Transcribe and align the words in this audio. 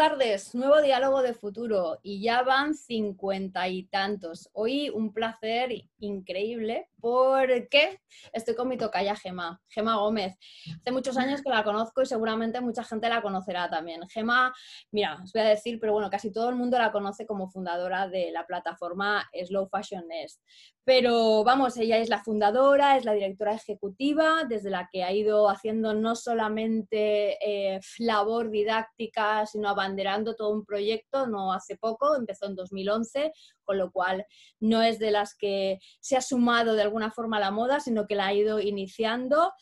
tardes, 0.00 0.54
nuevo 0.54 0.80
diálogo 0.80 1.20
de 1.20 1.34
futuro 1.34 1.98
y 2.02 2.22
ya 2.22 2.42
van 2.42 2.74
cincuenta 2.74 3.68
y 3.68 3.82
tantos. 3.82 4.48
Hoy 4.54 4.88
un 4.88 5.12
placer 5.12 5.74
increíble 5.98 6.88
porque 7.00 8.00
estoy 8.32 8.54
con 8.54 8.68
mi 8.68 8.76
tocaya 8.76 9.16
Gema, 9.16 9.60
Gema 9.68 9.96
Gómez. 9.96 10.36
Hace 10.80 10.92
muchos 10.92 11.16
años 11.16 11.42
que 11.42 11.50
la 11.50 11.64
conozco 11.64 12.02
y 12.02 12.06
seguramente 12.06 12.60
mucha 12.60 12.84
gente 12.84 13.08
la 13.08 13.22
conocerá 13.22 13.68
también. 13.68 14.06
Gema, 14.08 14.52
mira, 14.90 15.18
os 15.22 15.32
voy 15.32 15.42
a 15.42 15.48
decir, 15.48 15.78
pero 15.80 15.92
bueno, 15.92 16.10
casi 16.10 16.32
todo 16.32 16.48
el 16.48 16.56
mundo 16.56 16.78
la 16.78 16.92
conoce 16.92 17.26
como 17.26 17.48
fundadora 17.48 18.08
de 18.08 18.30
la 18.30 18.46
plataforma 18.46 19.28
Slow 19.32 19.68
Fashion 19.68 20.06
Nest. 20.08 20.40
Pero 20.84 21.44
vamos, 21.44 21.76
ella 21.76 21.98
es 21.98 22.08
la 22.08 22.22
fundadora, 22.22 22.96
es 22.96 23.04
la 23.04 23.12
directora 23.12 23.54
ejecutiva, 23.54 24.44
desde 24.48 24.70
la 24.70 24.88
que 24.90 25.04
ha 25.04 25.12
ido 25.12 25.48
haciendo 25.48 25.94
no 25.94 26.16
solamente 26.16 27.38
eh, 27.40 27.80
labor 27.98 28.50
didáctica, 28.50 29.46
sino 29.46 29.68
abanderando 29.68 30.34
todo 30.34 30.50
un 30.50 30.64
proyecto, 30.64 31.26
no 31.26 31.52
hace 31.52 31.76
poco, 31.76 32.16
empezó 32.16 32.46
en 32.46 32.56
2011, 32.56 33.32
con 33.70 33.78
lo 33.78 33.92
cual 33.92 34.26
no 34.58 34.82
es 34.82 34.98
de 34.98 35.12
las 35.12 35.36
que 35.36 35.78
se 36.00 36.16
ha 36.16 36.20
sumado 36.20 36.74
de 36.74 36.82
alguna 36.82 37.12
forma 37.12 37.36
a 37.36 37.40
la 37.40 37.52
moda, 37.52 37.78
sino 37.78 38.08
que 38.08 38.16
la 38.16 38.26
ha 38.26 38.34
ido 38.34 38.58
iniciando. 38.58 39.52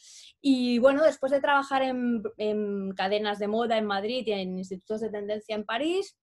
Y 0.41 0.79
bueno, 0.79 1.05
después 1.05 1.31
de 1.31 1.43
trabajar 1.43 1.83
en, 1.83 2.23
en 2.39 2.93
cadenas 2.93 3.39
de 3.39 3.49
moda 3.49 3.77
en 3.77 3.85
Madrid 3.85 4.23
y 4.27 4.33
en 4.33 4.57
institutos 4.57 5.03
de 5.03 5.11
tendencia 5.11 5.55
en 5.55 5.67
París, 5.67 6.17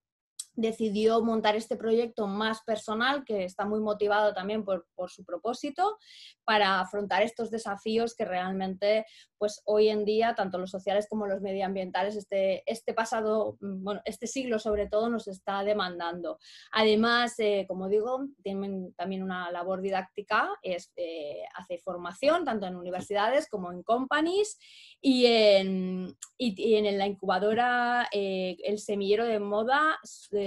decidió 0.55 1.21
montar 1.23 1.55
este 1.55 1.75
proyecto 1.75 2.27
más 2.27 2.61
personal, 2.63 3.23
que 3.23 3.43
está 3.43 3.65
muy 3.65 3.79
motivado 3.79 4.33
también 4.33 4.63
por, 4.63 4.85
su 5.07 5.23
propósito, 5.23 5.97
para 6.43 6.79
afrontar 6.79 7.21
estos 7.21 7.51
desafíos 7.51 8.15
que 8.15 8.25
realmente, 8.25 9.05
pues 9.37 9.61
hoy 9.65 9.89
en 9.89 10.05
día, 10.05 10.35
tanto 10.35 10.57
los 10.57 10.71
sociales 10.71 11.07
como 11.09 11.27
los 11.27 11.41
medioambientales, 11.41 12.15
este, 12.15 12.63
este 12.65 12.93
pasado, 12.93 13.57
mm, 13.61 13.83
bueno, 13.83 14.01
este 14.05 14.27
siglo 14.27 14.59
sobre 14.59 14.87
todo, 14.87 15.09
nos 15.09 15.27
está 15.27 15.63
demandando. 15.63 16.39
Además, 16.71 17.35
eh, 17.39 17.65
como 17.67 17.87
digo, 17.89 18.25
tienen 18.43 18.93
también 18.93 19.23
una 19.23 19.51
labor 19.51 19.81
didáctica, 19.81 20.49
es, 20.61 20.91
eh, 20.95 21.43
hace 21.55 21.77
formación 21.79 22.45
tanto 22.45 22.65
en 22.65 22.75
universidades 22.75 23.47
como 23.49 23.71
en 23.71 23.83
companies 23.83 24.57
y 25.01 25.25
en, 25.25 26.15
y, 26.37 26.75
en 26.75 26.97
la 26.97 27.07
incubadora 27.07 28.07
eh, 28.11 28.57
El 28.63 28.79
Semillero 28.79 29.25
de 29.25 29.39
Moda 29.39 29.99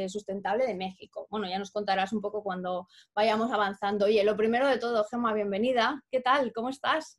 Sustentable 0.07 0.67
de 0.67 0.75
México. 0.75 1.27
Bueno, 1.31 1.49
ya 1.49 1.59
nos 1.59 1.71
contarás 1.71 2.13
un 2.13 2.21
poco 2.21 2.43
cuando 2.43 2.87
vayamos 3.15 3.51
avanzando. 3.51 4.05
Oye, 4.05 4.23
lo 4.23 4.37
primero 4.37 4.69
de 4.69 4.79
todo, 4.79 5.05
Gema, 5.05 5.33
bienvenida. 5.33 6.03
¿Qué 6.11 6.21
tal? 6.21 6.53
¿Cómo 6.53 6.69
estás? 6.69 7.17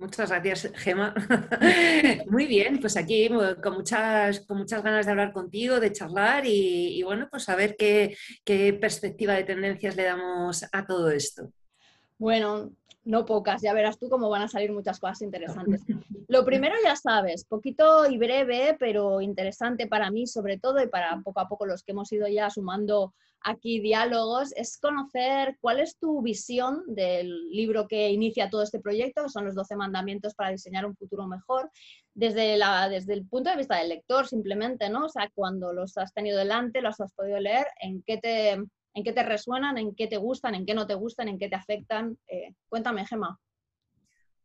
Muchas 0.00 0.30
gracias, 0.30 0.72
Gema. 0.76 1.14
Muy 2.26 2.46
bien, 2.46 2.80
pues 2.80 2.96
aquí 2.96 3.28
con 3.62 3.74
muchas, 3.74 4.40
con 4.46 4.56
muchas 4.56 4.82
ganas 4.82 5.04
de 5.04 5.12
hablar 5.12 5.34
contigo, 5.34 5.78
de 5.78 5.92
charlar 5.92 6.44
y, 6.46 7.02
bueno, 7.02 7.28
pues 7.30 7.50
a 7.50 7.54
ver 7.54 7.76
qué, 7.76 8.16
qué 8.42 8.72
perspectiva 8.72 9.34
de 9.34 9.44
tendencias 9.44 9.96
le 9.96 10.04
damos 10.04 10.64
a 10.72 10.86
todo 10.86 11.10
esto. 11.10 11.52
Bueno, 12.16 12.72
no 13.10 13.26
pocas, 13.26 13.60
ya 13.60 13.74
verás 13.74 13.98
tú 13.98 14.08
cómo 14.08 14.30
van 14.30 14.42
a 14.42 14.48
salir 14.48 14.72
muchas 14.72 15.00
cosas 15.00 15.22
interesantes. 15.22 15.82
Lo 16.28 16.44
primero 16.44 16.76
ya 16.82 16.94
sabes, 16.94 17.44
poquito 17.44 18.06
y 18.06 18.16
breve, 18.16 18.76
pero 18.78 19.20
interesante 19.20 19.86
para 19.86 20.10
mí 20.10 20.26
sobre 20.26 20.58
todo 20.58 20.82
y 20.82 20.88
para 20.88 21.20
poco 21.20 21.40
a 21.40 21.48
poco 21.48 21.66
los 21.66 21.82
que 21.82 21.92
hemos 21.92 22.12
ido 22.12 22.28
ya 22.28 22.48
sumando 22.50 23.12
aquí 23.42 23.80
diálogos, 23.80 24.52
es 24.54 24.78
conocer 24.78 25.56
cuál 25.60 25.80
es 25.80 25.96
tu 25.96 26.22
visión 26.22 26.82
del 26.86 27.48
libro 27.50 27.88
que 27.88 28.10
inicia 28.10 28.50
todo 28.50 28.62
este 28.62 28.80
proyecto, 28.80 29.22
que 29.24 29.30
son 29.30 29.46
los 29.46 29.54
12 29.54 29.76
mandamientos 29.76 30.34
para 30.34 30.50
diseñar 30.50 30.84
un 30.84 30.94
futuro 30.94 31.26
mejor, 31.26 31.70
desde, 32.14 32.56
la, 32.58 32.88
desde 32.88 33.14
el 33.14 33.26
punto 33.26 33.50
de 33.50 33.56
vista 33.56 33.76
del 33.76 33.88
lector 33.88 34.26
simplemente, 34.26 34.90
¿no? 34.90 35.06
O 35.06 35.08
sea, 35.08 35.30
cuando 35.34 35.72
los 35.72 35.96
has 35.96 36.12
tenido 36.12 36.38
delante, 36.38 36.82
los 36.82 37.00
has 37.00 37.12
podido 37.12 37.40
leer, 37.40 37.66
¿en 37.80 38.02
qué 38.02 38.18
te 38.18 38.58
en 38.94 39.04
qué 39.04 39.12
te 39.12 39.22
resuenan, 39.22 39.78
en 39.78 39.94
qué 39.94 40.06
te 40.06 40.16
gustan, 40.16 40.54
en 40.54 40.66
qué 40.66 40.74
no 40.74 40.86
te 40.86 40.94
gustan, 40.94 41.28
en 41.28 41.38
qué 41.38 41.48
te 41.48 41.56
afectan. 41.56 42.18
Eh, 42.26 42.54
cuéntame, 42.68 43.06
Gema. 43.06 43.38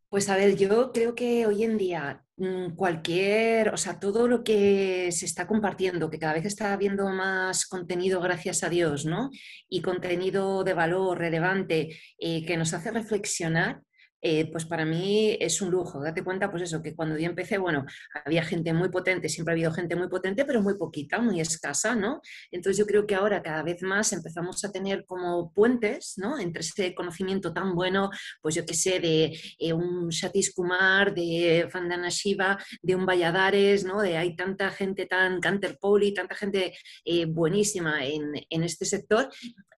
Pues 0.09 0.29
a 0.29 0.37
ver, 0.37 0.55
yo 0.55 0.91
creo 0.91 1.15
que 1.15 1.45
hoy 1.45 1.63
en 1.63 1.77
día 1.77 2.23
mm, 2.37 2.75
cualquier, 2.75 3.69
o 3.69 3.77
sea, 3.77 3.99
todo 3.99 4.27
lo 4.27 4.43
que 4.43 5.11
se 5.11 5.25
está 5.25 5.47
compartiendo, 5.47 6.09
que 6.09 6.19
cada 6.19 6.33
vez 6.33 6.45
está 6.45 6.73
habiendo 6.73 7.09
más 7.09 7.65
contenido, 7.65 8.21
gracias 8.21 8.63
a 8.63 8.69
Dios, 8.69 9.05
¿no? 9.05 9.29
Y 9.67 9.81
contenido 9.81 10.63
de 10.63 10.73
valor 10.73 11.17
relevante 11.17 11.99
eh, 12.17 12.45
que 12.45 12.55
nos 12.55 12.73
hace 12.73 12.91
reflexionar, 12.91 13.81
eh, 14.27 14.49
pues 14.51 14.65
para 14.65 14.85
mí 14.85 15.37
es 15.39 15.61
un 15.61 15.69
lujo. 15.69 16.01
Date 16.01 16.23
cuenta, 16.23 16.49
pues 16.49 16.63
eso, 16.63 16.81
que 16.81 16.95
cuando 16.95 17.15
yo 17.15 17.27
empecé, 17.27 17.59
bueno, 17.59 17.85
había 18.25 18.43
gente 18.43 18.73
muy 18.73 18.89
potente, 18.89 19.29
siempre 19.29 19.51
ha 19.51 19.53
habido 19.53 19.71
gente 19.71 19.95
muy 19.95 20.07
potente, 20.07 20.45
pero 20.45 20.63
muy 20.63 20.79
poquita, 20.79 21.19
muy 21.19 21.39
escasa, 21.39 21.93
¿no? 21.93 22.21
Entonces 22.49 22.79
yo 22.79 22.87
creo 22.87 23.05
que 23.05 23.13
ahora 23.13 23.43
cada 23.43 23.61
vez 23.61 23.83
más 23.83 24.11
empezamos 24.13 24.65
a 24.65 24.71
tener 24.71 25.05
como 25.05 25.53
puentes, 25.53 26.15
¿no? 26.17 26.39
Entre 26.39 26.61
ese 26.61 26.95
conocimiento 26.95 27.53
tan 27.53 27.75
bueno, 27.75 28.09
pues 28.41 28.55
yo 28.55 28.65
qué 28.65 28.73
sé, 28.73 28.99
de 28.99 29.39
eh, 29.59 29.73
un 29.73 30.11
Satish 30.11 30.55
Kumar, 30.55 31.13
de 31.13 31.69
Vandana 31.71 32.09
Shiva, 32.09 32.57
de 32.81 32.95
un 32.95 33.05
Valladares, 33.05 33.85
¿no? 33.85 34.01
De 34.01 34.17
hay 34.17 34.35
tanta 34.35 34.71
gente 34.71 35.05
tan, 35.05 35.39
Canter 35.39 35.77
Poli, 35.79 36.15
tanta 36.15 36.33
gente 36.33 36.73
eh, 37.05 37.25
buenísima 37.25 38.03
en, 38.03 38.31
en 38.49 38.63
este 38.63 38.85
sector 38.85 39.29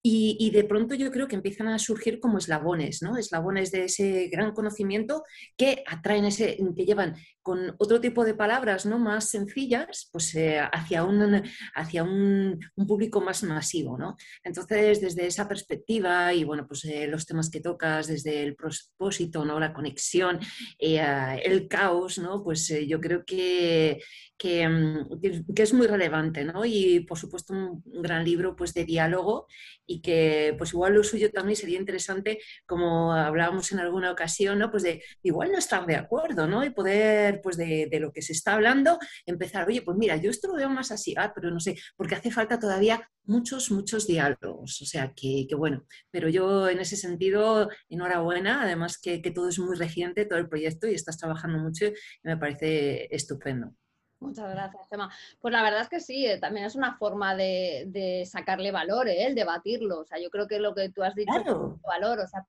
y, 0.09 0.51
de 0.51 0.63
pronto 0.63 0.95
yo 0.95 1.11
creo 1.11 1.27
que 1.27 1.35
empiezan 1.35 1.67
a 1.67 1.79
surgir 1.79 2.19
como 2.19 2.37
eslabones, 2.37 3.01
¿no? 3.01 3.17
Eslabones 3.17 3.71
de 3.71 3.85
ese 3.85 4.29
gran 4.37 4.53
conocimiento 4.53 5.23
que 5.57 5.83
atraen 5.85 6.25
ese, 6.25 6.57
que 6.75 6.85
llevan 6.85 7.15
con 7.47 7.73
otro 7.77 8.01
tipo 8.01 8.25
de 8.25 8.33
palabras 8.33 8.85
¿no? 8.85 8.99
más 8.99 9.29
sencillas, 9.29 10.09
pues 10.11 10.35
eh, 10.35 10.59
hacia, 10.59 11.05
un, 11.05 11.41
hacia 11.75 12.03
un, 12.03 12.59
público 12.85 13.21
más 13.21 13.41
masivo. 13.43 13.97
¿no? 13.97 14.17
Entonces, 14.43 14.99
desde 14.99 15.27
esa 15.27 15.47
perspectiva 15.47 16.33
y 16.33 16.43
bueno, 16.43 16.67
pues 16.67 16.83
eh, 16.83 17.07
los 17.07 17.25
temas 17.25 17.49
que 17.49 17.61
tocas, 17.61 18.07
desde 18.07 18.43
el 18.43 18.57
propósito, 18.57 19.45
¿no? 19.45 19.61
la 19.61 19.71
conexión, 19.71 20.41
eh, 20.77 21.01
el 21.41 21.69
caos, 21.69 22.17
¿no? 22.17 22.43
pues 22.43 22.67
yo 22.85 22.99
creo 22.99 23.23
que, 23.23 24.01
mm, 24.43 25.17
que, 25.21 25.43
que, 25.55 25.63
es 25.63 25.73
muy 25.73 25.87
relevante. 25.87 26.43
¿no? 26.43 26.65
Y 26.65 27.05
por 27.07 27.17
supuesto 27.17 27.53
un, 27.53 27.81
gran 28.03 28.25
libro 28.25 28.57
pues, 28.57 28.73
de 28.73 28.83
diálogo 28.83 29.47
y 29.85 30.01
que 30.01 30.53
pues 30.57 30.73
igual 30.73 30.95
lo 30.95 31.03
suyo 31.05 31.31
también 31.31 31.55
sería 31.55 31.79
interesante, 31.79 32.39
como 32.65 33.13
hablábamos 33.13 33.71
en 33.71 33.79
alguna 33.79 34.11
ocasión, 34.11 34.59
¿no? 34.59 34.69
pues 34.69 34.83
de 34.83 35.01
igual 35.23 35.53
no 35.53 35.57
estar 35.57 35.85
de 35.85 35.95
acuerdo 35.95 36.45
¿no? 36.45 36.65
y 36.65 36.71
poder 36.71 37.36
pues 37.37 37.57
de, 37.57 37.89
lo 37.99 38.11
que 38.11 38.21
se 38.21 38.33
está 38.33 38.53
hablando, 38.53 38.99
empezar, 39.25 39.67
oye, 39.67 39.81
pues 39.81 39.97
mira, 39.97 40.15
yo 40.17 40.29
esto 40.29 40.47
lo 40.47 40.55
veo 40.55 40.69
más 40.69 40.91
así, 40.91 41.13
ah, 41.17 41.31
pero 41.33 41.51
no 41.51 41.59
sé, 41.59 41.75
porque 41.95 42.15
hace 42.15 42.31
falta 42.31 42.59
todavía 42.59 43.09
muchos, 43.23 43.71
muchos 43.71 44.07
diálogos, 44.07 44.81
o 44.81 44.85
sea, 44.85 45.13
que, 45.15 45.47
bueno, 45.57 45.85
pero 46.11 46.29
yo 46.29 46.69
en 46.69 46.79
ese 46.79 46.95
sentido, 46.95 47.69
enhorabuena, 47.89 48.63
además 48.63 48.99
que, 48.99 49.19
todo 49.33 49.49
es 49.49 49.59
muy 49.59 49.75
reciente, 49.75 50.25
todo 50.25 50.39
el 50.39 50.49
proyecto, 50.49 50.87
y 50.87 50.93
estás 50.93 51.17
trabajando 51.17 51.59
mucho 51.59 51.85
y 51.85 51.93
me 52.23 52.37
parece 52.37 53.13
estupendo. 53.13 53.73
Muchas 54.19 54.49
gracias, 54.49 54.91
Emma. 54.91 55.11
Pues 55.39 55.51
la 55.51 55.61
verdad 55.61 55.81
es 55.81 55.89
que 55.89 55.99
sí, 55.99 56.25
eh, 56.25 56.39
también 56.39 56.65
es 56.65 56.75
una 56.75 56.97
forma 56.97 57.35
de, 57.35 58.23
sacarle 58.25 58.71
valor, 58.71 59.07
¿eh? 59.07 59.27
el 59.27 59.35
debatirlo. 59.35 59.99
O 59.99 60.05
sea, 60.05 60.19
yo 60.19 60.29
creo 60.31 60.47
que 60.47 60.59
lo 60.59 60.73
que 60.73 60.89
tú 60.89 61.03
has 61.03 61.13
dicho 61.13 61.37
es 61.37 61.81
valor, 61.81 62.19
o 62.19 62.27
sea, 62.27 62.43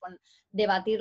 debatir, 0.51 1.01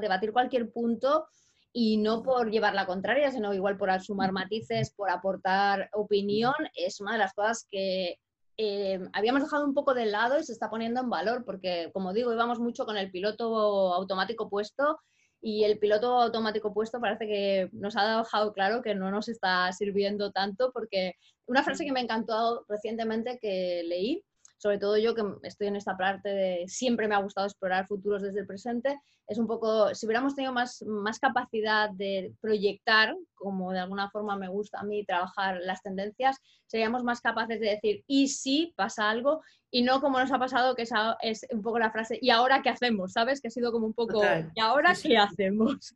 debatir 0.00 0.32
cualquier 0.32 0.70
punto 0.70 1.26
y 1.72 1.96
no 1.96 2.22
por 2.22 2.50
llevar 2.50 2.74
la 2.74 2.86
contraria, 2.86 3.30
sino 3.30 3.54
igual 3.54 3.76
por 3.76 4.00
sumar 4.02 4.32
matices, 4.32 4.92
por 4.94 5.10
aportar 5.10 5.88
opinión, 5.92 6.54
es 6.74 7.00
una 7.00 7.12
de 7.12 7.18
las 7.18 7.32
cosas 7.32 7.66
que 7.70 8.18
eh, 8.58 9.00
habíamos 9.14 9.42
dejado 9.42 9.64
un 9.64 9.72
poco 9.72 9.94
de 9.94 10.06
lado 10.06 10.38
y 10.38 10.44
se 10.44 10.52
está 10.52 10.68
poniendo 10.68 11.00
en 11.00 11.08
valor, 11.08 11.44
porque 11.44 11.90
como 11.92 12.12
digo, 12.12 12.32
íbamos 12.32 12.58
mucho 12.58 12.84
con 12.84 12.96
el 12.98 13.10
piloto 13.10 13.94
automático 13.94 14.50
puesto 14.50 14.98
y 15.40 15.64
el 15.64 15.78
piloto 15.78 16.20
automático 16.20 16.74
puesto 16.74 17.00
parece 17.00 17.26
que 17.26 17.70
nos 17.72 17.96
ha 17.96 18.18
dejado 18.18 18.52
claro 18.52 18.82
que 18.82 18.94
no 18.94 19.10
nos 19.10 19.28
está 19.28 19.72
sirviendo 19.72 20.30
tanto, 20.30 20.70
porque 20.72 21.14
una 21.46 21.62
frase 21.62 21.84
que 21.84 21.92
me 21.92 22.00
encantó 22.00 22.64
recientemente 22.68 23.38
que 23.40 23.82
leí 23.86 24.22
sobre 24.62 24.78
todo 24.78 24.96
yo 24.96 25.12
que 25.12 25.24
estoy 25.42 25.66
en 25.66 25.74
esta 25.74 25.96
parte 25.96 26.28
de 26.28 26.64
siempre 26.68 27.08
me 27.08 27.16
ha 27.16 27.20
gustado 27.20 27.48
explorar 27.48 27.88
futuros 27.88 28.22
desde 28.22 28.38
el 28.38 28.46
presente, 28.46 28.96
es 29.26 29.36
un 29.36 29.48
poco, 29.48 29.92
si 29.92 30.06
hubiéramos 30.06 30.36
tenido 30.36 30.52
más, 30.52 30.84
más 30.86 31.18
capacidad 31.18 31.90
de 31.90 32.32
proyectar, 32.40 33.16
como 33.34 33.72
de 33.72 33.80
alguna 33.80 34.08
forma 34.08 34.36
me 34.36 34.46
gusta 34.46 34.78
a 34.78 34.84
mí 34.84 35.04
trabajar 35.04 35.58
las 35.64 35.82
tendencias, 35.82 36.36
seríamos 36.66 37.02
más 37.02 37.20
capaces 37.20 37.58
de 37.58 37.70
decir, 37.70 38.04
y 38.06 38.28
si 38.28 38.72
pasa 38.76 39.10
algo, 39.10 39.42
y 39.68 39.82
no 39.82 40.00
como 40.00 40.20
nos 40.20 40.30
ha 40.30 40.38
pasado, 40.38 40.76
que 40.76 40.82
esa 40.82 41.16
es 41.22 41.44
un 41.50 41.62
poco 41.62 41.80
la 41.80 41.90
frase, 41.90 42.16
¿y 42.22 42.30
ahora 42.30 42.62
qué 42.62 42.70
hacemos? 42.70 43.14
¿Sabes? 43.14 43.40
Que 43.40 43.48
ha 43.48 43.50
sido 43.50 43.72
como 43.72 43.86
un 43.86 43.94
poco, 43.94 44.22
¿y 44.54 44.60
ahora 44.60 44.92
qué 44.94 45.18
hacemos? 45.18 45.92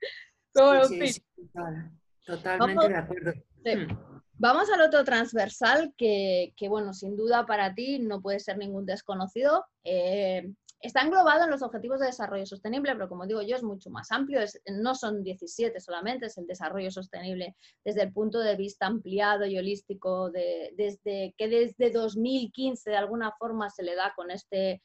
Totalmente 2.25 2.89
de 2.89 2.97
acuerdo. 2.97 3.33
Hmm. 3.65 4.16
Vamos 4.39 4.69
al 4.71 4.83
otro 4.83 5.03
transversal 5.03 5.95
que, 5.97 6.53
bueno, 6.69 6.93
sin 6.93 7.17
duda 7.17 7.47
para 7.47 7.75
ti 7.75 7.99
no 7.99 8.21
puede 8.21 8.39
ser 8.39 8.59
ningún 8.59 8.85
desconocido. 8.85 9.65
Eh, 9.83 10.53
está 10.79 11.01
englobado 11.01 11.45
en 11.45 11.51
los 11.51 11.63
Objetivos 11.63 12.01
de 12.01 12.07
Desarrollo 12.07 12.45
Sostenible, 12.45 12.93
pero 12.93 13.09
como 13.09 13.27
digo 13.27 13.41
yo, 13.41 13.57
es 13.57 13.63
mucho 13.63 13.89
más 13.89 14.13
amplio, 14.13 14.41
no 14.67 14.95
son 14.95 15.23
17 15.23 15.81
solamente, 15.81 16.27
es 16.27 16.37
el 16.37 16.47
desarrollo 16.47 16.91
sostenible 16.91 17.57
desde 17.83 18.03
el 18.03 18.13
punto 18.13 18.41
de 18.41 18.57
vista 18.57 18.87
ampliado 18.87 19.47
y 19.47 19.57
holístico, 19.57 20.31
desde, 20.31 21.35
que 21.39 21.49
desde 21.49 21.91
2015 21.91 22.91
de 22.91 22.97
alguna 22.97 23.33
forma 23.39 23.71
se 23.71 23.85
le 23.85 23.95
da 23.95 24.13
con 24.15 24.31
este, 24.31 24.83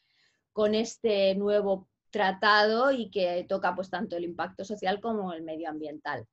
con 0.54 0.76
este 0.76 1.36
nuevo 1.36 1.90
tratado 2.10 2.92
y 2.92 3.12
que 3.12 3.46
toca 3.50 3.76
pues 3.76 3.90
tanto 3.90 4.16
el 4.16 4.24
impacto 4.24 4.64
social 4.64 5.02
como 5.02 5.34
el 5.34 5.44
medioambiental. 5.44 6.26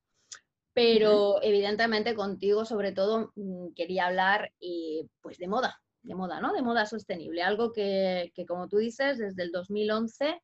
Pero 0.79 1.43
evidentemente 1.43 2.15
contigo 2.15 2.65
sobre 2.65 2.93
todo 2.93 3.33
mm, 3.35 3.73
quería 3.75 4.07
hablar 4.07 4.53
pues 5.21 5.39
de 5.39 5.49
moda, 5.49 5.81
de 6.03 6.15
moda, 6.15 6.41
¿no? 6.41 6.53
De 6.53 6.63
moda 6.63 6.87
sostenible, 6.87 7.43
algo 7.43 7.73
que, 7.73 8.33
como 8.47 8.69
tú 8.69 8.77
dices, 8.77 9.19
desde 9.19 9.43
el 9.43 9.51
2011, 9.51 10.41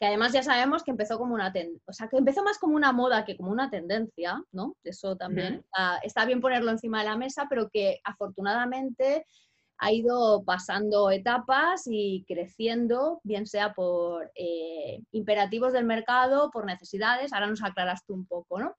que 0.00 0.06
además 0.06 0.32
ya 0.32 0.42
sabemos 0.42 0.82
que 0.82 0.90
empezó 0.90 1.18
como 1.18 1.34
una 1.34 1.54
o 1.86 1.92
sea, 1.92 2.08
que 2.08 2.16
empezó 2.16 2.42
más 2.42 2.58
como 2.58 2.74
una 2.74 2.92
moda 2.92 3.24
que 3.24 3.36
como 3.36 3.52
una 3.52 3.70
tendencia, 3.70 4.42
¿no? 4.50 4.76
Eso 4.82 5.16
también 5.16 5.64
está, 6.02 6.24
bien 6.24 6.40
ponerlo 6.40 6.72
encima 6.72 6.98
de 6.98 7.08
la 7.08 7.16
mesa, 7.16 7.46
pero 7.48 7.70
que 7.70 8.00
afortunadamente 8.02 9.24
ha 9.78 9.92
ido 9.92 10.42
pasando 10.44 11.10
etapas 11.10 11.82
y 11.86 12.24
creciendo, 12.26 13.20
bien 13.22 13.46
sea 13.46 13.72
por 13.72 14.32
eh, 14.34 15.00
imperativos 15.12 15.72
del 15.72 15.84
mercado, 15.84 16.50
por 16.50 16.66
necesidades, 16.66 17.32
ahora 17.32 17.46
nos 17.46 17.62
aclaras 17.62 18.04
tú 18.04 18.14
un 18.14 18.26
poco, 18.26 18.58
¿no? 18.58 18.74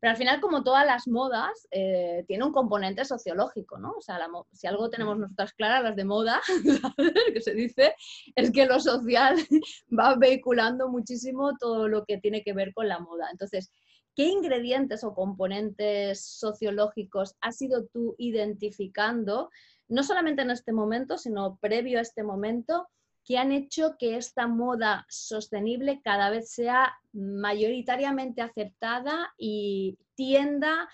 Pero 0.00 0.12
al 0.12 0.16
final, 0.16 0.40
como 0.40 0.62
todas 0.62 0.86
las 0.86 1.08
modas, 1.08 1.66
eh, 1.72 2.24
tiene 2.28 2.44
un 2.44 2.52
componente 2.52 3.04
sociológico, 3.04 3.78
¿no? 3.78 3.92
O 3.92 4.00
sea, 4.00 4.18
si 4.52 4.66
algo 4.68 4.90
tenemos 4.90 5.18
nosotras 5.18 5.52
claras, 5.54 5.82
las 5.82 5.96
de 5.96 6.04
moda, 6.04 6.40
que 7.34 7.40
se 7.40 7.54
dice, 7.54 7.94
es 8.36 8.52
que 8.52 8.66
lo 8.66 8.78
social 8.78 9.36
va 9.98 10.14
vehiculando 10.14 10.88
muchísimo 10.88 11.56
todo 11.58 11.88
lo 11.88 12.04
que 12.04 12.18
tiene 12.18 12.42
que 12.44 12.52
ver 12.52 12.72
con 12.72 12.86
la 12.86 13.00
moda. 13.00 13.28
Entonces, 13.32 13.72
¿qué 14.14 14.26
ingredientes 14.26 15.02
o 15.02 15.14
componentes 15.14 16.24
sociológicos 16.24 17.34
has 17.40 17.60
ido 17.60 17.86
tú 17.86 18.14
identificando, 18.18 19.50
no 19.88 20.04
solamente 20.04 20.42
en 20.42 20.52
este 20.52 20.72
momento, 20.72 21.18
sino 21.18 21.58
previo 21.60 21.98
a 21.98 22.02
este 22.02 22.22
momento, 22.22 22.86
que 23.28 23.36
han 23.36 23.52
hecho 23.52 23.96
que 23.98 24.16
esta 24.16 24.46
moda 24.46 25.04
sostenible 25.10 26.00
cada 26.02 26.30
vez 26.30 26.50
sea 26.50 26.94
mayoritariamente 27.12 28.40
aceptada 28.40 29.34
y 29.36 29.98
tienda, 30.14 30.88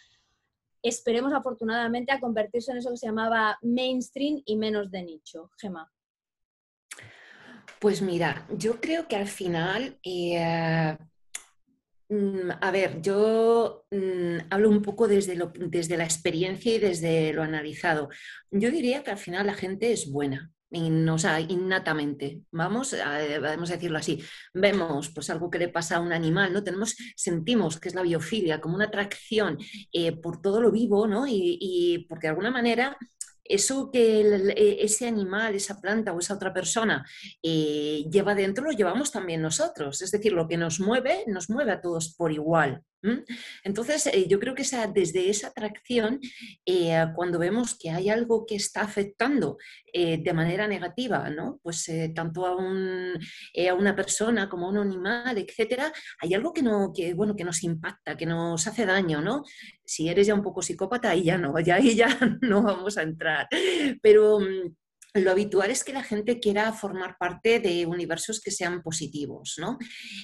esperemos 0.82 1.32
afortunadamente, 1.32 2.10
a 2.10 2.19
convertirse 2.19 2.72
en 2.72 2.78
eso 2.78 2.90
que 2.90 2.96
se 2.96 3.06
llamaba 3.06 3.56
mainstream 3.62 4.42
y 4.44 4.56
menos 4.56 4.90
de 4.90 5.04
nicho. 5.04 5.52
Gema. 5.60 5.88
Pues 7.78 8.02
mira, 8.02 8.48
yo 8.50 8.81
creo 8.81 9.06
que 9.06 9.14
al 9.14 9.28
final, 9.28 9.96
eh, 10.02 10.98
mm, 12.08 12.50
a 12.60 12.70
ver, 12.72 13.00
yo 13.00 13.86
mm, 13.92 14.38
hablo 14.50 14.70
un 14.70 14.82
poco 14.82 15.06
desde, 15.06 15.38
desde 15.69 15.96
la 15.96 16.04
experiencia 16.04 16.75
y 16.75 16.81
desde 16.81 17.32
lo 17.32 17.44
analizado. 17.44 18.08
Yo 18.50 18.72
diría 18.72 19.04
que 19.04 19.12
al 19.12 19.19
final 19.19 19.46
la 19.46 19.54
gente 19.54 19.92
es 19.92 20.10
buena 20.10 20.50
o 20.74 21.18
sea, 21.18 21.40
innatamente, 21.40 22.40
vamos, 22.50 22.94
vamos 23.40 23.70
a 23.70 23.74
decirlo 23.74 23.98
así, 23.98 24.22
vemos 24.52 25.10
pues 25.10 25.30
algo 25.30 25.50
que 25.50 25.58
le 25.58 25.68
pasa 25.68 25.96
a 25.96 26.00
un 26.00 26.12
animal, 26.12 26.52
¿no? 26.52 26.64
Tenemos, 26.64 26.96
sentimos 27.16 27.78
que 27.78 27.88
es 27.88 27.94
la 27.94 28.02
biofilia, 28.02 28.60
como 28.60 28.74
una 28.74 28.86
atracción 28.86 29.58
eh, 29.92 30.12
por 30.12 30.42
todo 30.42 30.60
lo 30.60 30.70
vivo, 30.70 31.06
¿no? 31.06 31.26
Y, 31.26 31.58
y 31.60 32.06
porque 32.08 32.26
de 32.26 32.30
alguna 32.30 32.50
manera 32.50 32.96
eso 33.44 33.90
que 33.90 34.20
e, 34.20 34.84
ese 34.84 35.06
animal, 35.06 35.54
esa 35.54 35.80
planta 35.80 36.12
o 36.12 36.18
esa 36.18 36.34
otra 36.34 36.52
persona 36.52 37.04
eh, 37.42 38.04
lleva 38.10 38.34
dentro, 38.34 38.64
lo 38.64 38.72
llevamos 38.72 39.12
también 39.12 39.42
nosotros. 39.42 40.02
Es 40.02 40.10
decir, 40.10 40.32
lo 40.32 40.48
que 40.48 40.56
nos 40.56 40.80
mueve, 40.80 41.24
nos 41.26 41.50
mueve 41.50 41.72
a 41.72 41.80
todos 41.80 42.14
por 42.14 42.32
igual. 42.32 42.82
Entonces, 43.62 44.06
eh, 44.06 44.26
yo 44.28 44.38
creo 44.38 44.54
que 44.54 44.64
desde 44.92 45.28
esa 45.30 45.48
atracción, 45.48 46.20
eh, 46.66 47.06
cuando 47.14 47.38
vemos 47.38 47.76
que 47.78 47.90
hay 47.90 48.08
algo 48.08 48.46
que 48.46 48.56
está 48.56 48.82
afectando 48.82 49.58
de 49.92 50.32
manera 50.32 50.66
negativa, 50.66 51.30
¿no? 51.30 51.60
pues 51.62 51.88
tanto 52.16 52.46
a, 52.46 52.56
una 52.56 53.94
persona 53.94 54.48
como 54.48 54.66
a 54.66 54.70
un 54.70 54.78
animal, 54.78 55.38
etcétera, 55.38 55.92
hay 56.20 56.34
algo 56.34 56.52
que, 56.52 56.62
no, 56.62 56.92
que, 56.92 57.14
bueno, 57.14 57.36
que 57.36 57.44
nos 57.44 57.62
impacta, 57.62 58.16
que 58.16 58.26
nos 58.26 58.66
hace 58.66 58.86
daño. 58.86 59.20
¿no? 59.20 59.44
Si 59.84 60.08
eres 60.08 60.26
ya 60.26 60.34
un 60.34 60.42
poco 60.42 60.62
psicópata, 60.62 61.10
ahí 61.10 61.24
ya 61.24 61.38
no, 61.38 61.58
ya, 61.60 61.76
ahí 61.76 61.94
ya 61.94 62.08
no 62.42 62.62
vamos 62.62 62.96
a 62.98 63.02
entrar. 63.02 63.48
Pero 64.02 64.40
mm, 64.40 64.74
lo 65.14 65.31
habitual 65.31 65.70
es 65.70 65.84
que 65.84 65.93
la 65.93 66.02
gente 66.02 66.40
quiera 66.40 66.72
formar 66.72 67.16
parte 67.19 67.61
de 67.61 67.87
universos 67.87 68.40
que 68.40 68.50
sean 68.50 68.82
positivos, 68.82 69.55
¿no? 69.58 69.78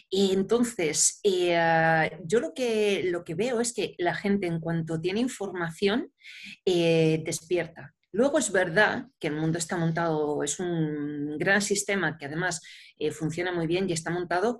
Y 0.08 0.32
entonces, 0.32 1.20
eh, 1.22 2.10
yo 2.24 2.40
lo 2.40 2.52
que, 2.54 3.04
lo 3.04 3.24
que 3.24 3.34
veo 3.36 3.60
es 3.60 3.72
que 3.72 3.94
la 3.98 4.14
gente 4.14 4.48
en 4.48 4.58
cuanto 4.58 5.00
tiene 5.00 5.20
información, 5.20 6.12
eh, 6.64 7.22
despierta. 7.24 7.94
Luego 8.12 8.38
es 8.38 8.50
verdad 8.50 9.06
que 9.20 9.28
el 9.28 9.36
mundo 9.36 9.58
está 9.58 9.76
montado, 9.76 10.42
es 10.42 10.58
un 10.58 11.38
gran 11.38 11.62
sistema 11.62 12.18
que 12.18 12.26
además 12.26 12.60
eh, 12.98 13.12
funciona 13.12 13.52
muy 13.52 13.68
bien 13.68 13.88
y 13.88 13.92
está 13.92 14.10
montado 14.10 14.58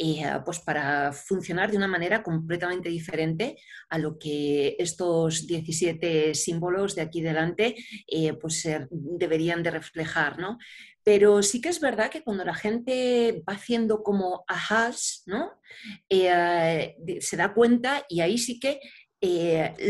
eh, 0.00 0.24
pues 0.44 0.60
para 0.60 1.12
funcionar 1.12 1.72
de 1.72 1.76
una 1.76 1.88
manera 1.88 2.22
completamente 2.22 2.88
diferente 2.88 3.56
a 3.88 3.98
lo 3.98 4.16
que 4.16 4.76
estos 4.78 5.46
17 5.48 6.36
símbolos 6.36 6.94
de 6.94 7.02
aquí 7.02 7.20
delante 7.20 7.74
eh, 8.06 8.32
pues 8.34 8.68
deberían 8.90 9.64
de 9.64 9.72
reflejar, 9.72 10.38
¿no? 10.38 10.58
Pero 11.02 11.42
sí 11.42 11.60
que 11.60 11.70
es 11.70 11.80
verdad 11.80 12.10
que 12.10 12.22
cuando 12.22 12.44
la 12.44 12.54
gente 12.54 13.42
va 13.48 13.54
haciendo 13.54 14.04
como 14.04 14.44
ajas, 14.46 15.24
¿no? 15.26 15.50
Eh, 16.08 16.94
se 17.20 17.36
da 17.36 17.52
cuenta 17.52 18.04
y 18.08 18.20
ahí 18.20 18.38
sí 18.38 18.60
que 18.60 18.78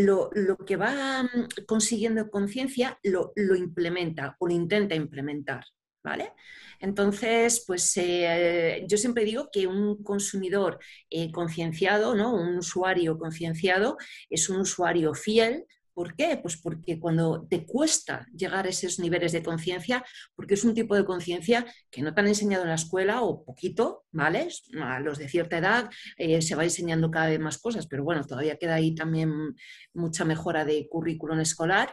lo, 0.05 0.31
que 0.67 0.77
va 0.77 1.25
mm, 1.25 1.65
consiguiendo 1.67 2.31
conciencia 2.31 2.99
lo, 3.03 3.33
lo, 3.37 3.57
implementa 3.57 4.37
o 4.39 4.47
lo 4.47 4.55
intenta 4.55 4.95
implementar, 4.95 5.65
¿vale? 6.09 6.33
Entonces, 6.81 7.65
pues 7.67 7.97
eh, 7.97 8.85
yo 8.89 8.97
siempre 8.99 9.25
digo 9.25 9.51
que 9.53 9.67
un 9.67 10.03
consumidor 10.03 10.79
eh, 11.11 11.31
concienciado, 11.33 12.15
¿no? 12.15 12.35
un 12.35 12.59
usuario 12.59 13.19
concienciado, 13.19 13.97
es 14.31 14.49
un 14.49 14.61
usuario 14.61 15.15
fiel 15.15 15.67
¿Por 15.99 16.15
qué? 16.15 16.39
Pues 16.41 16.57
porque 16.57 17.01
cuando 17.01 17.45
te 17.51 17.67
cuesta 17.67 18.25
llegar 18.33 18.67
a 18.67 18.69
esos 18.69 19.01
niveles 19.01 19.33
de 19.33 19.43
conciencia, 19.43 20.05
porque 20.37 20.55
es 20.55 20.63
un 20.63 20.73
tipo 20.73 20.95
de 20.95 21.05
conciencia 21.05 21.67
que 21.91 22.03
no 22.03 22.15
te 22.15 22.21
han 22.21 22.29
enseñado 22.29 22.63
en 22.63 22.69
la 22.69 22.77
escuela 22.77 23.23
o 23.23 23.45
poquito, 23.45 24.05
¿vale? 24.13 24.47
A 24.81 25.01
los 25.01 25.19
de 25.19 25.29
cierta 25.29 25.59
edad 25.59 25.91
eh, 26.17 26.41
se 26.41 26.55
va 26.55 26.63
enseñando 26.63 27.11
cada 27.11 27.27
vez 27.27 27.41
más 27.41 27.59
cosas, 27.59 27.89
pero 27.89 28.05
bueno, 28.05 28.25
todavía 28.25 28.59
queda 28.59 28.77
ahí 28.77 28.95
también 28.95 29.57
mucha 29.93 30.25
mejora 30.25 30.65
de 30.65 30.87
currículum 30.89 31.41
escolar, 31.41 31.93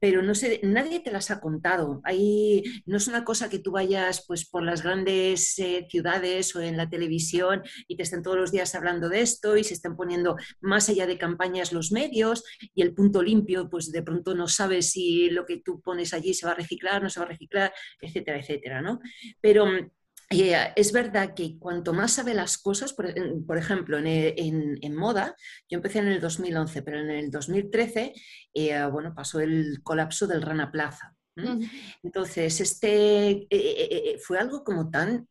pero 0.00 0.20
no 0.20 0.34
sé, 0.34 0.60
nadie 0.62 1.00
te 1.00 1.10
las 1.10 1.30
ha 1.30 1.40
contado. 1.40 2.02
Ahí 2.04 2.62
no 2.84 2.98
es 2.98 3.08
una 3.08 3.24
cosa 3.24 3.48
que 3.48 3.58
tú 3.58 3.70
vayas 3.70 4.22
pues 4.26 4.46
por 4.46 4.64
las 4.64 4.82
grandes 4.82 5.58
eh, 5.60 5.86
ciudades 5.90 6.54
o 6.54 6.60
en 6.60 6.76
la 6.76 6.90
televisión 6.90 7.62
y 7.88 7.96
te 7.96 8.02
estén 8.02 8.22
todos 8.22 8.36
los 8.36 8.52
días 8.52 8.74
hablando 8.74 9.08
de 9.08 9.22
esto 9.22 9.56
y 9.56 9.64
se 9.64 9.72
estén 9.72 9.96
poniendo 9.96 10.36
más 10.60 10.90
allá 10.90 11.06
de 11.06 11.16
campañas 11.16 11.72
los 11.72 11.90
medios 11.90 12.44
y 12.74 12.82
el 12.82 12.92
punto 12.92 13.22
limpio 13.22 13.45
pues 13.70 13.92
de 13.92 14.02
pronto 14.02 14.34
no 14.34 14.48
sabes 14.48 14.90
si 14.90 15.30
lo 15.30 15.46
que 15.46 15.58
tú 15.58 15.80
pones 15.80 16.12
allí 16.12 16.34
se 16.34 16.46
va 16.46 16.52
a 16.52 16.56
reciclar, 16.56 17.02
no 17.02 17.10
se 17.10 17.20
va 17.20 17.26
a 17.26 17.30
reciclar, 17.30 17.72
etcétera, 18.00 18.38
etcétera, 18.38 18.82
¿no? 18.82 19.00
Pero 19.40 19.66
eh, 20.30 20.72
es 20.74 20.92
verdad 20.92 21.34
que 21.34 21.56
cuanto 21.58 21.92
más 21.92 22.14
sabe 22.14 22.34
las 22.34 22.58
cosas, 22.58 22.92
por, 22.92 23.06
ejemplo, 23.56 23.98
en, 23.98 24.96
moda, 24.96 25.36
yo 25.68 25.76
empecé 25.76 26.00
en 26.00 26.08
el 26.08 26.20
2011, 26.20 26.82
pero 26.82 27.00
en 27.00 27.10
el 27.10 27.30
2013, 27.30 28.12
eh, 28.54 28.84
bueno, 28.90 29.14
pasó 29.14 29.40
el 29.40 29.80
colapso 29.82 30.26
del 30.26 30.42
Rana 30.42 30.72
Plaza. 30.72 31.14
Entonces, 32.02 32.60
este 32.60 33.46
eh, 33.50 34.18
fue 34.24 34.38
algo 34.38 34.64
como 34.64 34.90
tan 34.90 35.28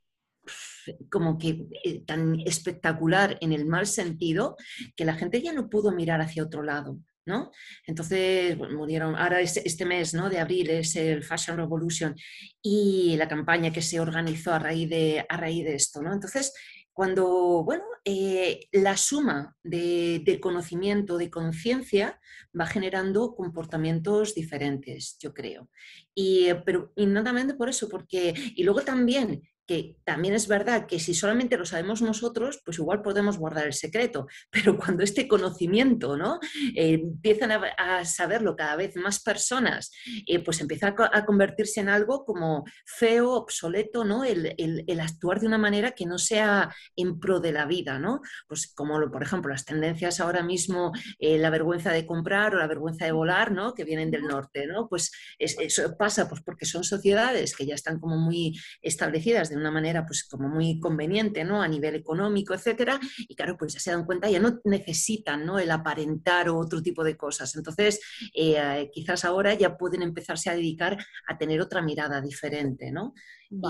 como 1.10 1.39
que 1.39 1.67
tan 2.05 2.39
espectacular 2.41 3.38
en 3.41 3.51
el 3.51 3.65
mal 3.65 3.88
sentido 3.88 4.55
que 4.95 5.03
la 5.03 5.15
gente 5.15 5.41
ya 5.41 5.51
no 5.51 5.67
pudo 5.67 5.91
mirar 5.91 6.22
hacia 6.22 6.43
otro 6.43 6.62
lado. 6.62 7.00
¿No? 7.25 7.51
Entonces, 7.86 8.58
murieron, 8.58 9.15
ahora 9.15 9.41
este, 9.41 9.67
este, 9.67 9.86
mes 9.86 10.13
¿no? 10.13 10.29
de 10.29 10.39
abril 10.39 10.70
es 10.70 10.96
el 10.96 11.24
Fashion 11.24 11.58
Revolution 11.58 12.15
y 12.62 13.15
la 13.17 13.27
campaña 13.27 13.72
que 13.72 13.82
se 13.82 14.00
organizó 14.00 14.53
a 14.53 14.60
raíz 14.60 14.89
de, 14.89 15.25
a 15.27 15.38
raíz 15.38 15.65
de 15.65 15.75
esto, 15.75 16.01
¿no? 16.01 16.13
Entonces, 16.13 16.53
cuando, 16.96 17.62
bueno, 17.65 17.84
eh, 18.05 18.70
la 18.72 18.96
suma 18.96 19.53
de, 19.63 20.39
conocimiento, 20.41 21.17
de 21.17 21.29
conciencia, 21.29 22.22
va 22.58 22.65
generando 22.67 23.36
comportamientos 23.36 24.34
diferentes, 24.34 25.17
yo 25.20 25.34
creo. 25.34 25.70
Y, 26.13 26.48
pero 26.65 26.94
innatamente 26.96 27.53
por 27.55 27.67
eso, 27.67 27.89
porque, 27.89 28.34
y 28.55 28.63
luego 28.63 28.82
también 28.84 29.41
que 29.65 29.98
también 30.03 30.34
es 30.34 30.48
verdad 30.48 30.86
que 30.86 31.00
si 31.00 31.13
solamente 31.13 31.57
lo 31.57 31.65
sabemos 31.65 32.01
nosotros, 32.01 32.62
pues 32.63 32.77
igual 32.77 33.01
podemos 33.01 33.38
guardar 33.38 33.65
el 33.65 33.74
secreto, 33.74 34.27
pero 34.51 34.77
cuando 34.77 35.03
este 35.03 35.27
conocimiento, 35.27 36.17
¿no? 36.17 36.39
Eh, 36.75 36.93
empiezan 36.95 37.51
a, 37.51 38.05
saberlo 38.05 38.55
cada 38.55 38.75
vez 38.75 38.95
más 38.95 39.22
personas, 39.22 39.91
eh, 40.27 40.43
pues 40.43 40.62
empieza 40.62 40.95
a, 41.12 41.25
convertirse 41.25 41.79
en 41.79 41.89
algo 41.89 42.24
como 42.25 42.63
feo, 42.86 43.31
obsoleto, 43.31 44.03
¿no? 44.03 44.24
El, 44.24 44.55
actuar 45.00 45.39
de 45.39 45.48
una 45.48 45.57
manera 45.57 45.91
que 45.91 46.05
no 46.05 46.17
sea 46.17 46.74
en 46.95 47.19
pro 47.19 47.39
de 47.39 47.51
la 47.51 47.65
vida, 47.65 48.00
¿no? 48.00 48.22
Pues 48.48 48.72
como, 48.74 49.00
por 49.12 49.22
ejemplo, 49.22 49.51
las 49.51 49.65
tendencias 49.65 50.19
ahora 50.19 50.41
mismo, 50.41 50.91
eh, 51.19 51.38
la 51.38 51.50
vergüenza 51.50 51.91
de 51.91 52.05
comprar 52.05 52.55
o 52.55 52.60
la 52.60 52.67
vergüenza 52.67 53.05
de 53.05 53.12
volar, 53.12 53.51
¿no? 53.51 53.74
Que 53.74 53.84
vienen 53.84 54.10
del 54.10 54.24
norte, 54.24 54.65
¿no? 54.67 54.88
Pues 54.88 55.12
eso 55.38 55.95
pasa 55.98 56.27
pues 56.27 56.41
porque 56.41 56.65
son 56.65 56.84
sociedades 56.84 57.55
que 57.55 57.65
ya 57.65 57.75
están 57.75 58.00
como 58.00 58.17
muy 58.17 58.60
establecidas 58.81 59.50
una 59.58 59.72
manera 59.72 60.06
pues 60.06 60.24
como 60.24 60.48
muy 60.48 60.80
conveniente, 60.80 61.44
¿no? 61.44 61.62
A 61.62 61.68
nivel 61.68 61.96
económico, 61.96 62.54
etcétera, 62.54 63.00
y 63.18 63.36
claro, 63.36 63.58
pues 63.58 63.74
ya 63.74 63.80
se 63.80 63.92
dan 63.92 64.06
cuenta, 64.06 64.30
ya 64.30 64.40
no 64.40 64.60
necesitan, 64.64 65.46
¿no? 65.46 65.60
El 65.60 65.72
aparentar 65.72 66.50
o 66.50 66.58
otro 66.58 66.82
tipo 66.82 67.04
de 67.04 67.18
cosas. 67.18 67.56
Entonces, 67.56 68.00
eh, 68.34 68.90
quizás 68.92 69.26
ahora 69.26 69.54
ya 69.54 69.78
pueden 69.78 70.02
empezarse 70.02 70.50
a 70.50 70.56
dedicar 70.56 70.98
a 71.28 71.38
tener 71.38 71.62
otra 71.62 71.82
mirada 71.82 72.22
diferente, 72.22 72.92
¿no? 72.92 73.14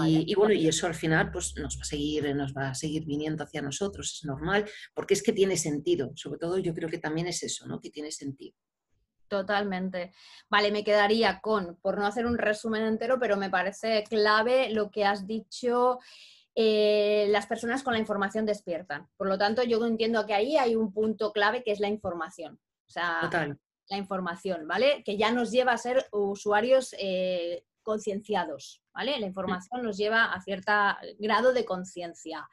Y, 0.07 0.33
bueno, 0.35 0.53
y 0.53 0.67
eso 0.67 0.87
al 0.87 0.95
final 0.95 1.31
pues 1.31 1.53
nos 1.57 1.77
va 1.77 1.81
a 1.81 1.85
seguir, 1.85 2.35
nos 2.35 2.53
va 2.53 2.69
a 2.69 2.75
seguir 2.75 3.05
viniendo 3.05 3.43
hacia 3.43 3.61
nosotros, 3.61 4.19
es 4.19 4.25
normal, 4.25 4.65
porque 4.93 5.13
es 5.13 5.21
que 5.21 5.33
tiene 5.33 5.57
sentido. 5.57 6.11
Sobre 6.15 6.39
todo 6.39 6.57
yo 6.57 6.73
creo 6.73 6.89
que 6.89 6.97
también 6.97 7.27
es 7.27 7.43
eso, 7.43 7.67
¿no? 7.67 7.79
Que 7.79 7.89
tiene 7.89 8.11
sentido. 8.11 8.55
Totalmente. 9.27 10.13
Vale, 10.49 10.71
me 10.71 10.83
quedaría 10.83 11.39
con, 11.41 11.77
por 11.77 11.97
no 11.97 12.05
hacer 12.05 12.25
un 12.25 12.37
resumen 12.37 12.83
entero, 12.83 13.19
pero 13.19 13.37
me 13.37 13.49
parece 13.49 14.03
clave 14.03 14.69
lo 14.69 14.91
que 14.91 15.05
has 15.05 15.25
dicho. 15.25 15.99
Eh, 16.53 17.27
las 17.29 17.47
personas 17.47 17.83
con 17.83 17.93
la 17.93 17.99
información 17.99 18.45
despiertan. 18.45 19.09
Por 19.17 19.27
lo 19.27 19.37
tanto, 19.37 19.63
yo 19.63 19.83
entiendo 19.85 20.25
que 20.25 20.33
ahí 20.33 20.57
hay 20.57 20.75
un 20.75 20.93
punto 20.93 21.31
clave 21.31 21.63
que 21.63 21.71
es 21.71 21.79
la 21.79 21.89
información. 21.89 22.59
O 22.87 22.89
sea, 22.89 23.29
la 23.89 23.97
información, 23.97 24.67
¿vale? 24.67 25.03
Que 25.03 25.17
ya 25.17 25.31
nos 25.31 25.51
lleva 25.51 25.73
a 25.73 25.77
ser 25.77 26.05
usuarios 26.11 26.95
eh, 26.97 27.65
concienciados, 27.81 28.81
¿vale? 28.93 29.19
La 29.19 29.27
información 29.27 29.83
nos 29.83 29.97
lleva 29.97 30.25
a 30.25 30.41
cierto 30.41 30.71
grado 31.19 31.53
de 31.53 31.65
conciencia. 31.65 32.47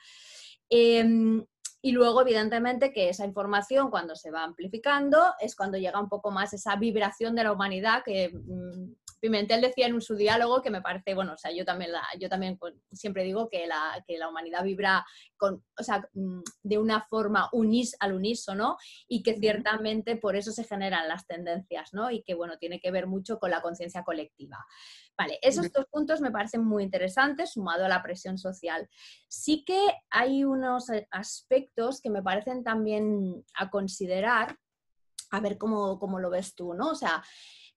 Em, 0.69 1.45
y 1.85 1.91
luego, 1.91 2.23
evidentemente, 2.23 2.93
que 2.93 3.09
esa 3.09 3.27
información 3.27 3.91
cuando 3.91 4.15
se 4.15 4.31
va 4.31 4.45
amplificando 4.45 5.35
es 5.41 5.57
cuando 5.57 5.79
llega 5.79 6.01
un 6.01 6.09
poco 6.09 6.31
más 6.31 6.53
esa 6.53 6.77
vibración 6.77 7.35
de 7.35 7.43
la 7.43 7.53
humanidad 7.53 8.05
que 8.05 8.31
mm, 8.33 8.93
Pimentel 9.23 9.61
decía 9.61 9.87
en 9.87 10.01
su 10.01 10.17
diálogo 10.17 10.61
que 10.63 10.71
me 10.71 10.83
parece, 10.83 11.15
bueno, 11.15 11.35
o 11.35 11.37
sea, 11.37 11.53
yo 11.53 11.65
también, 11.65 11.93
la, 11.93 12.03
yo 12.19 12.29
también 12.29 12.59
siempre 12.91 13.23
digo 13.23 13.49
que 13.49 13.69
la, 13.69 14.03
que 14.05 14.19
la 14.19 14.29
humanidad 14.29 14.65
vibra 14.65 15.07
con, 15.37 15.65
o 15.79 15.83
sea, 15.85 16.09
mm, 16.13 16.41
de 16.65 16.79
una 16.79 17.03
forma 17.03 17.49
unís 17.53 17.95
al 18.01 18.15
unísono 18.15 18.77
y 19.07 19.23
que 19.23 19.39
ciertamente 19.39 20.17
por 20.17 20.35
eso 20.35 20.51
se 20.51 20.65
generan 20.65 21.07
las 21.07 21.25
tendencias, 21.25 21.95
¿no? 21.95 22.11
Y 22.11 22.25
que, 22.25 22.35
bueno, 22.35 22.59
tiene 22.59 22.81
que 22.81 22.91
ver 22.91 23.07
mucho 23.07 23.39
con 23.39 23.53
la 23.53 23.63
conciencia 23.63 24.03
colectiva. 24.03 24.59
Vale, 25.17 25.39
esos 25.41 25.71
dos 25.71 25.87
puntos 25.87 26.21
me 26.21 26.33
parecen 26.33 26.65
muy 26.65 26.83
interesantes, 26.83 27.53
sumado 27.53 27.85
a 27.85 27.89
la 27.89 28.03
presión 28.03 28.39
social. 28.39 28.89
Sí 29.29 29.65
que 29.65 29.79
hay 30.11 30.43
unos 30.43 30.91
eh, 30.91 31.07
aspectos 31.13 32.01
que 32.01 32.11
me 32.11 32.25
parecen 32.25 32.65
también 32.65 33.45
a 33.55 33.71
considerar, 33.71 34.59
a 35.31 35.41
ver 35.41 35.59
cómo, 35.59 35.99
lo 36.19 36.31
ves 36.31 36.55
tú, 36.55 36.75
¿no? 36.75 36.91
O 36.91 36.95
sea, 36.95 37.23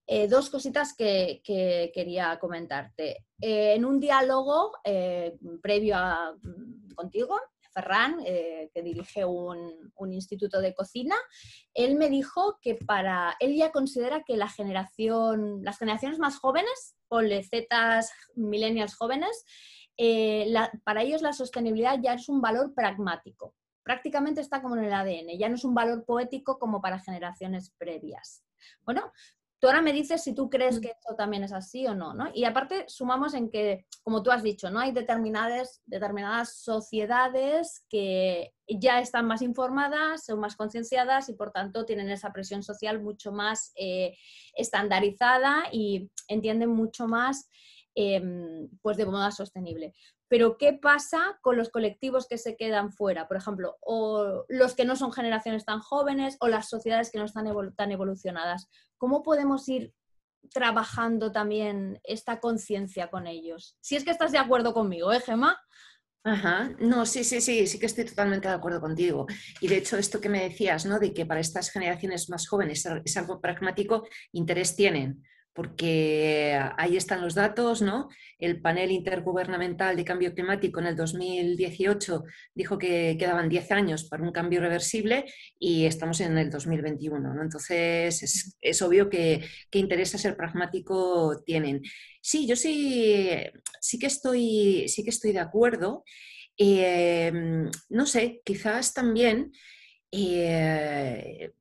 eh, 0.08 0.28
dos 0.28 0.50
cositas 0.50 0.94
que, 0.96 1.42
quería 1.44 2.38
comentarte. 2.40 3.26
Eh, 3.42 3.74
en 3.76 3.86
un 3.86 4.00
diálogo 4.00 4.74
previo 5.62 5.96
a, 5.98 6.34
mm, 6.34 6.94
contigo, 6.96 7.40
Ferran, 7.76 8.22
eh, 8.26 8.70
que 8.74 8.82
dirige 8.82 9.26
un, 9.26 9.92
instituto 10.14 10.62
de 10.62 10.74
cocina, 10.74 11.16
él 11.74 11.96
me 11.96 12.10
dijo 12.10 12.58
que 12.62 12.76
para 12.76 13.36
él 13.40 13.56
ya 13.56 13.72
considera 13.72 14.24
que 14.24 14.38
la 14.38 14.48
generación, 14.48 15.64
las 15.64 15.78
generaciones 15.80 16.20
más 16.20 16.38
jóvenes, 16.38 16.96
ponle 17.10 17.44
Zetas, 17.44 18.12
millennials 18.36 18.96
jóvenes, 18.96 19.46
eh, 19.98 20.54
para 20.84 21.02
ellos 21.02 21.22
la 21.22 21.34
sostenibilidad 21.34 22.00
ya 22.02 22.14
es 22.14 22.30
un 22.30 22.40
valor 22.40 22.74
pragmático. 22.74 23.56
Prácticamente 23.84 24.42
está 24.42 24.62
como 24.62 24.78
en 24.78 24.86
el 24.86 24.94
ADN, 24.94 25.38
ya 25.38 25.50
no 25.50 25.56
es 25.56 25.66
un 25.66 25.74
valor 25.74 26.06
poético 26.06 26.60
como 26.60 26.82
para 26.82 27.00
generaciones 27.00 27.72
previas. 27.78 28.44
Bueno, 28.84 29.12
Tú 29.60 29.68
ahora 29.68 29.82
me 29.82 29.94
dices 29.94 30.22
si 30.22 30.36
tú 30.36 30.50
crees 30.50 30.78
mm. 30.78 30.82
que 30.82 30.88
esto 30.90 31.16
también 31.16 31.44
es 31.44 31.54
así 31.54 31.88
o 31.88 31.96
no, 31.96 32.14
¿no? 32.14 32.30
Y 32.34 32.44
aparte 32.44 32.86
sumamos 32.88 33.34
en 33.34 33.50
que, 33.50 33.86
como 34.04 34.22
tú 34.22 34.32
has 34.32 34.44
dicho, 34.44 34.70
¿no? 34.70 34.80
Hay 34.80 34.92
determinadas, 34.92 35.82
determinadas 35.86 36.58
sociedades 36.58 37.86
que 37.90 38.54
ya 38.68 39.00
están 39.00 39.26
más 39.28 39.42
informadas, 39.42 40.26
son 40.26 40.40
más 40.40 40.56
concienciadas 40.56 41.30
y 41.30 41.34
por 41.34 41.52
tanto 41.52 41.86
tienen 41.86 42.10
esa 42.10 42.32
presión 42.34 42.64
social 42.64 43.02
mucho 43.02 43.32
más 43.32 43.72
eh, 43.76 44.18
estandarizada 44.56 45.66
y 45.72 46.10
entienden 46.28 46.70
mucho 46.70 47.08
más 47.08 47.50
em, 47.96 48.70
pues 48.82 48.98
de 48.98 49.06
moda 49.06 49.32
sostenible. 49.32 49.94
Pero 50.28 50.58
¿qué 50.58 50.74
pasa 50.74 51.40
con 51.42 51.56
los 51.58 51.70
colectivos 51.70 52.28
que 52.28 52.38
se 52.38 52.56
quedan 52.58 52.92
fuera? 52.92 53.28
Por 53.28 53.38
ejemplo, 53.38 53.78
o 53.82 54.46
los 54.50 54.76
que 54.76 54.86
no 54.86 54.96
son 54.96 55.12
generaciones 55.12 55.66
tan 55.66 55.80
jóvenes 55.80 56.38
o 56.40 56.48
las 56.48 56.70
sociedades 56.70 57.12
que 57.12 57.20
no 57.20 57.26
están 57.26 57.48
tan 57.76 57.92
evolucionadas. 57.92 58.68
¿Cómo 58.98 59.24
podemos 59.24 59.68
ir 59.70 59.94
trabajando 60.52 61.32
también 61.32 62.00
esta 62.04 62.40
conciencia 62.40 63.10
con 63.10 63.28
ellos? 63.28 63.78
Si 63.82 63.96
es 63.96 64.04
que 64.04 64.12
estás 64.12 64.32
de 64.32 64.38
acuerdo 64.38 64.74
conmigo, 64.74 65.14
¿eh, 65.14 65.22
Gemma? 65.22 65.60
Ajá, 66.24 66.72
no, 66.80 67.06
sí, 67.06 67.24
sí, 67.24 67.40
sí, 67.40 67.68
sí 67.68 67.78
que 67.78 67.86
estoy 67.86 68.04
totalmente 68.04 68.48
de 68.48 68.56
acuerdo 68.56 68.82
contigo. 68.82 69.28
Y 69.62 69.68
de 69.68 69.78
hecho, 69.78 69.96
esto 69.96 70.20
que 70.20 70.28
me 70.28 70.42
decías, 70.42 70.88
¿no? 70.88 71.00
De 71.00 71.14
que 71.14 71.28
para 71.28 71.40
estas 71.40 71.70
generaciones 71.70 72.32
más 72.32 72.48
jóvenes 72.48 72.84
es 73.06 73.18
algo 73.18 73.40
pragmático, 73.40 74.08
interés 74.32 74.76
tienen 74.76 75.24
porque 75.56 76.60
ahí 76.78 76.98
están 76.98 77.22
los 77.22 77.34
datos, 77.34 77.82
¿no? 77.82 78.10
El 78.38 78.60
panel 78.60 78.92
intergubernamental 78.92 79.96
de 79.96 80.04
cambio 80.04 80.34
climático 80.34 80.82
en 80.82 80.88
el 80.88 80.98
2018 80.98 82.26
dijo 82.54 82.78
que 82.78 83.16
quedaban 83.18 83.48
10 83.48 83.72
años 83.72 84.04
para 84.04 84.22
un 84.22 84.34
cambio 84.34 84.60
reversible 84.60 85.24
y 85.58 85.86
estamos 85.86 86.20
en 86.20 86.38
el 86.38 86.50
2021, 86.50 87.34
¿no? 87.34 87.42
Entonces 87.42 88.58
es, 88.60 88.82
obvio 88.82 89.10
que, 89.10 89.46
que, 89.72 89.80
interés 89.80 90.14
a 90.14 90.18
ser 90.18 90.36
pragmático 90.36 91.42
tienen. 91.46 91.82
Sí, 92.20 92.46
yo 92.46 92.58
sí, 92.58 93.38
sí, 93.80 93.98
que, 93.98 94.08
estoy, 94.08 94.90
sí 94.90 95.06
que 95.06 95.10
estoy 95.10 95.32
de 95.32 95.40
acuerdo. 95.40 96.04
Em, 96.58 97.72
no 97.90 98.06
sé, 98.06 98.42
quizás 98.44 98.94
también... 98.94 99.54
Eh, 100.12 101.52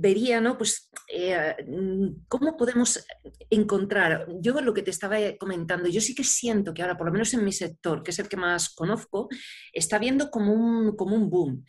vería, 0.00 0.40
¿no? 0.40 0.56
Pues, 0.56 0.90
eh, 1.08 1.54
mm, 1.66 2.24
¿cómo 2.28 2.56
podemos 2.56 3.04
encontrar? 3.50 4.26
Yo 4.40 4.60
lo 4.60 4.72
que 4.72 4.82
te 4.82 4.90
estaba 4.90 5.16
comentando, 5.38 5.88
yo 5.88 6.00
sí 6.00 6.14
que 6.14 6.24
siento 6.24 6.72
que 6.72 6.82
ahora, 6.82 6.96
por 6.96 7.06
lo 7.06 7.12
menos 7.12 7.32
en 7.34 7.44
mi 7.44 7.52
sector, 7.52 8.02
que 8.02 8.10
es 8.10 8.18
el 8.18 8.28
que 8.28 8.36
más 8.36 8.74
conozco, 8.74 9.28
está 9.72 9.98
viendo 9.98 10.30
como 10.30 10.52
un, 10.52 10.96
como 10.96 11.14
un 11.16 11.28
boom. 11.28 11.64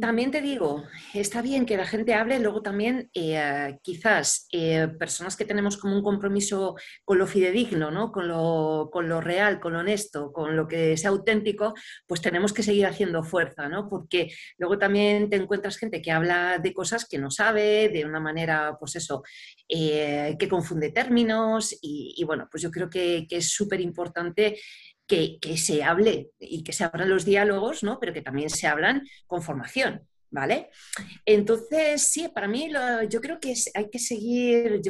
También 0.00 0.30
te 0.30 0.40
digo, 0.40 0.84
está 1.12 1.42
bien 1.42 1.66
que 1.66 1.76
la 1.76 1.84
gente 1.84 2.14
hable, 2.14 2.38
luego 2.38 2.62
también 2.62 3.10
eh, 3.12 3.76
quizás 3.82 4.46
eh, 4.50 4.88
personas 4.98 5.36
que 5.36 5.44
tenemos 5.44 5.76
como 5.76 5.94
un 5.94 6.02
compromiso 6.02 6.76
con 7.04 7.18
lo 7.18 7.26
fidedigno, 7.26 7.90
¿no? 7.90 8.10
con, 8.10 8.26
lo, 8.26 8.88
con, 8.90 9.06
lo, 9.06 9.20
real, 9.20 9.60
con 9.60 9.74
lo 9.74 9.80
honesto, 9.80 10.32
con 10.32 10.56
lo 10.56 10.66
que 10.66 10.96
sea 10.96 11.10
auténtico, 11.10 11.74
pues 12.06 12.22
tenemos 12.22 12.54
que 12.54 12.62
seguir 12.62 12.86
haciendo 12.86 13.22
fuerza, 13.22 13.68
¿no? 13.68 13.86
porque 13.90 14.32
luego 14.56 14.78
también 14.78 15.28
te 15.28 15.36
encuentras 15.36 15.76
gente 15.76 16.00
que 16.00 16.10
habla 16.10 16.58
de 16.58 16.72
cosas 16.72 17.06
que 17.06 17.18
no 17.18 17.30
sabe, 17.30 17.90
de 17.90 18.06
una 18.06 18.18
manera, 18.18 18.78
pues 18.80 18.96
eso, 18.96 19.22
eh, 19.68 20.36
que 20.38 20.48
confunde 20.48 20.90
términos 20.90 21.76
y, 21.82 22.24
bueno, 22.24 22.48
pues 22.50 22.62
yo 22.62 22.70
creo 22.70 22.88
que, 22.88 23.26
que 23.28 23.36
es 23.36 23.50
súper 23.50 23.82
importante 23.82 24.58
que, 25.06 25.38
se 25.56 25.82
hable 25.82 26.30
y 26.38 26.62
que 26.62 26.72
se 26.72 26.84
abran 26.84 27.10
los 27.10 27.24
diálogos, 27.24 27.82
¿no? 27.82 27.98
pero 27.98 28.12
que 28.12 28.22
también 28.22 28.50
se 28.50 28.66
hablan 28.66 29.02
con 29.26 29.42
formación. 29.42 30.06
¿Vale? 30.34 30.70
Entonces, 31.26 32.04
sí, 32.04 32.26
para 32.34 32.48
mí 32.48 32.72
yo 33.10 33.20
creo 33.20 33.38
que 33.38 33.52
hay 33.74 33.90
que 33.90 33.98
seguir. 33.98 34.80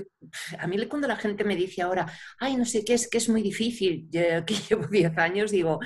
a 0.57 0.69
mí 0.69 0.87
cuando 0.87 1.09
la 1.09 1.17
gente 1.17 1.43
me 1.43 1.57
dice 1.57 1.83
ahora, 1.83 2.07
ay, 2.39 2.57
no 2.57 2.65
sé 2.65 2.85
qué 2.85 2.95
es, 2.95 3.09
que 3.09 3.19
es 3.19 3.29
muy 3.29 3.43
difícil, 3.43 4.07
yo 4.09 4.45
que 4.47 4.55
llevo 4.71 4.87
10 4.87 5.19
años, 5.19 5.51
digo, 5.51 5.81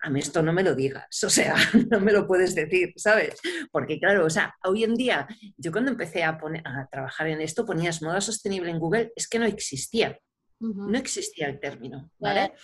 a 0.00 0.08
mí 0.08 0.20
esto 0.20 0.40
no 0.40 0.54
me 0.54 0.62
lo 0.62 0.74
digas, 0.74 1.22
o 1.22 1.28
sea, 1.28 1.54
no 1.90 2.00
me 2.00 2.12
lo 2.12 2.26
puedes 2.26 2.54
decir, 2.54 2.94
¿sabes? 2.96 3.34
Porque 3.70 4.00
claro, 4.00 4.24
o 4.24 4.30
sea, 4.30 4.54
hoy 4.64 4.84
en 4.84 4.94
día, 4.94 5.28
yo 5.58 5.70
cuando 5.70 5.90
empecé 5.90 6.24
a, 6.24 6.38
poner, 6.38 6.62
a 6.66 6.88
trabajar 6.90 7.26
en 7.26 7.42
esto, 7.42 7.66
ponías 7.66 8.00
moda 8.00 8.22
sostenible 8.22 8.70
en 8.70 8.78
Google, 8.78 9.12
es 9.14 9.28
que 9.28 9.38
no 9.38 9.44
existía, 9.44 10.18
no 10.60 10.96
existía 10.96 11.48
el 11.48 11.60
término, 11.60 12.10
¿vale? 12.18 12.54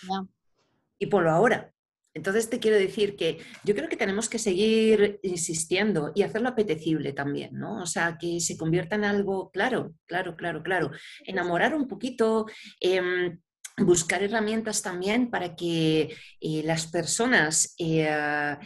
Y 1.01 1.07
ponlo 1.07 1.31
ahora. 1.31 1.73
Entonces 2.13 2.49
te 2.49 2.59
quiero 2.59 2.77
decir 2.77 3.15
que 3.15 3.39
yo 3.63 3.73
creo 3.73 3.89
que 3.89 3.95
tenemos 3.95 4.29
que 4.29 4.37
seguir 4.37 5.19
insistiendo 5.23 6.11
y 6.13 6.23
hacerlo 6.23 6.49
apetecible 6.49 7.13
también, 7.13 7.57
¿no? 7.57 7.81
O 7.81 7.85
sea, 7.85 8.17
que 8.19 8.39
se 8.39 8.57
convierta 8.57 8.95
en 8.95 9.05
algo 9.05 9.49
claro, 9.49 9.93
claro, 10.05 10.35
claro, 10.35 10.61
claro. 10.61 10.91
Enamorar 11.25 11.73
un 11.73 11.87
poquito. 11.87 12.45
Em, 12.79 13.39
buscar 13.77 14.21
herramientas 14.21 14.81
también 14.81 15.31
para 15.31 15.55
que 15.55 16.13
eh, 16.41 16.61
las 16.65 16.87
personas 16.87 17.73
eh, 17.79 18.57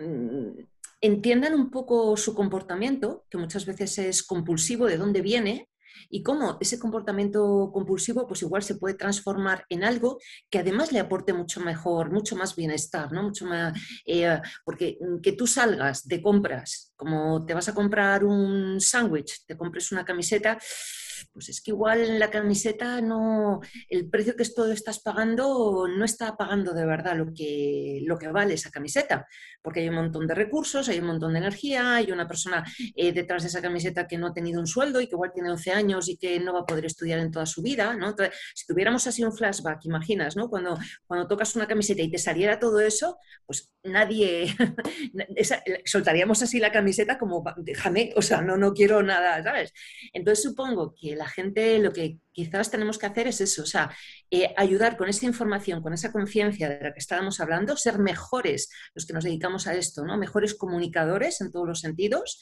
mm, 0.00 0.60
entiendan 1.00 1.54
un 1.54 1.70
poco 1.70 2.16
su 2.16 2.34
comportamiento, 2.34 3.24
que 3.30 3.38
muchas 3.38 3.64
veces 3.64 3.96
es 3.98 4.22
compulsivo, 4.24 4.86
de 4.86 4.98
dónde 4.98 5.22
viene, 5.22 5.68
y 6.08 6.22
cómo 6.22 6.58
ese 6.60 6.78
comportamiento 6.78 7.70
compulsivo 7.72 8.26
pues 8.26 8.42
igual 8.42 8.62
se 8.62 8.76
puede 8.76 8.94
transformar 8.94 9.64
en 9.68 9.84
algo 9.84 10.18
que 10.50 10.58
además 10.58 10.92
le 10.92 11.00
aporte 11.00 11.32
mucho 11.32 11.60
mejor, 11.60 12.10
mucho 12.10 12.36
más 12.36 12.56
bienestar, 12.56 13.12
¿no? 13.12 13.22
Mucho 13.22 13.46
más, 13.46 13.78
eh, 14.06 14.40
porque 14.64 14.98
mm, 15.00 15.20
que 15.20 15.32
tú 15.32 15.46
salgas 15.46 16.06
de 16.06 16.22
compras, 16.22 16.92
como 16.96 17.44
te 17.44 17.54
vas 17.54 17.68
a 17.68 17.74
comprar 17.74 18.24
un 18.24 18.80
sándwich, 18.80 19.44
te 19.46 19.56
compres 19.56 19.92
una 19.92 20.04
camiseta, 20.04 20.58
pues 21.32 21.48
es 21.48 21.60
que 21.60 21.70
igual 21.70 22.18
la 22.18 22.30
camiseta 22.30 23.00
no, 23.00 23.60
el 23.88 24.08
precio 24.08 24.36
que 24.36 24.42
esto 24.42 24.70
estás 24.70 25.00
pagando 25.00 25.86
no 25.88 26.04
está 26.04 26.36
pagando 26.36 26.72
de 26.72 26.86
verdad 26.86 27.16
lo 27.16 27.32
que, 27.32 28.00
lo 28.04 28.18
que 28.18 28.28
vale 28.28 28.54
esa 28.54 28.70
camiseta, 28.70 29.26
porque 29.62 29.80
hay 29.80 29.88
un 29.88 29.96
montón 29.96 30.26
de 30.26 30.34
recursos, 30.34 30.88
hay 30.88 30.98
un 30.98 31.06
montón 31.06 31.32
de 31.32 31.40
energía, 31.40 31.96
hay 31.96 32.12
una 32.12 32.26
persona 32.26 32.64
eh, 32.94 33.12
detrás 33.12 33.42
de 33.42 33.48
esa 33.48 33.62
camiseta 33.62 34.06
que 34.06 34.18
no 34.18 34.28
ha 34.28 34.34
tenido 34.34 34.60
un 34.60 34.66
sueldo 34.66 35.00
y 35.00 35.06
que 35.06 35.14
igual 35.14 35.32
tiene 35.32 35.50
11 35.50 35.72
años 35.72 36.08
y 36.08 36.16
que 36.16 36.40
no 36.40 36.54
va 36.54 36.60
a 36.60 36.66
poder 36.66 36.84
estudiar 36.84 37.18
en 37.18 37.30
toda 37.30 37.46
su 37.46 37.62
vida, 37.62 37.94
¿no? 37.94 38.14
Si 38.54 38.66
tuviéramos 38.66 39.06
así 39.06 39.24
un 39.24 39.32
flashback, 39.32 39.84
imaginas, 39.84 40.36
¿no? 40.36 40.48
Cuando, 40.48 40.78
cuando 41.06 41.26
tocas 41.26 41.54
una 41.56 41.66
camiseta 41.66 42.02
y 42.02 42.10
te 42.10 42.18
saliera 42.18 42.58
todo 42.58 42.80
eso, 42.80 43.18
pues 43.46 43.70
nadie, 43.82 44.54
soltaríamos 45.84 46.42
así 46.42 46.58
la 46.58 46.72
camiseta 46.72 47.18
como, 47.18 47.44
déjame, 47.56 48.12
o 48.16 48.22
sea, 48.22 48.40
no, 48.40 48.56
no 48.56 48.72
quiero 48.72 49.02
nada, 49.02 49.42
¿sabes? 49.42 49.72
Entonces 50.12 50.42
supongo 50.42 50.94
que 50.94 51.07
la 51.16 51.28
gente 51.28 51.78
lo 51.78 51.92
que 51.92 52.18
quizás 52.32 52.70
tenemos 52.70 52.98
que 52.98 53.06
hacer 53.06 53.26
es 53.26 53.40
eso, 53.40 53.62
o 53.62 53.66
sea, 53.66 53.90
eh, 54.30 54.54
ayudar 54.56 54.96
con 54.96 55.08
esa 55.08 55.26
información, 55.26 55.82
con 55.82 55.92
esa 55.92 56.12
conciencia 56.12 56.68
de 56.68 56.80
la 56.80 56.92
que 56.92 57.00
estábamos 57.00 57.40
hablando, 57.40 57.76
ser 57.76 57.98
mejores 57.98 58.70
los 58.94 59.06
que 59.06 59.12
nos 59.12 59.24
dedicamos 59.24 59.66
a 59.66 59.74
esto, 59.74 60.04
¿no? 60.04 60.16
Mejores 60.16 60.54
comunicadores 60.54 61.40
en 61.40 61.50
todos 61.50 61.66
los 61.66 61.80
sentidos. 61.80 62.40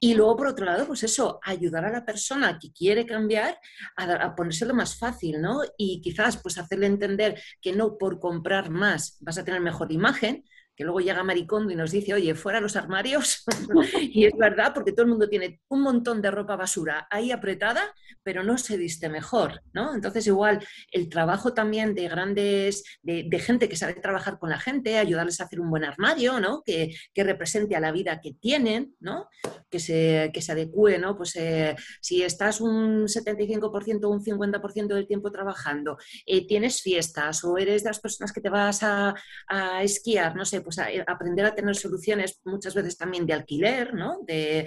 Y 0.00 0.14
luego, 0.14 0.36
por 0.36 0.46
otro 0.46 0.64
lado, 0.64 0.86
pues 0.86 1.02
eso, 1.02 1.40
ayudar 1.42 1.84
a 1.84 1.90
la 1.90 2.06
persona 2.06 2.58
que 2.58 2.72
quiere 2.72 3.04
cambiar 3.04 3.58
a, 3.96 4.04
a 4.14 4.34
ponérselo 4.34 4.74
más 4.74 4.96
fácil, 4.96 5.42
¿no? 5.42 5.60
Y 5.76 6.00
quizás 6.00 6.38
pues 6.38 6.56
hacerle 6.56 6.86
entender 6.86 7.40
que 7.60 7.72
no 7.72 7.98
por 7.98 8.20
comprar 8.20 8.70
más 8.70 9.18
vas 9.20 9.36
a 9.36 9.44
tener 9.44 9.60
mejor 9.60 9.92
imagen, 9.92 10.44
que 10.76 10.84
luego 10.84 11.00
llega 11.00 11.22
Maricondo 11.22 11.72
y 11.72 11.76
nos 11.76 11.92
dice, 11.92 12.14
oye, 12.14 12.34
fuera 12.34 12.60
los 12.60 12.76
armarios. 12.76 13.44
y 14.00 14.26
es 14.26 14.32
verdad, 14.36 14.72
porque 14.74 14.92
todo 14.92 15.02
el 15.02 15.10
mundo 15.10 15.28
tiene 15.28 15.60
un 15.68 15.82
montón 15.82 16.20
de 16.20 16.30
ropa 16.30 16.56
basura 16.56 17.06
ahí 17.10 17.30
apretada, 17.30 17.94
pero 18.22 18.42
no 18.42 18.58
se 18.58 18.76
viste 18.76 19.08
mejor, 19.08 19.62
¿no? 19.72 19.94
Entonces, 19.94 20.26
igual, 20.26 20.66
el 20.90 21.08
trabajo 21.08 21.54
también 21.54 21.94
de 21.94 22.08
grandes, 22.08 22.84
de, 23.02 23.28
gente 23.38 23.68
que 23.68 23.76
sabe 23.76 23.94
trabajar 23.94 24.38
con 24.38 24.48
la 24.48 24.58
gente, 24.58 24.96
ayudarles 24.98 25.40
a 25.40 25.44
hacer 25.44 25.60
un 25.60 25.70
buen 25.70 25.84
armario, 25.84 26.40
¿no? 26.40 26.62
Que, 26.64 26.94
represente 27.24 27.74
a 27.74 27.80
la 27.80 27.90
vida 27.90 28.20
que 28.20 28.34
tienen, 28.34 28.96
¿no? 29.00 29.28
Que 29.70 29.78
se, 29.78 30.30
que 30.34 30.42
se 30.42 30.52
adecue, 30.52 30.98
¿no? 30.98 31.16
Pues 31.16 31.34
eh, 31.36 31.74
si 32.02 32.22
estás 32.22 32.60
un 32.60 33.04
75% 33.06 34.04
o 34.04 34.10
un 34.10 34.22
50% 34.22 34.86
del 34.88 35.06
tiempo 35.06 35.32
trabajando, 35.32 35.96
eh, 36.26 36.46
tienes 36.46 36.82
fiestas 36.82 37.42
o 37.44 37.56
eres 37.56 37.82
de 37.82 37.88
las 37.90 38.00
personas 38.00 38.30
que 38.30 38.42
te 38.42 38.50
vas 38.50 38.82
a, 38.82 39.14
a 39.48 39.82
esquiar, 39.82 40.36
no 40.36 40.44
sé, 40.44 40.60
pues 40.64 40.78
aprender 41.06 41.44
a 41.44 41.54
tener 41.54 41.76
soluciones 41.76 42.40
muchas 42.44 42.74
veces 42.74 42.96
también 42.96 43.26
de 43.26 43.34
alquiler, 43.34 43.94
¿no? 43.94 44.20
de, 44.26 44.64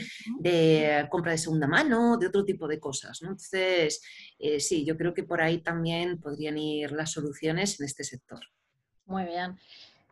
compra 1.10 1.32
de 1.32 1.38
segunda 1.38 1.68
mano, 1.68 2.18
de 2.18 2.28
otro 2.28 2.46
tipo 2.46 2.68
de 2.68 2.80
cosas. 2.80 3.20
Entonces, 3.22 4.02
eh, 4.40 4.60
sí, 4.60 4.86
yo 4.86 4.96
creo 4.96 5.14
que 5.14 5.24
por 5.24 5.42
ahí 5.42 5.60
también 5.60 6.20
podrían 6.20 6.58
ir 6.58 6.92
las 6.92 7.12
soluciones 7.12 7.80
en 7.80 7.86
este 7.86 8.04
sector. 8.04 8.40
Muy 9.06 9.26
bien. 9.26 9.58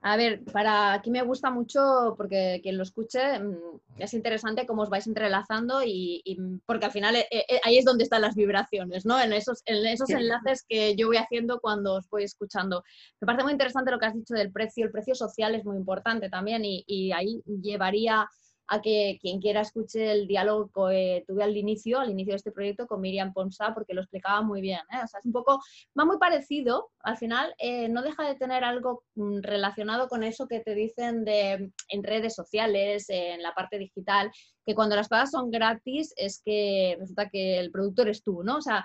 A 0.08 0.18
ver, 0.18 0.44
para 0.54 0.94
aquí 0.94 1.10
me 1.10 1.24
gusta 1.24 1.50
mucho 1.50 2.14
porque 2.16 2.60
quien 2.62 2.78
lo 2.78 2.84
escuche 2.84 3.40
mm, 3.40 3.80
es 3.98 4.14
interesante 4.14 4.68
cómo 4.68 4.84
os 4.84 4.90
vais 4.92 5.08
entrelazando 5.08 5.82
y, 5.84 6.22
porque 6.68 6.86
al 6.86 6.92
final 6.92 7.16
eh, 7.16 7.26
eh, 7.32 7.60
ahí 7.64 7.80
es 7.80 7.86
donde 7.86 8.04
están 8.04 8.22
las 8.22 8.36
vibraciones, 8.36 9.04
¿no? 9.04 9.20
En 9.20 9.34
esos, 9.34 9.64
en 9.66 9.84
esos 9.88 10.12
enlaces 10.12 10.64
que 10.70 10.96
yo 10.96 11.08
voy 11.08 11.18
haciendo 11.18 11.60
cuando 11.60 11.96
os 11.96 12.08
voy 12.08 12.24
escuchando. 12.24 12.84
Me 13.20 13.26
parece 13.26 13.46
muy 13.46 13.54
interesante 13.54 13.90
lo 13.90 13.98
que 13.98 14.06
has 14.06 14.14
dicho 14.14 14.36
del 14.36 14.52
precio. 14.52 14.86
El 14.86 14.92
precio 14.92 15.16
social 15.16 15.56
es 15.56 15.66
muy 15.66 15.76
importante 15.76 16.30
también 16.30 16.64
y, 16.64 16.84
y 16.86 17.12
ahí 17.12 17.42
llevaría 17.64 18.30
a 18.68 18.82
que 18.82 19.18
quien 19.22 19.40
quiera 19.40 19.62
escuche 19.62 20.12
el 20.12 20.28
diálogo 20.28 20.70
que 20.74 21.24
tuve 21.28 21.44
al 21.44 21.56
inicio, 21.56 22.00
al 22.00 22.10
inicio 22.10 22.34
de 22.34 22.38
este 22.38 22.52
proyecto 22.52 22.88
con 22.88 23.02
Miriam 23.02 23.34
Ponsa, 23.34 23.74
porque 23.74 23.94
lo 23.94 24.02
explicaba 24.02 24.42
muy 24.42 24.62
bien. 24.62 24.80
¿eh? 24.92 25.02
O 25.04 25.08
sea, 25.08 25.20
es 25.20 25.26
un 25.26 25.32
poco, 25.32 25.60
va 25.98 26.06
muy 26.06 26.18
parecido, 26.18 26.92
al 27.00 27.18
final 27.18 27.54
eh, 27.58 27.90
no 27.90 28.02
deja 28.02 28.24
de 28.28 28.36
tener 28.36 28.64
algo 28.64 29.04
mm, 29.16 29.42
relacionado 29.42 30.08
con 30.08 30.24
eso 30.24 30.48
que 30.48 30.60
te 30.60 30.76
dicen 30.76 31.24
de, 31.26 31.72
en 31.90 32.04
redes 32.04 32.36
sociales, 32.36 33.06
en 33.10 33.42
la 33.44 33.54
parte 33.54 33.78
digital, 33.78 34.32
que 34.66 34.76
cuando 34.76 34.96
las 34.96 35.08
cosas 35.08 35.32
son 35.32 35.52
gratis 35.52 36.14
es 36.18 36.42
que 36.44 36.98
resulta 37.00 37.30
que 37.30 37.60
el 37.60 37.72
productor 37.72 38.10
es 38.10 38.24
tú, 38.24 38.44
¿no? 38.44 38.58
O 38.58 38.62
sea, 38.62 38.84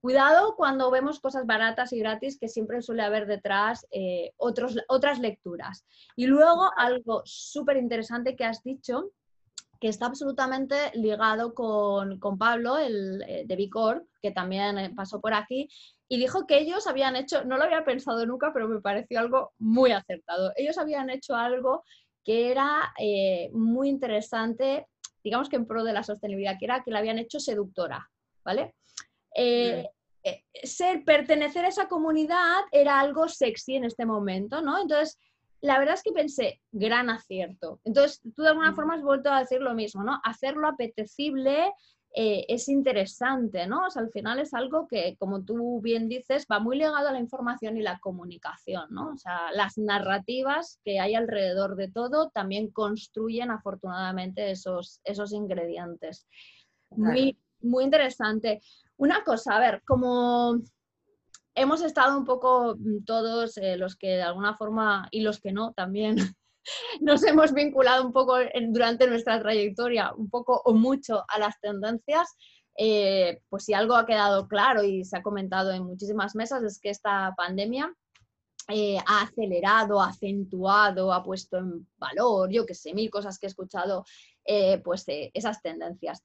Cuidado 0.00 0.54
cuando 0.56 0.90
vemos 0.90 1.20
cosas 1.20 1.44
baratas 1.44 1.92
y 1.92 1.98
gratis, 1.98 2.38
que 2.38 2.48
siempre 2.48 2.82
suele 2.82 3.02
haber 3.02 3.26
detrás 3.26 3.86
eh, 3.90 4.32
otros, 4.36 4.76
otras 4.88 5.18
lecturas. 5.18 5.84
Y 6.14 6.26
luego 6.26 6.70
algo 6.76 7.22
súper 7.24 7.76
interesante 7.76 8.36
que 8.36 8.44
has 8.44 8.62
dicho, 8.62 9.12
que 9.80 9.88
está 9.88 10.06
absolutamente 10.06 10.76
ligado 10.94 11.54
con, 11.54 12.38
Pablo, 12.38 12.78
el 12.78 13.22
eh, 13.26 13.44
de 13.46 13.56
Vicor, 13.56 14.06
que 14.20 14.32
también 14.32 14.78
eh, 14.78 14.90
pasó 14.94 15.20
por 15.20 15.34
aquí, 15.34 15.68
y 16.08 16.18
dijo 16.18 16.46
que 16.46 16.58
ellos 16.58 16.86
habían 16.86 17.16
hecho, 17.16 17.44
no 17.44 17.56
lo 17.56 17.64
había 17.64 17.84
pensado 17.84 18.24
nunca, 18.26 18.52
pero 18.52 18.66
me 18.68 18.80
pareció 18.80 19.20
algo 19.20 19.52
muy 19.58 19.92
acertado. 19.92 20.52
Ellos 20.56 20.78
habían 20.78 21.10
hecho 21.10 21.36
algo 21.36 21.84
que 22.24 22.50
era 22.50 22.92
eh, 22.98 23.50
muy 23.52 23.88
interesante, 23.88 24.86
digamos 25.22 25.48
que 25.48 25.56
en 25.56 25.66
pro 25.66 25.84
de 25.84 25.92
la 25.92 26.02
sostenibilidad, 26.02 26.58
que 26.58 26.64
era 26.64 26.82
que 26.82 26.90
la 26.90 26.98
habían 26.98 27.18
hecho 27.18 27.38
seductora, 27.38 28.10
¿vale? 28.44 28.74
Ser, 29.34 31.04
pertenecer 31.04 31.64
a 31.64 31.68
esa 31.68 31.88
comunidad 31.88 32.60
era 32.72 33.00
algo 33.00 33.28
sexy 33.28 33.76
en 33.76 33.84
este 33.84 34.06
momento, 34.06 34.60
¿no? 34.60 34.80
Entonces, 34.80 35.18
la 35.60 35.78
verdad 35.78 35.94
es 35.94 36.02
que 36.02 36.12
pensé, 36.12 36.60
gran 36.70 37.10
acierto. 37.10 37.80
Entonces, 37.84 38.20
tú 38.36 38.42
de 38.42 38.48
alguna 38.48 38.72
mm. 38.72 38.74
forma 38.74 38.94
has 38.94 39.02
vuelto 39.02 39.30
a 39.30 39.40
decir 39.40 39.60
lo 39.60 39.74
mismo, 39.74 40.04
¿no? 40.04 40.20
Hacerlo 40.24 40.68
apetecible 40.68 41.72
eh, 42.14 42.46
es 42.48 42.68
interesante, 42.68 43.66
¿no? 43.66 43.86
O 43.86 43.90
sea, 43.90 44.02
al 44.02 44.10
final 44.10 44.38
es 44.38 44.54
algo 44.54 44.86
que, 44.88 45.16
como 45.18 45.44
tú 45.44 45.80
bien 45.80 46.08
dices, 46.08 46.46
va 46.50 46.58
muy 46.58 46.78
ligado 46.78 47.08
a 47.08 47.12
la 47.12 47.20
información 47.20 47.76
y 47.76 47.82
la 47.82 47.98
comunicación, 47.98 48.86
¿no? 48.90 49.10
O 49.10 49.16
sea, 49.18 49.52
las 49.52 49.76
narrativas 49.78 50.80
que 50.84 51.00
hay 51.00 51.14
alrededor 51.14 51.76
de 51.76 51.90
todo 51.90 52.30
también 52.30 52.70
construyen 52.70 53.50
afortunadamente 53.50 54.50
esos, 54.50 55.00
esos 55.04 55.32
ingredientes. 55.32 56.26
Muy, 56.90 57.38
muy 57.60 57.84
interesante. 57.84 58.60
Una 58.98 59.22
cosa, 59.22 59.56
a 59.56 59.60
ver, 59.60 59.82
como 59.86 60.60
hemos 61.54 61.82
estado 61.82 62.18
un 62.18 62.24
poco 62.24 62.76
mm, 62.76 63.04
todos 63.04 63.56
eh, 63.58 63.76
los 63.76 63.96
que 63.96 64.08
de 64.08 64.22
alguna 64.22 64.56
forma 64.56 65.08
y 65.12 65.20
los 65.20 65.40
que 65.40 65.52
no 65.52 65.72
también 65.72 66.16
nos 67.00 67.22
hemos 67.24 67.52
vinculado 67.52 68.04
un 68.04 68.12
poco 68.12 68.36
durante 68.68 69.06
nuestra 69.06 69.40
trayectoria, 69.40 70.12
un 70.14 70.28
poco 70.28 70.60
o 70.64 70.74
mucho 70.74 71.24
a 71.28 71.38
las 71.38 71.58
tendencias. 71.60 72.36
Eh, 72.80 73.40
pues 73.48 73.64
si 73.64 73.74
algo 73.74 73.96
ha 73.96 74.06
quedado 74.06 74.46
claro 74.46 74.84
y 74.84 75.04
se 75.04 75.16
ha 75.16 75.22
comentado 75.22 75.72
en 75.72 75.82
muchísimas 75.82 76.36
mesas 76.36 76.62
es 76.62 76.78
que 76.80 76.90
esta 76.90 77.34
pandemia 77.36 77.92
eh, 78.68 78.98
ha 79.04 79.22
acelerado, 79.22 80.00
ha 80.00 80.10
acentuado, 80.10 81.12
ha 81.12 81.24
puesto 81.24 81.58
en 81.58 81.88
valor, 81.96 82.50
yo 82.52 82.64
que 82.64 82.74
sé, 82.74 82.94
mil 82.94 83.10
cosas 83.10 83.36
que 83.38 83.46
he 83.46 83.50
escuchado, 83.50 84.04
pues 84.84 85.04
esas 85.06 85.60
tendencias. 85.60 86.22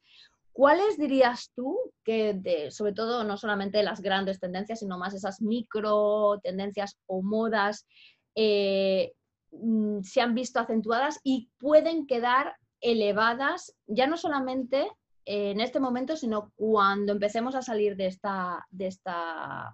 ¿Cuáles 0.53 0.97
dirías 0.97 1.51
tú 1.55 1.79
que, 2.03 2.69
sobre 2.69 2.93
todo, 2.93 3.23
no 3.23 3.37
solamente 3.37 3.81
las 3.81 4.01
grandes 4.01 4.39
tendencias, 4.39 4.79
sino 4.79 4.99
más 4.99 5.15
esas 5.15 5.41
micro 5.41 6.39
tendencias 6.43 6.97
o 7.07 7.23
modas, 7.23 7.87
eh, 8.35 9.13
mm, 9.51 10.01
se 10.03 10.21
han 10.21 10.35
visto 10.35 10.59
acentuadas 10.59 11.19
y 11.23 11.49
pueden 11.57 12.05
quedar 12.05 12.55
elevadas, 12.81 13.75
ya 13.87 14.05
no 14.05 14.15
solamente 14.15 14.87
en 15.25 15.59
este 15.61 15.79
momento, 15.79 16.15
sino 16.17 16.51
cuando 16.55 17.13
empecemos 17.13 17.55
a 17.55 17.61
salir 17.61 17.95
de 17.95 18.07
esta, 18.07 18.65
de 18.69 18.87
esta 18.87 19.73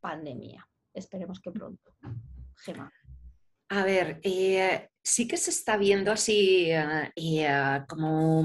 pandemia? 0.00 0.66
Esperemos 0.94 1.40
que 1.40 1.50
pronto. 1.50 1.96
Gemma. 2.56 2.90
A 3.70 3.84
ver, 3.84 4.20
eh, 4.22 4.88
sí 5.02 5.26
que 5.26 5.36
se 5.36 5.50
está 5.50 5.76
viendo 5.76 6.12
así 6.12 6.70
eh, 6.70 7.84
como 7.88 8.44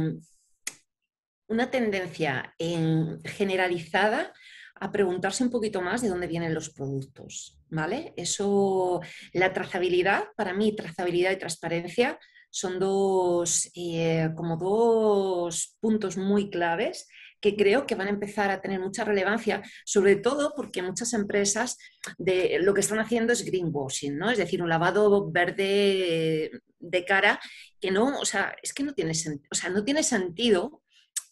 una 1.49 1.69
tendencia 1.69 2.53
en, 2.57 3.19
generalizada 3.23 4.31
a 4.75 4.91
preguntarse 4.91 5.43
un 5.43 5.49
poquito 5.49 5.81
más 5.81 6.01
de 6.01 6.07
dónde 6.07 6.27
vienen 6.27 6.53
los 6.53 6.69
productos, 6.69 7.59
¿vale? 7.69 8.13
Eso, 8.15 9.01
la 9.33 9.51
trazabilidad, 9.51 10.25
para 10.37 10.53
mí, 10.53 10.73
trazabilidad 10.75 11.31
y 11.31 11.37
transparencia 11.37 12.17
son 12.49 12.79
dos, 12.79 13.69
eh, 13.75 14.29
como 14.35 14.57
dos 14.57 15.75
puntos 15.79 16.17
muy 16.17 16.49
claves 16.49 17.07
que 17.41 17.55
creo 17.55 17.85
que 17.85 17.95
van 17.95 18.07
a 18.07 18.11
empezar 18.11 18.51
a 18.51 18.61
tener 18.61 18.79
mucha 18.79 19.05
relevancia, 19.05 19.61
sobre 19.85 20.17
todo 20.17 20.53
porque 20.55 20.81
muchas 20.81 21.13
empresas 21.13 21.77
de, 22.17 22.59
lo 22.61 22.73
que 22.73 22.81
están 22.81 22.99
haciendo 22.99 23.33
es 23.33 23.45
greenwashing, 23.45 24.17
¿no? 24.17 24.29
Es 24.29 24.37
decir, 24.37 24.61
un 24.61 24.69
lavado 24.69 25.29
verde 25.31 26.51
de 26.79 27.05
cara 27.05 27.39
que 27.79 27.91
no, 27.91 28.19
o 28.19 28.25
sea, 28.25 28.55
es 28.61 28.73
que 28.73 28.83
no 28.83 28.93
tiene, 28.93 29.13
o 29.51 29.55
sea, 29.55 29.69
no 29.69 29.83
tiene 29.83 30.03
sentido 30.03 30.81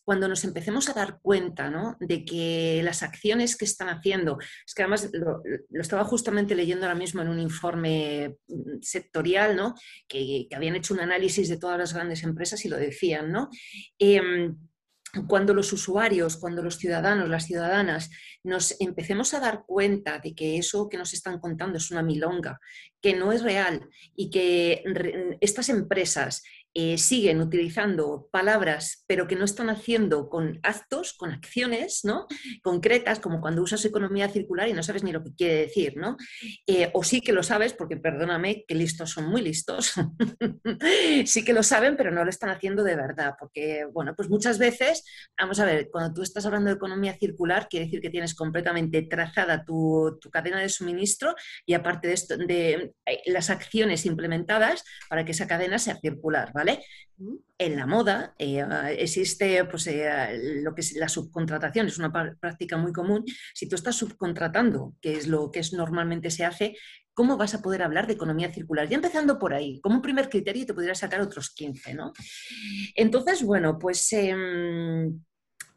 cuando 0.08 0.30
nos 0.30 0.46
empecemos 0.46 0.88
a 0.88 0.94
dar 0.94 1.20
cuenta 1.22 1.70
¿no? 1.70 1.98
de 2.00 2.24
que 2.24 2.80
las 2.82 3.04
acciones 3.04 3.58
que 3.58 3.66
están 3.66 3.90
haciendo, 3.90 4.38
es 4.66 4.74
que 4.74 4.84
además 4.84 5.10
lo, 5.12 5.44
estaba 5.82 6.06
justamente 6.06 6.56
leyendo 6.56 6.86
ahora 6.86 6.98
mismo 6.98 7.22
en 7.22 7.28
un 7.28 7.42
informe 7.42 8.38
mm, 8.48 8.82
sectorial, 8.82 9.58
¿no? 9.58 9.76
que, 10.08 10.48
habían 10.56 10.78
hecho 10.78 10.94
un 10.94 11.02
análisis 11.02 11.50
de 11.50 11.58
todas 11.58 11.78
las 11.78 11.94
grandes 11.94 12.24
empresas 12.24 12.64
y 12.64 12.70
lo 12.70 12.78
decían, 12.78 13.34
¿no? 13.34 13.50
Em, 14.00 14.56
cuando 15.28 15.54
los 15.54 15.74
usuarios, 15.74 16.38
cuando 16.38 16.64
los 16.64 16.78
ciudadanos, 16.78 17.28
las 17.28 17.46
ciudadanas 17.46 18.10
nos 18.44 18.80
empecemos 18.80 19.34
a 19.34 19.42
dar 19.42 19.64
cuenta 19.66 20.20
de 20.20 20.34
que 20.34 20.58
eso 20.58 20.88
que 20.88 20.98
nos 20.98 21.14
están 21.14 21.40
contando 21.40 21.80
es 21.80 21.92
una 21.92 22.02
milonga, 22.02 22.62
que 23.02 23.14
no 23.14 23.34
es 23.34 23.42
real 23.42 23.90
y 24.16 24.30
que 24.30 24.84
estas 25.42 25.68
empresas 25.68 26.44
eh, 26.80 27.00
siguen 27.00 27.42
utilizando 27.42 28.30
palabras, 28.32 29.04
pero 29.08 29.26
que 29.26 29.36
no 29.36 29.46
están 29.46 29.72
haciendo 29.72 30.30
con 30.30 30.60
actos, 30.62 31.14
con 31.14 31.32
acciones 31.32 32.02
¿no? 32.04 32.28
concretas, 32.62 33.20
como 33.20 33.42
cuando 33.42 33.64
usas 33.64 33.84
economía 33.84 34.30
circular 34.30 34.68
y 34.68 34.74
no 34.74 34.84
sabes 34.84 35.04
ni 35.04 35.12
lo 35.12 35.24
que 35.24 35.34
quiere 35.34 35.56
decir, 35.56 35.98
¿no? 35.98 36.18
Eh, 36.68 36.92
o 36.94 37.04
sí 37.04 37.22
que 37.22 37.34
lo 37.34 37.42
sabes, 37.42 37.74
porque 37.74 37.98
perdóname, 37.98 38.64
que 38.68 38.76
listos 38.76 39.10
son 39.10 39.28
muy 39.28 39.42
listos, 39.42 39.94
sí 41.26 41.44
que 41.44 41.52
lo 41.52 41.64
saben, 41.64 41.98
pero 41.98 42.12
no 42.12 42.24
lo 42.24 42.30
están 42.30 42.52
haciendo 42.52 42.84
de 42.84 42.96
verdad, 42.96 43.34
porque, 43.40 43.88
bueno, 43.92 44.14
pues 44.16 44.30
muchas 44.30 44.60
veces, 44.60 45.04
vamos 45.36 45.60
a 45.60 45.66
ver, 45.66 45.90
cuando 45.92 46.14
tú 46.14 46.22
estás 46.22 46.46
hablando 46.46 46.70
de 46.70 46.76
economía 46.76 47.18
circular, 47.18 47.70
quiere 47.70 47.88
decir 47.88 48.02
que 48.02 48.12
tienes 48.12 48.36
completamente 48.36 49.02
trazada 49.02 49.66
tu, 49.66 50.20
cadena 50.32 50.60
de 50.60 50.70
suministro 50.70 51.34
y 51.66 51.74
aparte 51.74 52.10
de, 52.10 52.14
esto, 52.14 52.38
de 52.38 52.94
eh, 53.08 53.22
las 53.26 53.50
acciones 53.50 54.06
implementadas 54.06 54.84
para 55.10 55.26
que 55.26 55.32
esa 55.32 55.48
cadena 55.48 55.80
sea 55.80 55.96
circular, 55.96 56.52
¿vale? 56.54 56.67
En 57.58 57.76
la 57.76 57.88
moda 57.88 58.36
eh, 58.38 58.64
existe 58.98 59.66
pues, 59.66 59.88
eh, 59.88 60.62
lo 60.62 60.76
que 60.76 60.82
es 60.82 60.94
la 60.94 61.10
subcontratación, 61.10 61.88
es 61.88 61.98
una 61.98 62.12
práctica 62.40 62.78
muy 62.78 62.94
común. 62.94 63.26
Si 63.54 63.68
tú 63.68 63.76
estás 63.76 63.96
subcontratando, 63.96 64.96
que 65.02 65.18
es 65.18 65.28
lo 65.28 65.52
que 65.52 65.60
es, 65.60 65.74
normalmente 65.74 66.30
se 66.30 66.46
hace, 66.46 66.78
¿cómo 67.14 67.36
vas 67.36 67.56
a 67.56 67.62
poder 67.64 67.82
hablar 67.82 68.06
de 68.06 68.14
economía 68.14 68.54
circular? 68.54 68.88
Ya 68.88 68.98
empezando 68.98 69.40
por 69.40 69.56
ahí, 69.56 69.82
como 69.82 69.96
un 69.96 70.02
primer 70.04 70.30
criterio 70.30 70.68
te 70.68 70.76
podrías 70.76 71.00
sacar 71.00 71.20
otros 71.22 71.50
15, 71.50 71.96
¿no? 71.96 72.14
Entonces, 72.94 73.42
bueno, 73.42 73.80
pues 73.80 74.14
em, 74.14 75.20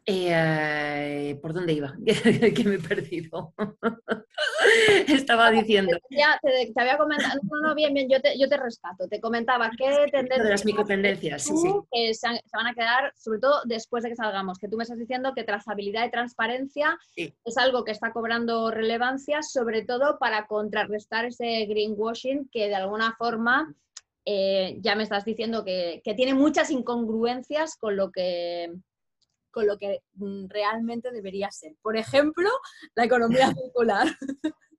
eh, 0.05 1.37
¿Por 1.41 1.53
dónde 1.53 1.73
iba? 1.73 1.95
que 2.55 2.63
me 2.63 2.75
he 2.75 2.79
perdido. 2.79 3.53
Estaba 5.07 5.51
diciendo. 5.51 5.95
te, 6.09 6.73
había 6.75 6.97
comentado, 6.97 7.39
no, 7.43 7.61
no, 7.61 7.75
bien, 7.75 7.93
bien, 7.93 8.09
yo 8.09 8.19
te, 8.19 8.37
yo 8.39 8.49
te 8.49 8.57
rescato. 8.57 9.07
Te 9.07 9.21
comentaba 9.21 9.69
que 9.77 9.85
tendencias. 10.11 10.43
De 10.43 10.49
las 10.49 10.65
microtendencias, 10.65 11.43
sí, 11.43 11.55
sí. 11.55 11.73
Que 11.91 12.13
se, 12.13 12.27
van 12.53 12.67
a 12.67 12.73
quedar, 12.73 13.13
sobre 13.15 13.39
todo 13.39 13.61
después 13.65 14.03
de 14.03 14.09
que 14.09 14.15
salgamos, 14.15 14.57
que 14.57 14.67
tú 14.67 14.77
me 14.77 14.83
estás 14.83 14.97
diciendo 14.97 15.33
que 15.35 15.43
trazabilidad 15.43 16.05
y 16.05 16.11
transparencia 16.11 16.97
es 17.15 17.57
algo 17.57 17.83
que 17.83 17.91
está 17.91 18.11
cobrando 18.11 18.71
relevancia, 18.71 19.43
sobre 19.43 19.83
todo 19.83 20.17
para 20.17 20.47
contrarrestar 20.47 21.25
ese 21.25 21.65
greenwashing 21.65 22.49
que 22.51 22.67
de 22.67 22.75
alguna 22.75 23.15
forma. 23.17 23.73
Eh, 24.23 24.77
ya 24.81 24.95
me 24.95 25.01
estás 25.01 25.25
diciendo 25.25 25.65
que, 25.65 25.99
que 26.03 26.13
tiene 26.13 26.35
muchas 26.35 26.69
incongruencias 26.69 27.75
con 27.75 27.95
lo 27.95 28.11
que 28.11 28.71
con 29.51 29.67
lo 29.67 29.77
que 29.77 30.01
mm, 30.15 30.47
realmente 30.47 31.11
debería 31.11 31.51
ser. 31.51 31.75
Por 31.81 31.97
ejemplo, 31.97 32.49
la 32.95 33.05
economía 33.05 33.53
circular. 33.55 34.07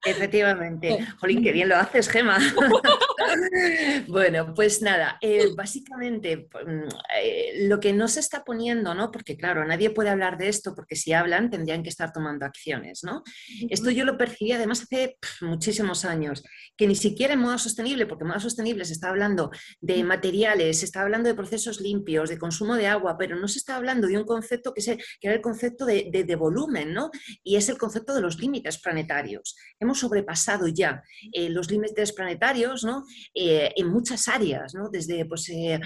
Efectivamente. 0.05 1.07
Jolín, 1.21 1.43
qué 1.43 1.53
bien 1.53 1.69
lo 1.69 1.77
haces, 1.77 2.09
Gema. 2.09 2.39
bueno, 4.09 4.53
pues 4.55 4.83
nada, 4.83 5.17
eh, 5.21 5.49
básicamente 5.57 6.49
mm, 6.67 6.89
eh, 7.23 7.69
lo 7.69 7.79
que 7.79 7.93
no 7.93 8.09
se 8.09 8.21
está 8.21 8.43
poniendo, 8.45 8.95
¿no? 8.95 9.11
Porque 9.13 9.37
claro, 9.37 9.65
nadie 9.65 9.91
puede 9.91 10.11
hablar 10.11 10.39
de 10.39 10.49
esto 10.49 10.75
porque 10.75 10.97
si 10.97 11.13
hablan 11.13 11.51
tendrían 11.51 11.83
que 11.83 11.89
estar 11.89 12.13
tomando 12.13 12.45
acciones, 12.47 13.05
¿no? 13.05 13.23
Esto 13.71 13.91
yo 13.91 14.05
lo 14.05 14.19
percibí 14.19 14.53
además 14.53 14.83
hace 14.83 15.17
muchísimos 15.41 16.05
años, 16.05 16.43
que 16.77 16.87
ni 16.87 16.97
siquiera 16.97 17.35
en 17.35 17.41
modo 17.41 17.59
sostenible, 17.59 18.07
porque 18.07 18.25
en 18.25 18.29
modo 18.29 18.41
sostenible 18.41 18.85
se 18.85 18.95
está 18.95 19.09
hablando 19.09 19.51
de 19.81 20.03
materiales, 20.03 20.81
se 20.81 20.85
está 20.85 21.03
hablando 21.03 21.29
de 21.29 21.35
procesos 21.35 21.81
limpios, 21.81 22.29
de 22.29 22.39
consumo 22.39 22.75
de 22.75 22.89
agua, 22.89 23.17
pero 23.19 23.37
no 23.37 23.47
se 23.47 23.59
está 23.59 23.77
hablando 23.77 24.09
de 24.09 24.19
un 24.19 24.25
concepto 24.25 24.75
que, 24.75 24.81
es 24.81 24.87
que 24.87 25.29
era 25.29 25.35
el 25.35 25.41
concepto 25.43 25.87
de, 25.87 26.11
de, 26.11 26.37
volumen, 26.37 26.93
¿no? 26.93 27.11
Y 27.45 27.57
es 27.57 27.69
el 27.69 27.79
concepto 27.79 28.15
de 28.15 28.21
los 28.21 28.39
límites 28.39 28.81
planetarios. 28.81 29.57
Hemos 29.79 29.92
sobrepasado 29.95 30.69
ya 30.69 31.03
eh, 31.33 31.49
los 31.49 31.71
límites 31.71 32.13
planetarios 32.13 32.85
¿no? 32.85 33.05
Eh, 33.35 33.73
en 33.77 33.89
muchas 33.89 34.29
áreas, 34.29 34.75
¿no? 34.75 34.89
desde, 34.91 35.25
pues, 35.25 35.49
eh, 35.49 35.81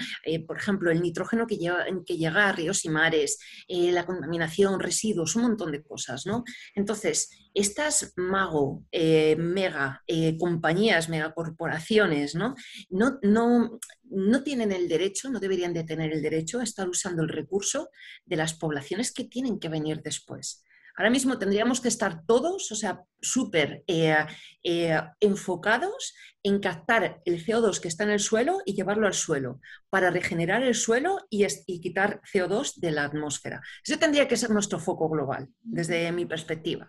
por 0.45 0.57
ejemplo, 0.57 0.91
el 0.91 1.01
nitrógeno 1.01 1.47
que 1.47 1.57
llega, 1.57 1.85
que 2.05 2.17
llega 2.17 2.49
a 2.49 2.51
ríos 2.51 2.85
y 2.85 2.89
mares, 2.89 3.39
la 3.67 4.05
contaminación, 4.05 4.79
residuos, 4.79 5.35
un 5.35 5.43
montón 5.43 5.71
de 5.71 5.83
cosas. 5.83 6.25
¿no? 6.25 6.43
Entonces, 6.75 7.29
estas 7.53 8.13
mago, 8.15 8.85
mega 8.91 10.03
compañías, 10.39 11.09
megacorporaciones, 11.09 12.35
¿no? 12.35 12.55
No, 12.89 13.17
no, 13.23 13.79
no 14.03 14.43
tienen 14.43 14.71
el 14.71 14.87
derecho, 14.87 15.29
no 15.29 15.39
deberían 15.39 15.73
de 15.73 15.83
tener 15.83 16.13
el 16.13 16.21
derecho 16.21 16.59
a 16.59 16.63
estar 16.63 16.87
usando 16.87 17.23
el 17.23 17.29
recurso 17.29 17.89
de 18.25 18.35
las 18.35 18.53
poblaciones 18.53 19.11
que 19.11 19.23
tienen 19.23 19.59
que 19.59 19.69
venir 19.69 20.01
después. 20.03 20.63
Ahora 20.97 21.11
mismo 21.11 21.37
tendríamos 21.37 21.79
que 21.79 21.89
estar 21.89 22.25
todos, 22.25 22.71
o 22.71 22.75
sea, 22.75 23.03
súper 23.21 23.83
eh, 23.85 24.17
eh, 24.63 24.99
enfocados 25.19 26.15
en 26.41 26.59
captar 26.59 27.21
el 27.25 27.45
CO2 27.45 27.79
que 27.79 27.87
está 27.87 28.03
en 28.03 28.09
el 28.09 28.19
suelo 28.19 28.61
y 28.65 28.73
llevarlo 28.73 29.05
al 29.05 29.13
suelo 29.13 29.59
para 29.89 30.09
regenerar 30.09 30.63
el 30.63 30.73
suelo 30.73 31.19
y, 31.29 31.45
quitar 31.79 32.21
CO2 32.21 32.75
de 32.77 32.91
la 32.91 33.03
atmósfera. 33.03 33.61
Ese 33.83 33.97
tendría 33.97 34.27
que 34.27 34.37
ser 34.37 34.49
nuestro 34.49 34.79
foco 34.79 35.07
global, 35.07 35.49
desde 35.61 36.11
mi 36.11 36.25
perspectiva. 36.25 36.87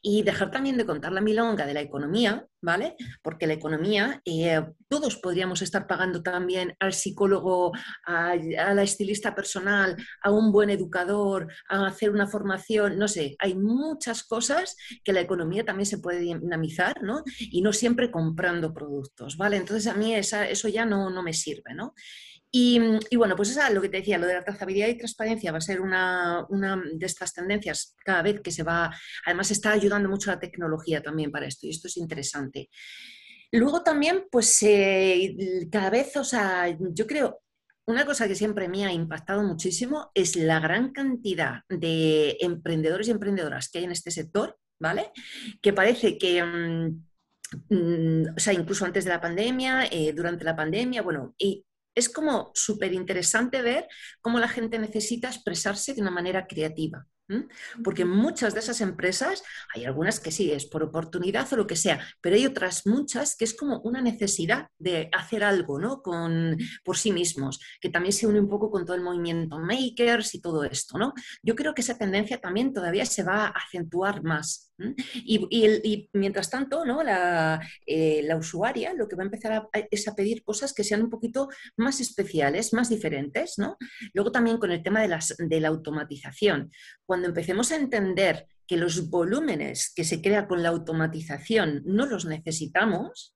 Y 0.00 0.22
dejar 0.22 0.52
también 0.52 0.76
de 0.76 0.86
contar 0.86 1.12
la 1.12 1.20
milonga 1.20 1.66
de 1.66 1.74
la 1.74 1.80
economía, 1.80 2.46
¿vale? 2.60 2.96
Porque 3.22 3.46
la 3.46 3.54
economía, 3.54 4.20
eh, 4.24 4.64
todos 4.88 5.16
podríamos 5.16 5.62
estar 5.62 5.86
pagando 5.86 6.22
también 6.22 6.74
al 6.80 6.92
psicólogo, 6.92 7.72
a, 8.04 8.34
la 8.36 8.82
estilista 8.82 9.34
personal, 9.34 9.96
a 10.22 10.30
un 10.30 10.50
buen 10.52 10.70
educador, 10.70 11.52
a 11.68 11.86
hacer 11.86 12.10
una 12.10 12.26
formación, 12.26 12.98
no 12.98 13.08
sé, 13.08 13.36
hay 13.38 13.54
muchas 13.54 14.24
cosas 14.24 14.76
que 15.04 15.12
la 15.12 15.20
economía 15.20 15.64
también 15.64 15.86
se 15.86 15.98
puede 15.98 16.20
dinamizar, 16.20 17.02
¿no? 17.02 17.22
Y 17.38 17.62
no 17.62 17.72
siempre 17.72 18.10
comprando 18.10 18.72
productos, 18.72 19.36
¿vale? 19.36 19.56
Entonces 19.56 19.86
a 19.86 19.94
mí 19.94 20.14
eso 20.14 20.68
ya 20.68 20.84
no, 20.84 21.10
no 21.10 21.22
me 21.22 21.32
sirve, 21.32 21.74
¿no? 21.74 21.94
Y, 22.50 22.80
bueno, 23.16 23.36
pues 23.36 23.50
eso 23.50 23.60
lo 23.72 23.82
que 23.82 23.88
te 23.88 23.98
decía, 23.98 24.18
lo 24.18 24.26
de 24.26 24.34
la 24.34 24.44
trazabilidad 24.44 24.88
y 24.88 24.96
transparencia 24.96 25.52
va 25.52 25.58
a 25.58 25.62
ser 25.62 25.80
una, 25.80 26.46
una, 26.48 26.82
de 26.94 27.06
estas 27.06 27.34
tendencias 27.34 27.94
cada 28.04 28.22
vez 28.22 28.40
que 28.40 28.50
se 28.50 28.62
va, 28.62 28.90
además 29.26 29.50
está 29.50 29.72
ayudando 29.72 30.08
mucho 30.08 30.30
la 30.30 30.40
tecnología 30.40 31.02
también 31.02 31.30
para 31.30 31.46
esto 31.46 31.66
y 31.66 31.70
esto 31.70 31.88
es 31.88 31.96
interesante. 31.98 32.70
Luego 33.52 33.82
también, 33.82 34.24
pues 34.30 34.62
eh, 34.62 35.68
cada 35.70 35.90
vez, 35.90 36.16
o 36.16 36.24
sea, 36.24 36.74
yo 36.92 37.06
creo, 37.06 37.40
una 37.86 38.06
cosa 38.06 38.28
que 38.28 38.34
siempre 38.34 38.68
me 38.68 38.84
ha 38.86 38.92
impactado 38.92 39.42
muchísimo 39.42 40.10
es 40.14 40.36
la 40.36 40.60
gran 40.60 40.92
cantidad 40.92 41.62
de 41.68 42.36
emprendedores 42.40 43.08
y 43.08 43.12
emprendedoras 43.12 43.68
que 43.68 43.78
hay 43.78 43.84
en 43.84 43.92
este 43.92 44.10
sector 44.10 44.58
¿vale? 44.80 45.12
Que 45.60 45.72
parece 45.72 46.18
que, 46.18 46.42
mm, 46.42 47.04
mm, 47.70 48.34
o 48.36 48.40
sea, 48.40 48.52
incluso 48.52 48.84
antes 48.84 49.04
de 49.04 49.10
la 49.10 49.20
pandemia, 49.20 49.86
eh, 49.90 50.12
durante 50.12 50.44
la 50.44 50.56
pandemia, 50.56 51.02
bueno, 51.02 51.34
y 51.38 51.64
es 51.98 52.08
como 52.08 52.52
súper 52.54 52.92
interesante 52.92 53.60
ver 53.62 53.88
cómo 54.20 54.38
la 54.38 54.48
gente 54.48 54.78
necesita 54.78 55.28
expresarse 55.28 55.94
de 55.94 56.00
una 56.00 56.10
manera 56.10 56.46
creativa. 56.46 57.06
Porque 57.84 58.04
muchas 58.04 58.54
de 58.54 58.60
esas 58.60 58.80
empresas, 58.80 59.42
hay 59.74 59.84
algunas 59.84 60.20
que 60.20 60.30
sí, 60.30 60.50
es 60.50 60.66
por 60.66 60.82
oportunidad 60.82 61.52
o 61.52 61.56
lo 61.56 61.66
que 61.66 61.76
sea, 61.76 62.00
pero 62.20 62.36
hay 62.36 62.46
otras 62.46 62.86
muchas 62.86 63.36
que 63.36 63.44
es 63.44 63.54
como 63.54 63.80
una 63.80 64.00
necesidad 64.00 64.68
de 64.78 65.10
hacer 65.12 65.44
algo 65.44 65.78
¿no? 65.78 66.02
con, 66.02 66.56
por 66.84 66.96
sí 66.96 67.12
mismos, 67.12 67.60
que 67.80 67.90
también 67.90 68.12
se 68.12 68.26
une 68.26 68.40
un 68.40 68.48
poco 68.48 68.70
con 68.70 68.84
todo 68.84 68.96
el 68.96 69.02
movimiento 69.02 69.58
makers 69.58 70.34
y 70.34 70.40
todo 70.40 70.64
esto. 70.64 70.98
¿no? 70.98 71.12
Yo 71.42 71.54
creo 71.54 71.74
que 71.74 71.82
esa 71.82 71.98
tendencia 71.98 72.40
también 72.40 72.72
todavía 72.72 73.04
se 73.04 73.22
va 73.22 73.46
a 73.46 73.48
acentuar 73.48 74.22
más. 74.22 74.68
Y, 75.14 76.08
mientras 76.12 76.50
tanto, 76.50 76.84
¿no? 76.84 77.02
Eh, 77.02 78.22
la, 78.22 78.36
usuaria 78.36 78.94
lo 78.94 79.08
que 79.08 79.16
va 79.16 79.22
a 79.22 79.26
empezar 79.26 79.68
es 79.90 80.06
a 80.06 80.14
pedir 80.14 80.44
cosas 80.44 80.72
que 80.72 80.84
sean 80.84 81.02
un 81.02 81.10
poquito 81.10 81.48
más 81.76 82.00
especiales, 82.00 82.72
más 82.72 82.88
diferentes. 82.88 83.58
¿no? 83.58 83.76
Luego 84.14 84.30
también 84.30 84.58
con 84.58 84.70
el 84.70 84.82
tema 84.82 85.02
de, 85.02 85.08
las, 85.08 85.34
de 85.36 85.60
la 85.60 85.68
automatización. 85.68 86.70
Cuando 87.04 87.17
empecemos 87.26 87.72
a 87.72 87.76
entender 87.76 88.46
que 88.66 88.76
los 88.76 89.08
volúmenes 89.10 89.92
que 89.94 90.04
se 90.04 90.22
crea 90.22 90.46
con 90.46 90.62
la 90.62 90.68
automatización 90.68 91.82
no 91.86 92.06
los 92.06 92.26
necesitamos, 92.26 93.34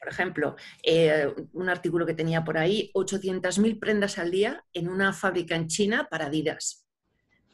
Por 0.00 0.08
ejemplo, 0.08 0.56
eh, 0.82 1.32
un 1.52 1.68
artículo 1.68 2.04
que 2.04 2.14
tenía 2.14 2.42
por 2.42 2.58
ahí, 2.58 2.90
800.000 2.92 3.78
prendas 3.78 4.18
al 4.18 4.32
día 4.32 4.64
en 4.72 4.88
una 4.88 5.12
fábrica 5.12 5.54
en 5.54 5.68
China 5.68 6.08
para 6.10 6.26
Adidas. 6.26 6.84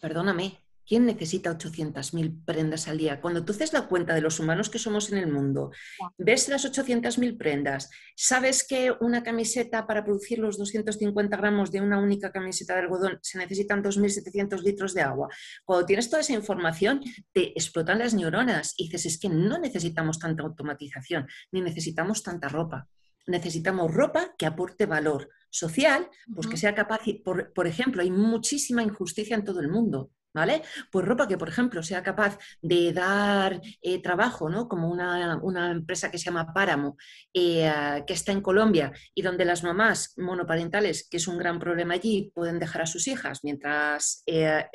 perdóname, 0.00 0.63
¿Quién 0.86 1.06
necesita 1.06 1.56
800.000 1.56 2.44
prendas 2.44 2.88
al 2.88 2.98
día? 2.98 3.20
Cuando 3.20 3.44
tú 3.44 3.52
haces 3.52 3.72
la 3.72 3.88
cuenta 3.88 4.14
de 4.14 4.20
los 4.20 4.38
humanos 4.38 4.68
que 4.68 4.78
somos 4.78 5.10
en 5.10 5.18
el 5.18 5.32
mundo, 5.32 5.70
ves 6.18 6.48
las 6.48 6.64
800.000 6.64 7.38
prendas, 7.38 7.88
sabes 8.14 8.66
que 8.66 8.92
una 9.00 9.22
camiseta 9.22 9.86
para 9.86 10.04
producir 10.04 10.38
los 10.38 10.58
250 10.58 11.36
gramos 11.38 11.72
de 11.72 11.80
una 11.80 11.98
única 11.98 12.30
camiseta 12.30 12.74
de 12.74 12.80
algodón 12.80 13.18
se 13.22 13.38
necesitan 13.38 13.82
2.700 13.82 14.62
litros 14.62 14.92
de 14.92 15.00
agua. 15.00 15.28
Cuando 15.64 15.86
tienes 15.86 16.10
toda 16.10 16.20
esa 16.20 16.34
información, 16.34 17.00
te 17.32 17.52
explotan 17.52 17.98
las 17.98 18.12
neuronas 18.12 18.74
y 18.76 18.84
dices, 18.84 19.06
es 19.06 19.18
que 19.18 19.30
no 19.30 19.58
necesitamos 19.58 20.18
tanta 20.18 20.42
automatización, 20.42 21.26
ni 21.50 21.62
necesitamos 21.62 22.22
tanta 22.22 22.48
ropa. 22.48 22.88
Necesitamos 23.26 23.90
ropa 23.90 24.34
que 24.36 24.44
aporte 24.44 24.84
valor 24.84 25.30
social, 25.48 26.10
pues 26.34 26.46
que 26.46 26.58
sea 26.58 26.74
capaz, 26.74 27.00
por, 27.24 27.54
por 27.54 27.66
ejemplo, 27.66 28.02
hay 28.02 28.10
muchísima 28.10 28.82
injusticia 28.82 29.34
en 29.34 29.44
todo 29.44 29.60
el 29.60 29.68
mundo 29.68 30.10
¿vale? 30.34 30.62
Pues 30.90 31.06
ropa 31.06 31.28
que, 31.28 31.38
por 31.38 31.48
ejemplo, 31.48 31.82
sea 31.82 32.02
capaz 32.02 32.38
de 32.60 32.92
dar 32.92 33.60
eh, 33.80 34.02
trabajo, 34.02 34.50
¿no? 34.50 34.68
Como 34.68 34.90
una, 34.90 35.70
empresa 35.70 36.10
que 36.10 36.18
se 36.18 36.26
llama 36.26 36.52
Páramo, 36.52 36.96
eh, 37.32 38.02
que 38.06 38.12
está 38.12 38.32
en 38.32 38.40
Colombia 38.40 38.92
y 39.14 39.22
donde 39.22 39.44
las 39.44 39.62
mamás 39.62 40.14
monoparentales, 40.18 41.08
que 41.08 41.18
es 41.18 41.28
un 41.28 41.38
gran 41.38 41.58
problema 41.58 41.94
allí, 41.94 42.32
pueden 42.34 42.58
dejar 42.58 42.82
a 42.82 42.86
sus 42.86 43.06
hijas 43.06 43.40
mientras 43.44 44.22
eh, 44.26 44.66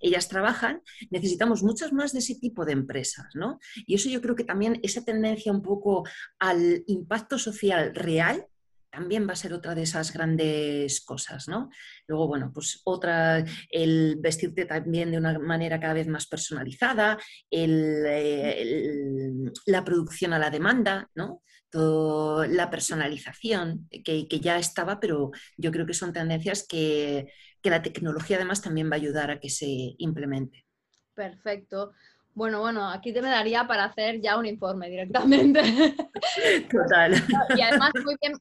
ellas 0.00 0.28
trabajan, 0.28 0.82
necesitamos 1.10 1.62
muchas 1.62 1.92
más 1.92 2.12
de 2.12 2.18
ese 2.18 2.34
tipo 2.34 2.64
de 2.64 2.72
empresas, 2.72 3.26
¿no? 3.34 3.58
Y 3.86 3.94
eso 3.94 4.10
yo 4.10 4.20
creo 4.20 4.36
que 4.36 4.44
también 4.44 4.78
esa 4.82 5.04
tendencia 5.04 5.50
un 5.50 5.62
poco 5.62 6.04
al 6.38 6.84
impacto 6.86 7.38
social 7.38 7.94
real 7.94 8.46
también 8.92 9.26
va 9.26 9.32
a 9.32 9.36
ser 9.36 9.54
otra 9.54 9.74
de 9.74 9.82
esas 9.82 10.12
grandes 10.12 11.00
cosas, 11.00 11.48
¿no? 11.48 11.70
Luego, 12.06 12.28
bueno, 12.28 12.50
pues 12.52 12.82
otra, 12.84 13.44
el 13.70 14.18
vestirte 14.20 14.66
también 14.66 15.10
de 15.10 15.16
una 15.18 15.38
manera 15.38 15.80
cada 15.80 15.94
vez 15.94 16.06
más 16.06 16.26
personalizada, 16.26 17.18
eh, 17.50 18.64
la 19.66 19.84
producción 19.84 20.34
a 20.34 20.38
la 20.38 20.50
demanda, 20.50 21.10
¿no? 21.14 21.42
la 21.74 22.68
personalización, 22.68 23.88
que, 24.04 24.26
ya 24.28 24.58
estaba, 24.58 25.00
pero 25.00 25.30
yo 25.56 25.72
creo 25.72 25.86
que 25.86 25.94
son 25.94 26.12
tendencias 26.12 26.66
que, 26.68 27.32
que 27.62 27.70
la 27.70 27.80
tecnología 27.80 28.36
además 28.36 28.60
también 28.60 28.90
va 28.90 28.96
a 28.96 28.96
ayudar 28.96 29.30
a 29.30 29.40
que 29.40 29.48
se 29.48 29.94
implemente. 29.96 30.66
Perfecto. 31.14 31.92
Bueno, 32.34 32.60
bueno, 32.60 32.88
aquí 32.88 33.12
te 33.12 33.20
me 33.20 33.28
daría 33.28 33.66
para 33.66 33.84
hacer 33.84 34.20
ya 34.20 34.38
un 34.38 34.46
informe 34.46 34.88
directamente. 34.88 35.60
Total. 36.70 37.14
Y 37.56 37.60
además 37.60 37.90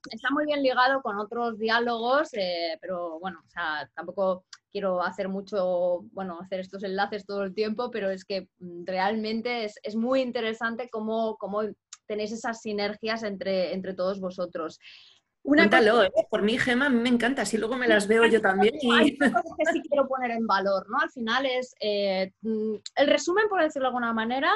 está 0.10 0.30
muy 0.32 0.46
bien 0.46 0.64
ligado 0.64 1.02
con 1.02 1.20
otros 1.20 1.58
diálogos, 1.60 2.30
eh, 2.34 2.78
pero 2.80 3.20
bueno, 3.20 3.42
o 3.46 3.50
sea, 3.50 3.90
tampoco 3.94 4.46
quiero 4.72 5.02
hacer 5.02 5.28
mucho, 5.28 6.06
bueno, 6.14 6.40
hacer 6.42 6.62
estos 6.62 6.84
enlaces 6.84 7.26
todo 7.26 7.44
el 7.44 7.54
tiempo, 7.54 7.92
pero 7.92 8.10
es 8.10 8.24
que 8.24 8.48
mm, 8.60 8.86
realmente 8.86 9.66
es, 9.66 9.96
muy 9.96 10.22
interesante 10.22 10.90
cómo, 10.90 11.36
cómo 11.38 11.64
tenéis 12.08 12.32
esas 12.32 12.62
sinergias 12.62 13.24
entre, 13.24 13.74
entre 13.74 13.94
todos 13.94 14.22
vosotros. 14.22 14.80
Cuéntalo, 15.44 16.04
¿eh? 16.04 16.12
por 16.30 16.44
mí, 16.44 16.58
Gema, 16.58 16.86
a 16.86 16.90
mí 16.90 17.00
me 17.00 17.10
encanta, 17.10 17.42
así 17.42 17.58
luego 17.58 17.76
me 17.76 17.88
las 17.88 18.08
veo 18.08 18.26
yo 18.26 18.42
también. 18.42 18.76
Hay 18.94 19.18
cosas 19.18 19.44
que 19.58 19.74
sí 19.74 19.82
quiero 19.82 20.08
poner 20.08 20.32
en 20.32 20.46
valor, 20.46 20.88
¿no? 20.90 21.00
Al 21.00 21.10
final 21.10 21.46
es, 21.46 21.74
eh, 21.80 22.32
mm, 22.42 22.76
el 22.96 23.08
resumen, 23.08 23.50
por 23.50 23.62
decirlo 23.62 23.88
de 23.88 23.90
alguna 23.90 24.14
manera, 24.14 24.52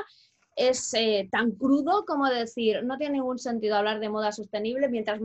es 0.56 0.93
eh, 0.93 1.28
tan 1.32 1.52
crudo 1.52 2.06
como 2.06 2.30
decir, 2.30 2.84
no 2.84 2.98
tiene 2.98 3.15
ningún 3.15 3.39
sentido 3.39 3.76
hablar 3.76 4.00
de 4.00 4.10
moda 4.10 4.32
sostenible 4.32 4.88
mientras 4.88 5.19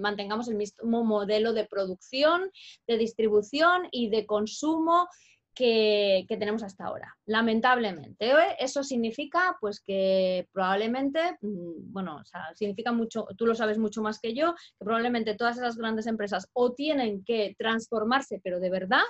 mantengamos 0.00 0.48
el 0.48 0.54
mismo 0.54 1.04
modelo 1.04 1.52
de 1.52 1.66
producción, 1.66 2.50
de 2.86 2.96
distribución 2.96 3.88
y 3.90 4.08
de 4.08 4.24
consumo 4.26 5.06
que, 5.54 6.24
tenemos 6.28 6.62
hasta 6.62 6.84
ahora, 6.84 7.16
lamentablemente. 7.26 8.30
¿eh? 8.30 8.56
Eso 8.58 8.82
significa 8.82 9.56
pues 9.60 9.80
que 9.80 10.48
probablemente, 10.52 11.38
mm, 11.40 11.92
bueno, 11.92 12.16
o 12.16 12.24
sea, 12.24 12.54
significa 12.54 12.92
mucho, 12.92 13.26
tú 13.36 13.46
lo 13.46 13.54
sabes 13.54 13.78
mucho 13.78 14.02
más 14.02 14.20
que 14.20 14.34
yo, 14.34 14.54
que 14.78 14.84
probablemente 14.84 15.34
todas 15.34 15.58
esas 15.58 15.76
grandes 15.76 16.06
empresas 16.06 16.48
o 16.52 16.72
tienen 16.72 17.24
que 17.24 17.54
transformarse, 17.58 18.40
pero 18.42 18.60
de 18.60 18.70
verdad, 18.70 19.02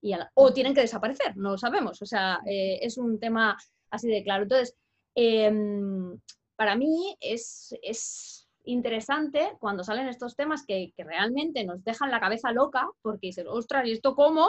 y 0.00 0.14
o 0.34 0.52
tienen 0.52 0.74
que 0.74 0.80
desaparecer, 0.80 1.36
no 1.36 1.52
lo 1.52 1.58
sabemos. 1.58 2.02
O 2.02 2.06
sea, 2.06 2.40
eh, 2.46 2.78
es 2.82 2.98
un 2.98 3.20
tema 3.20 3.56
así 3.90 4.08
de 4.08 4.24
claro. 4.24 4.44
Entonces, 4.44 4.76
em, 5.14 6.18
para 6.56 6.76
mí 6.76 7.16
es, 7.20 8.48
interesante 8.64 9.56
cuando 9.58 9.82
salen 9.82 10.06
estos 10.06 10.36
temas 10.36 10.64
que, 10.64 10.92
que, 10.96 11.02
realmente 11.02 11.64
nos 11.64 11.82
dejan 11.82 12.12
la 12.12 12.20
cabeza 12.20 12.52
loca, 12.52 12.88
porque 13.02 13.28
dices, 13.28 13.44
ostras, 13.48 13.86
¿y 13.86 13.92
esto 13.92 14.14
cómo? 14.14 14.48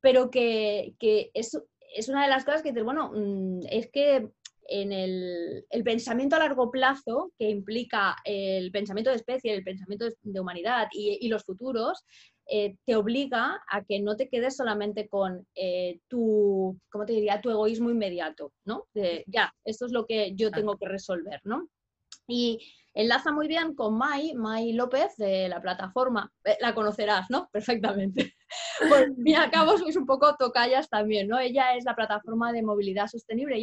Pero 0.00 0.30
que, 0.30 0.94
es, 1.00 2.08
una 2.08 2.22
de 2.22 2.30
las 2.30 2.44
cosas 2.44 2.62
que 2.62 2.70
dices, 2.70 2.84
bueno, 2.84 3.12
mm, 3.14 3.60
es 3.70 3.90
que 3.90 4.28
en 4.70 4.92
el, 4.92 5.64
pensamiento 5.84 6.36
a 6.36 6.40
largo 6.40 6.70
plazo, 6.70 7.32
que 7.38 7.48
implica 7.48 8.16
el 8.24 8.70
pensamiento 8.70 9.10
de 9.10 9.16
especie, 9.16 9.54
el 9.54 9.64
pensamiento 9.64 10.06
de 10.22 10.40
humanidad 10.40 10.88
y, 10.92 11.26
los 11.28 11.44
futuros, 11.44 12.04
eh, 12.50 12.76
te 12.86 12.96
obliga 12.96 13.62
a 13.70 13.84
que 13.84 14.00
no 14.00 14.16
te 14.16 14.28
quedes 14.28 14.56
solamente 14.56 15.08
con 15.08 15.46
eh, 15.54 16.00
tu, 16.08 16.78
¿cómo 16.90 17.04
te 17.04 17.14
diría?, 17.14 17.40
tu 17.40 17.50
egoísmo 17.50 17.90
inmediato, 17.90 18.52
¿no? 18.64 18.86
De, 18.94 19.24
ya, 19.26 19.54
esto 19.64 19.86
es 19.86 19.92
lo 19.92 20.06
que 20.06 20.34
yo 20.34 20.50
tengo 20.50 20.76
que 20.76 20.86
resolver, 20.86 21.40
¿no? 21.44 21.68
Y 22.26 22.58
enlaza 22.98 23.30
muy 23.30 23.46
bien 23.46 23.76
con 23.76 23.96
Mai, 23.96 24.34
Mai 24.34 24.72
López 24.72 25.16
de 25.16 25.48
la 25.48 25.60
plataforma, 25.60 26.32
eh, 26.44 26.56
la 26.60 26.74
conocerás, 26.74 27.30
¿no? 27.30 27.48
Perfectamente. 27.52 28.34
Pues 28.80 29.02
al 29.02 29.14
fin 29.14 29.28
y 29.28 29.34
al 29.34 29.50
cabo 29.50 29.78
sois 29.78 29.96
un 29.96 30.04
poco 30.04 30.34
tocallas 30.36 30.88
también, 30.88 31.28
¿no? 31.28 31.38
Ella 31.38 31.76
es 31.76 31.84
la 31.84 31.94
plataforma 31.94 32.52
de 32.52 32.62
movilidad 32.62 33.06
sostenible. 33.06 33.62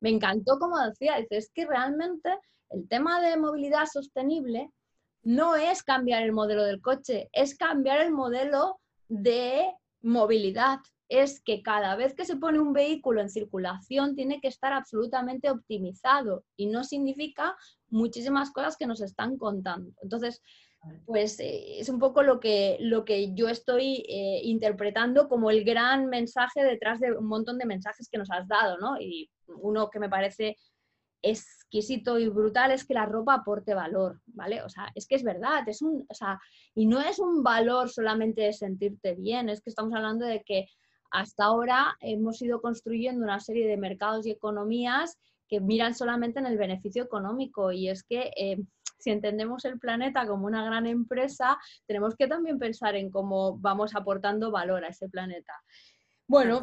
Me 0.00 0.10
encantó 0.10 0.58
como 0.58 0.78
decía, 0.78 1.16
dice, 1.16 1.36
es 1.38 1.50
que 1.52 1.66
realmente 1.66 2.38
el 2.70 2.88
tema 2.88 3.20
de 3.20 3.36
movilidad 3.36 3.86
sostenible 3.86 4.70
no 5.22 5.56
es 5.56 5.82
cambiar 5.82 6.22
el 6.22 6.32
modelo 6.32 6.62
del 6.62 6.80
coche, 6.80 7.28
es 7.32 7.56
cambiar 7.56 8.00
el 8.00 8.12
modelo 8.12 8.78
de 9.08 9.74
movilidad. 10.00 10.78
Es 11.10 11.42
que 11.42 11.60
cada 11.60 11.94
vez 11.96 12.14
que 12.14 12.24
se 12.24 12.36
pone 12.36 12.58
un 12.58 12.72
vehículo 12.72 13.20
en 13.20 13.28
circulación 13.28 14.14
tiene 14.14 14.40
que 14.40 14.48
estar 14.48 14.72
absolutamente 14.72 15.50
optimizado 15.50 16.44
y 16.56 16.66
no 16.66 16.84
significa 16.84 17.54
muchísimas 17.88 18.50
cosas 18.52 18.76
que 18.78 18.86
nos 18.86 19.02
están 19.02 19.36
contando. 19.36 19.92
Entonces, 20.02 20.40
pues 21.04 21.38
eh, 21.40 21.80
es 21.80 21.88
un 21.88 21.98
poco 21.98 22.22
lo 22.22 22.40
que, 22.40 22.78
lo 22.80 23.04
que 23.04 23.34
yo 23.34 23.48
estoy 23.48 24.04
eh, 24.08 24.40
interpretando 24.44 25.28
como 25.28 25.50
el 25.50 25.64
gran 25.64 26.06
mensaje 26.06 26.62
detrás 26.62 27.00
de 27.00 27.12
un 27.12 27.26
montón 27.26 27.58
de 27.58 27.66
mensajes 27.66 28.08
que 28.08 28.16
nos 28.16 28.30
has 28.30 28.48
dado, 28.48 28.78
¿no? 28.78 28.98
Y 28.98 29.30
uno 29.46 29.90
que 29.90 29.98
me 29.98 30.08
parece 30.08 30.56
exquisito 31.22 32.18
y 32.18 32.28
brutal 32.28 32.70
es 32.70 32.84
que 32.84 32.94
la 32.94 33.06
ropa 33.06 33.34
aporte 33.34 33.74
valor, 33.74 34.20
¿vale? 34.26 34.62
O 34.62 34.68
sea, 34.68 34.90
es 34.94 35.06
que 35.06 35.16
es 35.16 35.22
verdad, 35.22 35.68
es 35.68 35.82
un, 35.82 36.06
o 36.08 36.14
sea, 36.14 36.38
y 36.74 36.86
no 36.86 37.00
es 37.00 37.18
un 37.18 37.42
valor 37.42 37.90
solamente 37.90 38.42
de 38.42 38.52
sentirte 38.52 39.14
bien, 39.14 39.48
es 39.48 39.60
que 39.60 39.70
estamos 39.70 39.92
hablando 39.94 40.24
de 40.24 40.42
que 40.44 40.66
hasta 41.10 41.44
ahora 41.44 41.96
hemos 42.00 42.40
ido 42.42 42.60
construyendo 42.60 43.24
una 43.24 43.40
serie 43.40 43.66
de 43.66 43.76
mercados 43.76 44.26
y 44.26 44.30
economías 44.30 45.18
que 45.48 45.60
miran 45.60 45.94
solamente 45.94 46.38
en 46.38 46.46
el 46.46 46.56
beneficio 46.56 47.02
económico 47.02 47.72
y 47.72 47.88
es 47.88 48.04
que 48.04 48.30
eh, 48.36 48.58
si 49.00 49.10
entendemos 49.10 49.64
el 49.64 49.78
planeta 49.78 50.26
como 50.26 50.46
una 50.46 50.64
gran 50.64 50.86
empresa, 50.86 51.58
tenemos 51.86 52.14
que 52.14 52.28
también 52.28 52.58
pensar 52.58 52.94
en 52.94 53.10
cómo 53.10 53.58
vamos 53.58 53.94
aportando 53.94 54.50
valor 54.50 54.84
a 54.84 54.88
ese 54.88 55.08
planeta. 55.08 55.54
Bueno, 56.26 56.62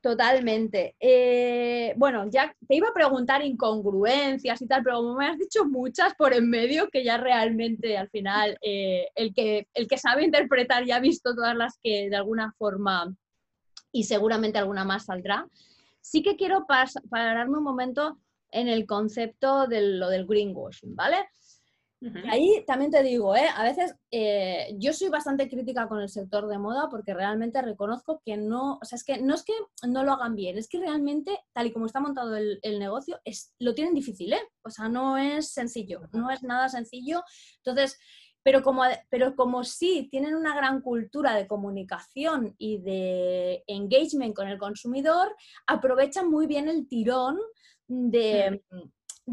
totalmente. 0.00 0.96
Eh, 0.98 1.92
bueno, 1.96 2.30
ya 2.30 2.54
te 2.66 2.76
iba 2.76 2.88
a 2.88 2.94
preguntar 2.94 3.44
incongruencias 3.44 4.62
y 4.62 4.66
tal, 4.66 4.82
pero 4.82 4.96
como 4.96 5.16
me 5.16 5.26
has 5.26 5.38
dicho 5.38 5.66
muchas 5.66 6.14
por 6.14 6.32
en 6.32 6.48
medio, 6.48 6.88
que 6.88 7.04
ya 7.04 7.18
realmente 7.18 7.98
al 7.98 8.08
final 8.08 8.56
eh, 8.62 9.08
el, 9.14 9.34
que, 9.34 9.66
el 9.74 9.86
que 9.86 9.98
sabe 9.98 10.24
interpretar 10.24 10.86
ya 10.86 10.96
ha 10.96 11.00
visto 11.00 11.34
todas 11.34 11.56
las 11.56 11.78
que 11.82 12.08
de 12.08 12.16
alguna 12.16 12.54
forma 12.56 13.14
y 13.92 14.04
seguramente 14.04 14.58
alguna 14.58 14.84
más 14.84 15.06
saldrá. 15.06 15.46
Sí 16.00 16.22
que 16.22 16.36
quiero 16.36 16.66
pararme 17.10 17.58
un 17.58 17.64
momento 17.64 18.18
en 18.50 18.68
el 18.68 18.86
concepto 18.86 19.66
de 19.66 19.82
lo 19.82 20.08
del 20.08 20.26
greenwashing, 20.26 20.94
¿vale? 20.96 21.28
Ahí 22.30 22.64
también 22.66 22.90
te 22.90 23.02
digo, 23.02 23.36
¿eh? 23.36 23.46
a 23.54 23.62
veces 23.62 23.94
eh, 24.10 24.74
yo 24.78 24.94
soy 24.94 25.10
bastante 25.10 25.50
crítica 25.50 25.86
con 25.86 26.00
el 26.00 26.08
sector 26.08 26.46
de 26.48 26.56
moda 26.56 26.88
porque 26.90 27.12
realmente 27.12 27.60
reconozco 27.60 28.22
que 28.24 28.38
no, 28.38 28.78
o 28.80 28.84
sea, 28.86 28.96
es 28.96 29.04
que 29.04 29.20
no 29.20 29.34
es 29.34 29.44
que 29.44 29.52
no 29.86 30.02
lo 30.02 30.12
hagan 30.12 30.34
bien, 30.34 30.56
es 30.56 30.66
que 30.66 30.78
realmente, 30.78 31.38
tal 31.52 31.66
y 31.66 31.72
como 31.72 31.84
está 31.84 32.00
montado 32.00 32.34
el, 32.36 32.78
negocio, 32.78 33.20
es, 33.24 33.54
lo 33.58 33.74
tienen 33.74 33.92
difícil, 33.92 34.32
¿eh? 34.32 34.40
O 34.62 34.70
sea, 34.70 34.88
no 34.88 35.18
es 35.18 35.52
sencillo, 35.52 36.00
no 36.12 36.30
es 36.30 36.42
nada 36.42 36.70
sencillo. 36.70 37.22
Entonces, 37.58 37.98
pero 38.42 38.62
como, 38.62 38.82
pero 39.08 39.34
como 39.36 39.64
sí 39.64 40.08
tienen 40.10 40.34
una 40.34 40.54
gran 40.54 40.80
cultura 40.80 41.34
de 41.34 41.46
comunicación 41.46 42.54
y 42.58 42.78
de 42.78 43.64
engagement 43.66 44.34
con 44.34 44.48
el 44.48 44.58
consumidor, 44.58 45.34
aprovechan 45.66 46.30
muy 46.30 46.46
bien 46.46 46.68
el 46.68 46.88
tirón 46.88 47.38
de 47.86 48.62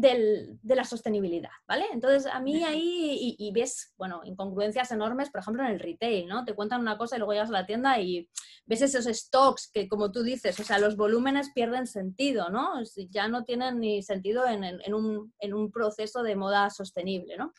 de 0.00 0.74
la 0.76 0.84
sostenibilidad, 0.84 1.50
¿vale? 1.66 1.86
Entonces, 1.92 2.30
a 2.32 2.40
mí 2.40 2.62
ahí, 2.64 3.36
y, 3.38 3.52
ves, 3.52 3.92
bueno, 3.96 4.20
incongruencias 4.24 4.92
enormes, 4.92 5.30
por 5.30 5.40
ejemplo, 5.40 5.64
en 5.64 5.70
el 5.70 5.80
retail, 5.80 6.28
¿no? 6.28 6.44
Te 6.44 6.54
cuentan 6.54 6.80
una 6.80 6.96
cosa 6.96 7.16
y 7.16 7.18
luego 7.18 7.32
llegas 7.32 7.48
a 7.48 7.52
la 7.52 7.66
tienda 7.66 8.00
y 8.00 8.28
ves 8.66 8.82
esos 8.82 9.06
stocks 9.06 9.70
que, 9.72 9.88
como 9.88 10.12
tú 10.12 10.22
dices, 10.22 10.58
o 10.60 10.64
sea, 10.64 10.78
los 10.78 10.96
volúmenes 10.96 11.50
pierden 11.52 11.86
sentido, 11.86 12.48
¿no? 12.50 12.74
Ya 13.10 13.28
no 13.28 13.44
tienen 13.44 13.80
ni 13.80 14.02
sentido 14.02 14.46
en, 14.46 14.94
un, 14.94 15.34
en 15.40 15.54
un 15.54 15.70
proceso 15.70 16.22
de 16.22 16.36
moda 16.36 16.70
sostenible, 16.70 17.36
¿no? 17.36 17.52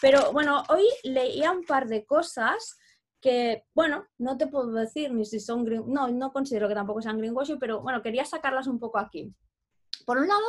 Pero 0.00 0.32
bueno, 0.32 0.62
hoy 0.68 0.84
leía 1.04 1.50
un 1.52 1.64
par 1.64 1.86
de 1.86 2.04
cosas 2.04 2.78
que, 3.20 3.64
bueno, 3.74 4.06
no 4.18 4.36
te 4.38 4.46
puedo 4.46 4.72
decir 4.72 5.12
ni 5.12 5.24
si 5.24 5.40
son 5.40 5.64
green, 5.64 5.84
no, 5.86 6.08
no 6.08 6.32
considero 6.32 6.68
que 6.68 6.74
tampoco 6.74 7.02
sean 7.02 7.18
greenwashing, 7.18 7.58
pero 7.58 7.80
bueno, 7.82 8.02
quería 8.02 8.24
sacarlas 8.24 8.66
un 8.66 8.78
poco 8.78 8.98
aquí. 8.98 9.34
Por 10.06 10.18
un 10.18 10.28
lado, 10.28 10.46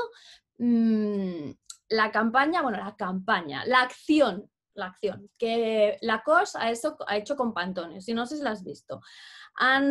mm, 0.58 1.52
la 1.90 2.12
campaña, 2.12 2.62
bueno, 2.62 2.78
la 2.78 2.96
campaña, 2.96 3.66
la 3.66 3.82
acción, 3.82 4.50
la 4.74 4.88
acción 4.88 5.30
que 5.38 5.98
la 6.02 6.24
COS 6.24 6.56
ha 6.56 6.72
hecho, 6.72 6.96
ha 7.08 7.18
hecho 7.18 7.36
con 7.36 7.54
Pantones, 7.54 8.08
y 8.08 8.14
no 8.14 8.26
sé 8.26 8.38
si 8.38 8.44
la 8.44 8.52
has 8.52 8.64
visto. 8.64 9.02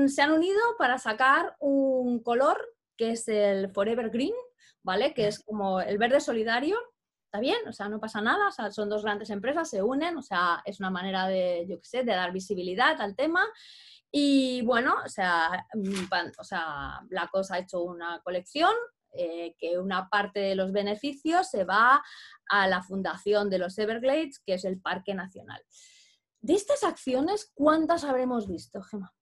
se 0.06 0.22
han 0.22 0.32
unido 0.32 0.60
para 0.78 0.98
sacar 0.98 1.54
un 1.60 2.22
color 2.22 2.58
que 2.96 3.10
es 3.12 3.28
el 3.28 3.70
Forever 3.70 4.10
Green, 4.10 4.34
¿vale? 4.82 5.12
Que 5.14 5.26
es 5.28 5.42
como 5.44 5.80
el 5.80 5.98
verde 5.98 6.20
solidario, 6.20 6.78
está 7.30 7.38
bien, 7.38 7.68
o 7.68 7.72
sea, 7.72 7.88
no 7.88 8.00
pasa 8.00 8.20
nada, 8.20 8.48
o 8.48 8.50
sea, 8.50 8.72
son 8.72 8.88
dos 8.88 9.04
grandes 9.04 9.30
empresas, 9.30 9.70
se 9.70 9.80
unen, 9.80 10.16
o 10.16 10.22
sea, 10.22 10.62
es 10.64 10.80
una 10.80 10.90
manera 10.90 11.28
de, 11.28 11.64
yo 11.68 11.78
qué 11.78 11.84
sé, 11.84 11.98
de 11.98 12.12
dar 12.12 12.32
visibilidad 12.32 13.00
al 13.00 13.14
tema. 13.14 13.46
Y 14.10 14.62
bueno, 14.62 14.96
o 15.04 15.08
sea, 15.08 15.64
mm, 15.72 16.06
o 16.36 16.42
sea 16.42 17.00
la 17.08 17.28
cosa 17.28 17.54
ha 17.54 17.58
hecho 17.60 17.82
una 17.82 18.20
colección 18.24 18.72
eh, 19.12 19.54
que 19.60 19.78
una 19.78 20.08
parte 20.08 20.40
de 20.40 20.56
los 20.56 20.72
beneficios 20.72 21.48
se 21.48 21.62
va 21.62 22.02
a 22.48 22.66
la 22.66 22.82
fundación 22.82 23.48
de 23.48 23.58
los 23.58 23.78
Everglades, 23.78 24.40
que 24.44 24.54
es 24.54 24.64
el 24.64 24.80
Parque 24.80 25.14
Nacional. 25.14 25.62
De 26.40 26.54
estas 26.54 26.82
acciones, 26.82 27.52
¿cuántas 27.54 28.02
habremos 28.02 28.48
visto, 28.48 28.82
Gemma? 28.82 29.14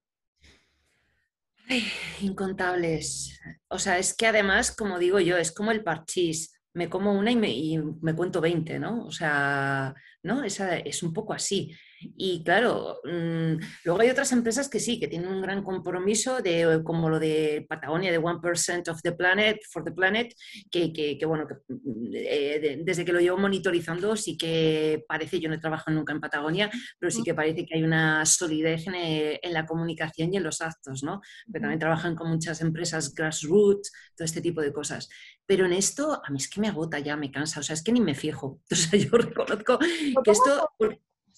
incontables. 2.23 3.38
O 3.68 3.79
sea, 3.79 3.99
es 3.99 4.16
que 4.16 4.27
además, 4.27 4.75
como 4.75 4.99
digo 4.99 5.21
yo, 5.21 5.37
es 5.37 5.53
como 5.53 5.71
el 5.71 5.85
parchís 5.85 6.58
me 6.79 6.88
como 6.88 7.12
una 7.12 7.33
y 7.33 7.37
me, 7.37 7.51
y 7.51 7.77
me 7.79 8.14
cuento 8.14 8.41
20, 8.41 8.79
¿no? 8.79 9.05
O 9.05 9.11
sea, 9.11 9.95
¿no? 10.23 10.45
Esa, 10.45 10.77
es 10.79 11.03
un 11.03 11.12
poco 11.12 11.33
así. 11.33 11.75
Y 12.01 12.43
claro, 12.45 13.01
mm, 13.05 13.61
luego 13.85 14.01
hay 14.01 14.11
otras 14.11 14.33
empresas 14.33 14.69
que 14.69 14.81
sí, 14.81 15.01
que 15.01 15.09
tienen 15.09 15.29
un 15.29 15.43
gran 15.43 15.63
compromiso, 15.63 16.41
de, 16.41 16.83
como 16.85 17.09
lo 17.09 17.19
de 17.19 17.67
Patagonia, 17.69 18.11
de 18.11 18.21
1% 18.21 18.89
of 18.89 19.03
the 19.03 19.13
planet, 19.13 19.59
for 19.71 19.85
the 19.85 19.93
planet, 19.93 20.33
que, 20.71 20.93
que, 20.93 21.27
bueno, 21.27 21.47
mm, 21.69 22.11
eh, 22.15 22.83
desde 22.85 23.05
que 23.05 23.13
lo 23.13 23.21
llevo 23.21 23.39
monitorizando 23.39 24.17
sí 24.17 24.37
que 24.37 25.05
parece, 25.09 25.41
yo 25.41 25.49
no 25.49 25.57
he 25.57 25.61
trabajado 25.61 25.97
nunca 25.97 26.13
en 26.13 26.21
Patagonia, 26.21 26.71
pero 26.99 27.11
sí 27.11 27.23
que 27.23 27.35
parece 27.35 27.67
que 27.67 27.77
hay 27.77 27.83
una 27.83 28.25
solidez 28.27 28.87
en, 28.87 28.95
eh, 28.95 29.41
en 29.43 29.53
la 29.53 29.67
comunicación 29.67 30.33
y 30.33 30.37
en 30.37 30.43
los 30.43 30.61
actos, 30.61 31.03
¿no? 31.03 31.21
Pero 31.53 31.63
también 31.63 31.81
trabajan 31.81 32.15
con 32.15 32.31
muchas 32.31 32.61
empresas 32.61 33.15
grassroots, 33.15 33.93
todo 34.17 34.25
este 34.25 34.41
tipo 34.41 34.61
de 34.61 34.73
cosas. 34.73 35.09
Pero 35.47 35.65
en 35.65 35.73
esto, 35.73 36.21
a 36.25 36.31
mí 36.31 36.37
es 36.37 36.49
que 36.49 36.61
me 36.61 36.69
agota 36.69 36.99
ya, 36.99 37.17
me 37.17 37.31
cansa, 37.31 37.61
o 37.61 37.63
sea, 37.63 37.75
es 37.75 37.83
que 37.83 37.93
ni 37.93 38.01
me 38.01 38.15
fijo. 38.15 38.61
O 38.71 38.75
sea, 38.75 38.99
yo 38.99 39.11
reconozco 39.11 39.79
que 39.79 40.31
esto... 40.31 40.71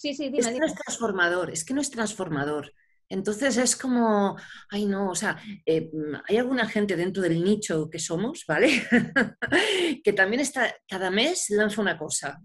Sí, 0.01 0.15
sí, 0.15 0.33
es 0.35 0.49
que 0.49 0.59
no 0.59 0.65
es 0.65 0.75
transformador, 0.75 1.51
es 1.51 1.63
que 1.63 1.75
no 1.75 1.83
es 1.83 1.91
transformador. 1.91 2.73
Entonces 3.11 3.59
es 3.59 3.77
como, 3.77 4.35
ay 4.71 4.87
no, 4.87 5.11
o 5.11 5.15
sea, 5.15 5.37
eh, 5.67 5.91
hay 6.27 6.39
alguna 6.39 6.67
gente 6.67 6.97
dentro 6.97 7.23
del 7.23 7.45
nicho 7.45 7.91
que 7.91 7.99
somos, 7.99 8.47
¿vale? 8.49 8.83
que 10.03 10.13
también 10.15 10.41
está, 10.41 10.75
cada 10.89 11.11
mes 11.11 11.51
lanza 11.51 11.83
una 11.83 11.99
cosa. 11.99 12.41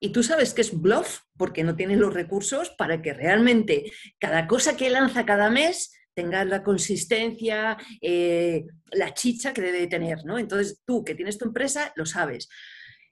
Y 0.00 0.12
tú 0.12 0.22
sabes 0.22 0.54
que 0.54 0.62
es 0.62 0.80
bluff 0.80 1.18
porque 1.36 1.62
no 1.62 1.76
tiene 1.76 1.96
los 1.96 2.14
recursos 2.14 2.70
para 2.70 3.02
que 3.02 3.12
realmente 3.12 3.92
cada 4.18 4.46
cosa 4.46 4.74
que 4.74 4.88
lanza 4.88 5.26
cada 5.26 5.50
mes 5.50 5.92
tenga 6.14 6.42
la 6.46 6.62
consistencia, 6.62 7.76
eh, 8.00 8.64
la 8.92 9.12
chicha 9.12 9.52
que 9.52 9.60
debe 9.60 9.88
tener, 9.88 10.24
¿no? 10.24 10.38
Entonces 10.38 10.80
tú 10.86 11.04
que 11.04 11.14
tienes 11.14 11.36
tu 11.36 11.44
empresa 11.44 11.92
lo 11.96 12.06
sabes. 12.06 12.48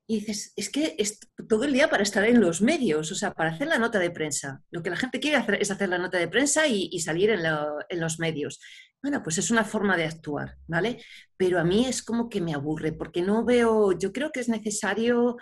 Y 0.06 0.20
dices, 0.20 0.52
es 0.56 0.68
que 0.68 0.94
es 0.98 1.20
todo 1.48 1.64
el 1.64 1.72
día 1.72 1.88
para 1.88 2.02
estar 2.02 2.24
en 2.24 2.40
los 2.40 2.60
medios, 2.60 3.12
o 3.12 3.14
sea, 3.14 3.32
para 3.32 3.50
hacer 3.50 3.68
la 3.68 3.78
nota 3.78 3.98
de 3.98 4.10
prensa. 4.10 4.62
Lo 4.70 4.82
que 4.82 4.90
la 4.90 4.96
gente 4.96 5.20
quiere 5.20 5.36
hacer 5.36 5.58
es 5.60 5.70
hacer 5.70 5.88
la 5.88 5.98
nota 5.98 6.18
de 6.18 6.28
prensa 6.28 6.66
y, 6.66 6.98
salir 6.98 7.30
en, 7.30 8.00
los 8.00 8.18
medios. 8.18 8.60
Bueno, 9.02 9.22
pues 9.22 9.38
es 9.38 9.50
una 9.50 9.64
forma 9.64 9.96
de 9.96 10.04
actuar, 10.04 10.56
¿vale? 10.66 11.02
Pero 11.36 11.58
a 11.58 11.64
mí 11.64 11.86
es 11.86 12.02
como 12.02 12.28
que 12.28 12.40
me 12.40 12.54
aburre, 12.54 12.92
porque 12.92 13.22
no 13.22 13.44
veo, 13.44 13.92
yo 13.98 14.12
creo 14.12 14.30
que 14.32 14.40
es 14.40 14.48
necesario, 14.48 15.36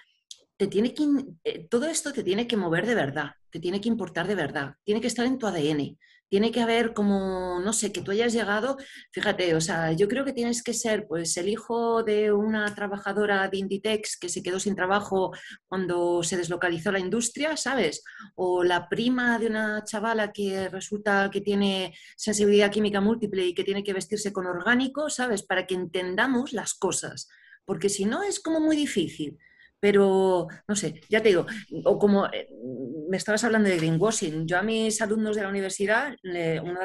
te 0.57 0.66
tiene 0.66 0.94
que, 0.94 1.05
eh, 1.44 1.66
todo 1.68 1.87
esto 1.87 2.12
te 2.12 2.23
tiene 2.23 2.46
que 2.46 2.57
mover 2.57 2.87
de 2.87 2.94
verdad, 2.94 3.33
te 3.51 3.61
tiene 3.61 3.81
que 3.81 3.88
importar 3.88 4.29
de 4.29 4.35
verdad, 4.35 4.75
tiene 4.85 5.01
que 5.01 5.09
estar 5.09 5.27
en 5.27 5.38
tu 5.38 5.46
ADN 5.46 5.99
tiene 6.30 6.52
que 6.52 6.60
haber 6.60 6.94
como, 6.94 7.60
no 7.60 7.72
sé, 7.72 7.92
que 7.92 8.02
tú 8.02 8.12
hayas 8.12 8.32
llegado, 8.32 8.76
fíjate, 9.12 9.54
o 9.56 9.60
sea, 9.60 9.92
yo 9.92 10.06
creo 10.06 10.24
que 10.24 10.32
tienes 10.32 10.62
que 10.62 10.72
ser 10.72 11.08
pues 11.08 11.36
el 11.36 11.48
hijo 11.48 12.04
de 12.04 12.32
una 12.32 12.72
trabajadora 12.72 13.48
de 13.48 13.58
Inditex 13.58 14.16
que 14.16 14.28
se 14.28 14.42
quedó 14.42 14.60
sin 14.60 14.76
trabajo 14.76 15.32
cuando 15.66 16.22
se 16.22 16.36
deslocalizó 16.36 16.92
la 16.92 17.00
industria, 17.00 17.56
¿sabes? 17.56 18.04
O 18.36 18.62
la 18.62 18.88
prima 18.88 19.40
de 19.40 19.48
una 19.48 19.82
chavala 19.84 20.32
que 20.32 20.68
resulta 20.68 21.30
que 21.32 21.40
tiene 21.40 21.94
sensibilidad 22.16 22.70
química 22.70 23.00
múltiple 23.00 23.44
y 23.44 23.52
que 23.52 23.64
tiene 23.64 23.82
que 23.82 23.92
vestirse 23.92 24.32
con 24.32 24.46
orgánico, 24.46 25.10
¿sabes? 25.10 25.42
Para 25.42 25.66
que 25.66 25.74
entendamos 25.74 26.52
las 26.52 26.74
cosas, 26.74 27.28
porque 27.64 27.88
si 27.88 28.04
no 28.04 28.22
es 28.22 28.38
como 28.38 28.60
muy 28.60 28.76
difícil 28.76 29.36
pero 29.80 30.46
no 30.68 30.76
sé, 30.76 31.00
ya 31.08 31.22
te 31.22 31.30
digo, 31.30 31.46
o 31.84 31.98
como 31.98 32.26
eh, 32.26 32.48
me 33.08 33.16
estabas 33.16 33.42
hablando 33.44 33.70
de 33.70 33.78
greenwashing, 33.78 34.46
yo 34.46 34.58
a 34.58 34.62
mis 34.62 35.00
alumnos 35.00 35.34
de 35.34 35.42
la 35.42 35.48
universidad, 35.48 36.14
una, 36.22 36.80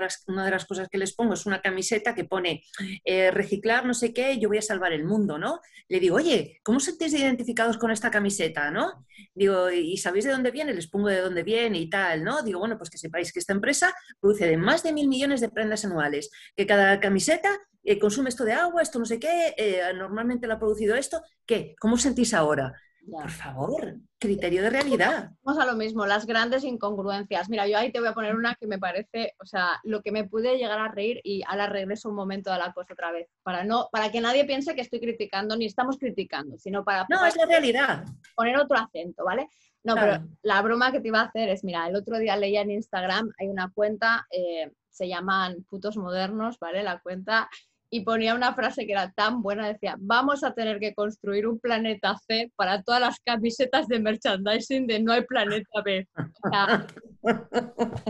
de 0.46 0.52
las, 0.52 0.66
cosas 0.66 0.88
que 0.90 0.98
les 0.98 1.14
pongo 1.14 1.34
es 1.34 1.46
una 1.46 1.62
camiseta 1.62 2.16
que 2.16 2.24
pone 2.24 2.64
eh, 3.04 3.32
reciclar 3.32 3.86
no 3.86 3.94
sé 3.94 4.14
qué, 4.14 4.40
yo 4.40 4.48
voy 4.48 4.60
a 4.60 4.62
salvar 4.62 4.94
el 4.94 5.04
mundo, 5.04 5.38
¿no? 5.38 5.60
Le 5.90 6.00
digo, 6.00 6.16
oye, 6.16 6.62
¿cómo 6.64 6.80
se 6.80 6.92
sentís 6.92 7.14
identificados 7.14 7.78
con 7.78 7.92
esta 7.92 8.10
camiseta, 8.10 8.72
no? 8.72 9.06
Digo, 9.34 9.70
¿y 9.70 9.98
sabéis 9.98 10.24
de 10.24 10.32
dónde 10.32 10.52
viene? 10.52 10.74
Les 10.74 10.88
pongo 10.88 11.10
de 11.10 11.20
dónde 11.20 11.44
viene 11.44 11.78
y 11.80 11.90
tal, 11.90 12.24
¿no? 12.24 12.42
Digo, 12.44 12.60
bueno, 12.60 12.78
pues 12.78 12.90
que 12.90 12.98
sepáis 12.98 13.34
que 13.34 13.40
esta 13.40 13.54
empresa 13.54 13.94
produce 14.22 14.48
de 14.48 14.58
más 14.58 14.84
de 14.84 14.94
mil 14.94 15.10
millones 15.10 15.42
de 15.42 15.50
prendas 15.50 15.84
anuales, 15.84 16.32
que 16.56 16.66
cada 16.66 17.00
camiseta 17.02 17.60
eh, 17.84 18.00
consume 18.00 18.30
esto 18.30 18.46
de 18.46 18.54
agua, 18.54 18.82
esto 18.82 19.00
no 19.00 19.06
sé 19.06 19.20
qué, 19.20 19.54
normalmente 19.96 20.48
lo 20.48 20.54
ha 20.54 20.60
producido 20.60 20.96
esto, 20.96 21.22
¿qué? 21.46 21.76
¿Cómo 21.80 21.98
sentís 21.98 22.34
ahora? 22.34 22.74
Por 23.10 23.30
favor, 23.30 23.96
criterio 24.20 24.64
de 24.64 24.70
realidad. 24.70 25.32
Vamos 25.44 25.62
a 25.62 25.66
lo 25.66 25.76
mismo, 25.76 26.06
las 26.06 26.26
grandes 26.26 26.64
incongruencias. 26.64 27.50
Mira, 27.50 27.68
yo 27.68 27.78
ahí 27.78 27.92
te 27.92 28.00
voy 28.00 28.08
a 28.08 28.14
poner 28.14 28.36
una 28.36 28.56
que 28.56 28.68
me 28.68 28.80
parece, 28.80 29.34
o 29.40 29.46
sea, 29.46 29.80
lo 29.84 30.02
que 30.02 30.12
me 30.12 30.24
pude 30.24 30.58
llegar 30.58 30.80
a 30.80 30.88
reír 30.88 31.22
y 31.24 31.44
ahora 31.48 31.68
regreso 31.68 32.10
un 32.10 32.16
momento 32.16 32.52
a 32.52 32.58
la 32.58 32.74
cosa 32.74 32.94
otra 32.94 33.12
vez, 33.12 33.28
para 33.44 33.64
no, 33.64 33.90
para 33.92 34.12
que 34.12 34.22
nadie 34.22 34.46
piense 34.46 34.76
que 34.76 34.82
estoy 34.82 35.00
criticando 35.00 35.56
ni 35.56 35.66
estamos 35.66 35.98
criticando, 35.98 36.58
sino 36.58 36.84
para 36.84 37.06
no 37.10 37.26
es 37.26 37.36
la 37.36 37.46
realidad. 37.46 38.06
Poner 38.36 38.58
otro 38.58 38.78
acento, 38.78 39.24
¿vale? 39.24 39.50
No, 39.84 39.94
pero 39.96 40.24
la 40.42 40.62
broma 40.64 40.92
que 40.92 41.00
te 41.00 41.10
iba 41.10 41.20
a 41.20 41.26
hacer 41.26 41.50
es, 41.50 41.64
mira, 41.64 41.88
el 41.88 41.96
otro 41.96 42.18
día 42.18 42.36
leía 42.36 42.62
en 42.62 42.72
Instagram, 42.72 43.32
hay 43.38 43.48
una 43.48 43.72
cuenta, 43.72 44.26
eh, 44.32 44.72
se 44.90 45.08
llaman 45.08 45.64
putos 45.70 45.96
modernos, 45.96 46.58
¿vale? 46.58 46.82
La 46.82 47.00
cuenta 47.00 47.50
y 47.96 48.02
ponía 48.02 48.36
una 48.36 48.54
frase 48.54 48.86
que 48.86 48.92
era 48.92 49.10
tan 49.14 49.42
buena, 49.42 49.70
decía, 49.70 49.96
vamos 49.98 50.44
a 50.44 50.54
tener 50.54 50.82
que 50.82 50.94
construir 50.94 51.48
un 51.48 51.60
planeta 51.60 52.18
C 52.28 52.52
para 52.58 52.84
todas 52.84 53.00
las 53.00 53.22
camisetas 53.22 53.88
de 53.88 54.02
merchandising 54.02 54.86
de 54.86 55.00
no 55.00 55.14
hay 55.14 55.24
planeta 55.24 55.82
B. 55.82 56.06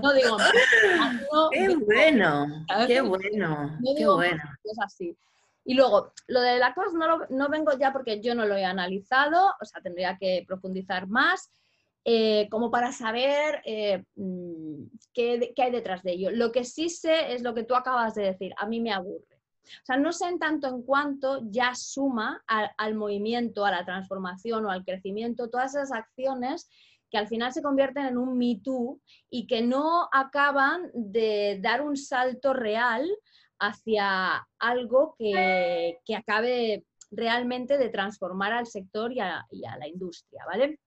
no 0.01 0.13
digo, 0.13 0.37
qué 1.51 1.75
bueno, 1.75 2.65
qué 2.87 3.01
bueno, 3.01 3.77
qué 3.95 4.07
bueno. 4.07 4.43
Es 4.63 4.79
así. 4.83 5.15
Y 5.65 5.75
luego, 5.75 6.11
lo 6.25 6.41
de 6.41 6.57
la 6.57 6.73
cosa 6.73 6.97
no, 6.97 7.19
no 7.29 7.49
vengo 7.49 7.77
ya 7.77 7.93
porque 7.93 8.19
yo 8.21 8.33
no 8.33 8.47
lo 8.47 8.57
he 8.57 8.65
analizado, 8.65 9.53
o 9.61 9.65
sea, 9.65 9.83
tendría 9.83 10.17
que 10.19 10.45
profundizar 10.47 11.07
más. 11.07 11.51
Eh, 12.07 12.47
como 12.51 12.69
para 12.69 12.91
saber 12.91 13.63
eh, 13.65 14.03
mm, 14.15 14.83
qué, 15.11 15.53
qué, 15.55 15.63
hay 15.63 15.71
detrás 15.71 16.03
de 16.03 16.11
ello. 16.11 16.29
Lo 16.29 16.51
que 16.51 16.63
sí 16.63 16.87
sé 16.89 17.33
es 17.33 17.41
lo 17.41 17.55
que 17.55 17.63
tú 17.63 17.73
acabas 17.73 18.13
de 18.13 18.23
decir, 18.23 18.53
a 18.57 18.67
mí 18.67 18.79
me 18.79 18.93
aburre. 18.93 19.34
O 19.65 19.86
sea, 19.86 19.97
no 19.97 20.12
sé 20.12 20.28
en 20.28 20.39
tanto 20.39 20.67
en 20.67 20.82
cuanto 20.84 21.41
ya 21.49 21.73
suma 21.75 22.43
al, 22.47 22.95
movimiento, 22.95 23.65
a 23.65 23.71
la 23.71 23.86
transformación 23.86 24.65
o 24.65 24.71
al 24.71 24.86
crecimiento, 24.86 25.49
todas 25.49 25.75
esas 25.75 25.91
acciones 25.91 26.69
que 27.10 27.17
al 27.17 27.28
final 27.28 27.54
se 27.54 27.62
convierten 27.62 28.06
en 28.06 28.17
un 28.17 28.38
Me 28.38 28.60
Too 28.63 28.99
y 29.30 29.47
que 29.47 29.62
no 29.62 30.08
acaban 30.12 30.89
de 30.93 31.60
dar 31.62 31.82
un 31.82 31.97
salto 31.97 32.54
real 32.54 33.08
hacia 33.60 34.45
algo 34.60 35.15
que, 35.17 35.97
acabe 36.16 36.86
realmente 37.11 37.78
de 37.78 37.89
transformar 37.89 38.51
al 38.51 38.66
sector 38.66 39.13
y 39.13 39.20
a, 39.20 39.45
la 39.51 39.88
industria, 39.88 40.43
¿vale? 40.45 40.80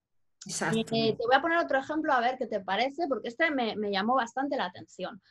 Eh, 0.45 1.15
te 1.17 1.25
voy 1.25 1.35
a 1.35 1.41
poner 1.41 1.57
otro 1.57 1.79
ejemplo 1.79 2.13
a 2.13 2.21
ver 2.21 2.37
qué 2.37 2.47
te 2.47 2.61
parece, 2.61 3.07
porque 3.07 3.27
este 3.27 3.51
me, 3.51 3.75
me 3.75 3.91
llamó 3.91 4.15
bastante 4.15 4.55
la 4.55 4.65
atención. 4.65 5.21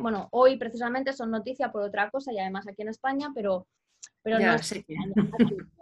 Bueno, 0.00 0.28
hoy 0.32 0.56
precisamente 0.56 1.12
son 1.12 1.30
noticias 1.30 1.70
por 1.70 1.82
otra 1.82 2.10
cosa 2.10 2.32
y 2.32 2.38
además 2.38 2.66
aquí 2.66 2.82
en 2.82 2.88
España, 2.88 3.30
pero 3.34 3.66
pero 4.26 4.40
no. 4.40 4.56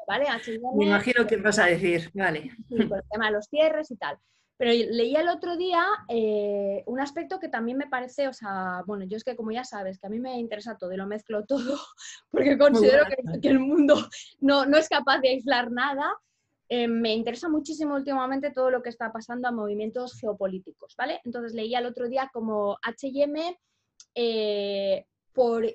¿vale? 0.06 0.26
Me 0.76 0.84
imagino 0.84 1.26
qué 1.26 1.36
vas 1.38 1.58
a 1.58 1.64
decir, 1.64 2.10
vale. 2.12 2.50
Sí, 2.68 2.76
por 2.84 2.98
el 2.98 3.04
tema 3.10 3.26
de 3.26 3.32
los 3.32 3.46
cierres 3.46 3.90
y 3.90 3.96
tal. 3.96 4.18
Pero 4.58 4.70
leía 4.70 5.22
el 5.22 5.28
otro 5.30 5.56
día 5.56 5.82
eh, 6.08 6.84
un 6.86 7.00
aspecto 7.00 7.40
que 7.40 7.48
también 7.48 7.78
me 7.78 7.88
parece, 7.88 8.28
o 8.28 8.32
sea, 8.32 8.82
bueno, 8.86 9.04
yo 9.04 9.16
es 9.16 9.24
que 9.24 9.34
como 9.34 9.50
ya 9.50 9.64
sabes, 9.64 9.98
que 9.98 10.06
a 10.06 10.10
mí 10.10 10.20
me 10.20 10.38
interesa 10.38 10.76
todo 10.76 10.92
y 10.92 10.96
lo 10.96 11.06
mezclo 11.06 11.44
todo, 11.44 11.80
porque 12.30 12.58
considero 12.58 13.04
que, 13.40 13.48
el 13.48 13.58
mundo 13.58 13.96
no, 14.40 14.66
no, 14.66 14.76
es 14.76 14.88
capaz 14.88 15.20
de 15.20 15.30
aislar 15.30 15.72
nada. 15.72 16.14
Eh, 16.68 16.86
me 16.86 17.14
interesa 17.14 17.48
muchísimo 17.48 17.94
últimamente 17.94 18.50
todo 18.50 18.70
lo 18.70 18.82
que 18.82 18.90
está 18.90 19.12
pasando 19.12 19.48
a 19.48 19.52
movimientos 19.52 20.18
geopolíticos, 20.20 20.94
¿vale? 20.96 21.20
Entonces 21.24 21.54
leía 21.54 21.78
el 21.78 21.86
otro 21.86 22.08
día 22.08 22.30
como 22.32 22.78
HM 22.82 23.56
eh, 24.14 25.06
por 25.32 25.66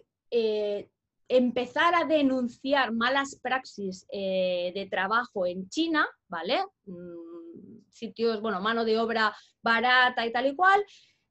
empezar 1.28 1.96
a 1.96 2.06
denunciar 2.06 2.92
malas 2.92 3.40
praxis 3.42 4.06
de 4.12 4.88
trabajo 4.90 5.46
en 5.46 5.70
China, 5.70 6.08
¿vale? 6.28 6.64
Mm, 6.86 7.80
sitios, 7.90 8.42
bueno, 8.42 8.62
mano 8.62 8.86
de 8.86 8.98
obra 8.98 9.36
barata 9.62 10.26
y 10.26 10.32
tal 10.32 10.48
y 10.48 10.56
cual, 10.56 10.84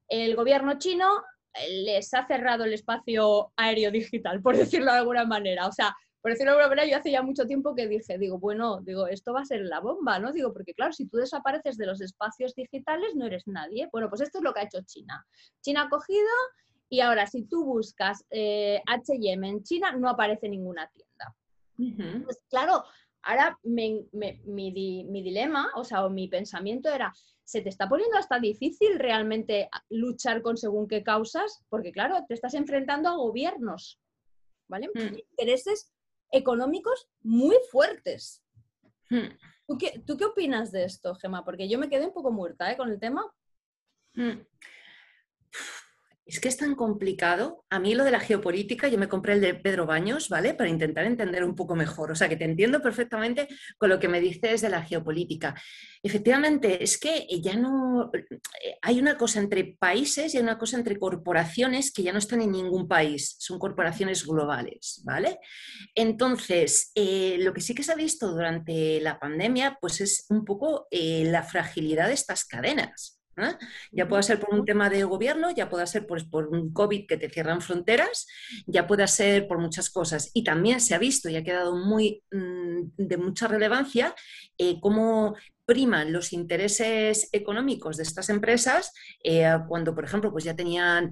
el 0.07 0.35
gobierno 0.35 0.77
chino 0.77 1.23
eh, 1.53 1.83
les 1.83 2.13
ha 2.13 2.25
cerrado 2.25 2.63
el 2.63 2.73
espacio 2.73 3.51
aéreo 3.55 3.91
digital, 3.91 4.41
por 4.41 4.57
decirlo 4.57 4.91
de 4.91 4.99
alguna 4.99 5.25
manera. 5.25 5.67
O 5.67 5.71
sea, 5.71 5.95
por 6.21 6.31
decirlo 6.31 6.51
de 6.51 6.57
alguna 6.57 6.75
manera, 6.75 6.91
yo 6.91 6.97
hace 6.97 7.11
ya 7.11 7.21
mucho 7.21 7.45
tiempo 7.45 7.75
que 7.75 7.87
dije, 7.87 8.17
digo, 8.17 8.39
bueno, 8.39 8.81
digo, 8.81 9.07
esto 9.07 9.33
va 9.33 9.41
a 9.41 9.45
ser 9.45 9.61
la 9.61 9.79
bomba, 9.79 10.19
¿no? 10.19 10.33
Digo, 10.33 10.51
porque 10.51 10.73
claro, 10.73 10.91
si 10.91 11.07
tú 11.07 11.17
desapareces 11.17 11.77
de 11.77 11.85
los 11.85 12.01
espacios 12.01 12.53
digitales, 12.55 13.15
no 13.15 13.25
eres 13.25 13.47
nadie. 13.47 13.87
Bueno, 13.91 14.09
pues 14.09 14.21
esto 14.21 14.39
es 14.39 14.43
lo 14.43 14.53
que 14.53 14.59
ha 14.59 14.63
hecho 14.63 14.81
China. 14.85 15.25
China 15.61 15.83
ha 15.83 15.89
cogido 15.89 16.27
y 16.89 17.01
ahora 17.01 17.27
si 17.27 17.43
tú 17.43 17.63
buscas 17.65 18.25
HM 18.31 19.43
en 19.43 19.63
China, 19.63 19.91
no 19.91 20.09
aparece 20.09 20.49
ninguna 20.49 20.89
tienda. 20.89 21.35
Pues 22.25 22.43
claro, 22.49 22.83
Ahora 23.23 23.59
mi, 23.63 24.07
dilema, 25.21 25.71
o 25.75 25.83
sea, 25.83 26.05
o 26.05 26.09
mi 26.09 26.27
pensamiento 26.27 26.89
era, 26.89 27.13
¿se 27.43 27.61
te 27.61 27.69
está 27.69 27.89
poniendo 27.89 28.17
hasta 28.17 28.39
difícil 28.39 28.97
realmente 28.97 29.69
luchar 29.89 30.41
con 30.41 30.57
según 30.57 30.87
qué 30.87 31.03
causas? 31.03 31.63
Porque 31.69 31.91
claro, 31.91 32.23
te 32.27 32.33
estás 32.33 32.53
enfrentando 32.53 33.09
a 33.09 33.15
gobiernos, 33.15 33.99
¿vale? 34.67 34.89
Mm. 34.93 35.17
Intereses 35.31 35.93
económicos 36.31 37.09
muy 37.21 37.57
fuertes. 37.69 38.43
Mm. 39.09 39.27
¿Tú, 39.67 39.77
qué, 39.77 40.01
¿Tú, 40.05 40.17
qué, 40.17 40.25
opinas 40.25 40.71
de 40.71 40.85
esto, 40.85 41.13
Gemma? 41.15 41.43
Porque 41.43 41.67
yo 41.67 41.77
me 41.77 41.89
quedé 41.89 42.05
un 42.05 42.13
poco 42.13 42.31
muerta 42.31 42.71
¿eh? 42.71 42.77
con 42.77 42.89
el 42.89 42.99
tema. 42.99 43.29
Mm. 44.13 44.39
Es 46.29 46.39
que 46.39 46.47
es 46.47 46.57
tan 46.57 46.75
complicado. 46.75 47.65
A 47.71 47.79
mí 47.79 47.95
lo 47.95 48.03
de 48.03 48.11
la 48.11 48.19
geopolítica, 48.19 48.87
yo 48.87 48.99
me 48.99 49.09
compré 49.09 49.33
el 49.33 49.41
de 49.41 49.55
Pedro 49.55 49.87
Baños, 49.87 50.29
¿vale? 50.29 50.53
Para 50.53 50.69
intentar 50.69 51.05
entender 51.05 51.43
un 51.43 51.55
poco 51.55 51.75
mejor. 51.75 52.11
O 52.11 52.15
sea, 52.15 52.29
que 52.29 52.35
te 52.35 52.45
entiendo 52.45 52.83
perfectamente 52.83 53.47
con 53.79 53.89
lo 53.89 53.99
que 53.99 54.07
me 54.07 54.21
dices 54.21 54.61
de 54.61 54.69
la 54.69 54.83
geopolítica. 54.83 55.59
Efectivamente, 56.03 56.83
es 56.83 56.99
que 56.99 57.25
ya 57.41 57.55
no... 57.55 58.11
Eh, 58.13 58.77
hay 58.79 58.99
una 58.99 59.17
cosa 59.17 59.39
entre 59.39 59.75
países 59.79 60.35
y 60.35 60.37
hay 60.37 60.43
una 60.43 60.59
cosa 60.59 60.77
entre 60.77 60.99
corporaciones 60.99 61.91
que 61.91 62.03
ya 62.03 62.13
no 62.13 62.19
están 62.19 62.41
en 62.41 62.51
ningún 62.51 62.87
país. 62.87 63.35
Son 63.39 63.57
corporaciones 63.57 64.23
globales, 64.23 65.01
¿vale? 65.03 65.39
Entonces, 65.95 66.91
eh, 66.93 67.37
lo 67.39 67.53
que 67.53 67.61
sí 67.61 67.73
que 67.73 67.81
se 67.81 67.91
ha 67.91 67.95
visto 67.95 68.29
durante 68.29 69.01
la 69.01 69.19
pandemia, 69.19 69.79
pues 69.81 69.99
es 69.99 70.27
un 70.29 70.45
poco 70.45 70.85
eh, 70.91 71.23
la 71.25 71.41
fragilidad 71.41 72.05
de 72.05 72.13
estas 72.13 72.45
cadenas. 72.45 73.18
¿Eh? 73.43 73.57
Ya 73.91 74.07
pueda 74.07 74.21
ser 74.21 74.39
por 74.39 74.53
un 74.53 74.65
tema 74.65 74.89
de 74.89 75.03
gobierno, 75.03 75.51
ya 75.51 75.69
pueda 75.69 75.85
ser 75.85 76.05
pues, 76.07 76.23
por 76.23 76.47
un 76.47 76.73
COVID 76.73 77.07
que 77.07 77.17
te 77.17 77.29
cierran 77.29 77.61
fronteras, 77.61 78.27
ya 78.65 78.87
pueda 78.87 79.07
ser 79.07 79.47
por 79.47 79.59
muchas 79.59 79.89
cosas. 79.89 80.31
Y 80.33 80.43
también 80.43 80.81
se 80.81 80.95
ha 80.95 80.99
visto 80.99 81.29
y 81.29 81.35
ha 81.35 81.43
quedado 81.43 81.75
muy 81.75 82.23
mm, 82.31 82.91
de 82.97 83.17
mucha 83.17 83.47
relevancia 83.47 84.15
eh, 84.57 84.79
cómo 84.79 85.35
priman 85.65 86.11
los 86.11 86.33
intereses 86.33 87.29
económicos 87.31 87.97
de 87.97 88.03
estas 88.03 88.29
empresas 88.29 88.91
eh, 89.23 89.55
cuando, 89.67 89.93
por 89.93 90.03
ejemplo, 90.03 90.31
pues 90.31 90.43
ya 90.43 90.55
tenían 90.55 91.11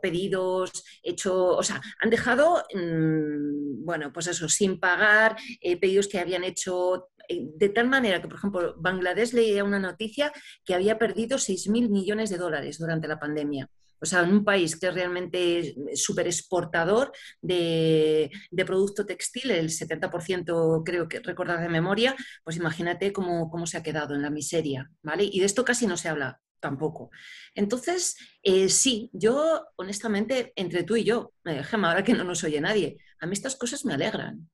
pedidos 0.00 0.70
hecho, 1.02 1.54
o 1.54 1.62
sea, 1.62 1.82
han 2.00 2.08
dejado, 2.08 2.64
mm, 2.72 3.84
bueno, 3.84 4.10
pues 4.10 4.28
eso, 4.28 4.48
sin 4.48 4.80
pagar 4.80 5.36
pedidos 5.60 6.08
que 6.08 6.18
habían 6.18 6.44
hecho 6.44 7.10
de 7.28 7.68
tal 7.68 7.88
manera 7.88 8.20
que, 8.20 8.28
por 8.28 8.38
ejemplo, 8.38 8.74
Bangladesh 8.78 9.32
leía 9.32 9.64
una 9.64 9.78
noticia 9.78 10.32
que 10.64 10.74
había 10.74 10.98
perdido 10.98 11.38
6.000 11.38 11.88
millones 11.90 12.30
de 12.30 12.38
dólares 12.38 12.78
durante 12.78 13.08
la 13.08 13.18
pandemia. 13.18 13.68
O 14.04 14.06
sea, 14.06 14.20
en 14.20 14.32
un 14.32 14.44
país 14.44 14.76
que 14.76 14.88
es 14.88 14.94
realmente 14.94 15.74
súper 15.94 16.26
exportador 16.26 17.10
de, 17.40 18.30
producto 18.66 19.06
textil, 19.06 19.50
el 19.50 19.70
70% 19.70 20.82
creo 20.84 21.08
que 21.08 21.20
recordar 21.20 21.62
de 21.62 21.70
memoria, 21.70 22.14
pues 22.44 22.56
imagínate 22.56 23.14
cómo, 23.14 23.66
se 23.66 23.78
ha 23.78 23.82
quedado 23.82 24.14
en 24.14 24.20
la 24.20 24.28
miseria, 24.28 24.90
¿vale? 25.02 25.24
Y 25.24 25.40
de 25.40 25.46
esto 25.46 25.64
casi 25.64 25.86
no 25.86 25.96
se 25.96 26.10
habla 26.10 26.38
tampoco. 26.60 27.10
Entonces, 27.54 28.16
eh, 28.42 28.68
sí, 28.68 29.08
yo 29.14 29.66
honestamente, 29.76 30.52
entre 30.54 30.82
tú 30.82 30.96
y 30.96 31.04
yo, 31.04 31.32
eh, 31.46 31.62
Gemma, 31.62 31.88
ahora 31.88 32.04
que 32.04 32.12
no 32.12 32.24
nos 32.24 32.44
oye 32.44 32.60
nadie, 32.60 32.98
a 33.20 33.26
mí 33.26 33.32
estas 33.32 33.56
cosas 33.56 33.86
me 33.86 33.94
alegran. 33.94 34.50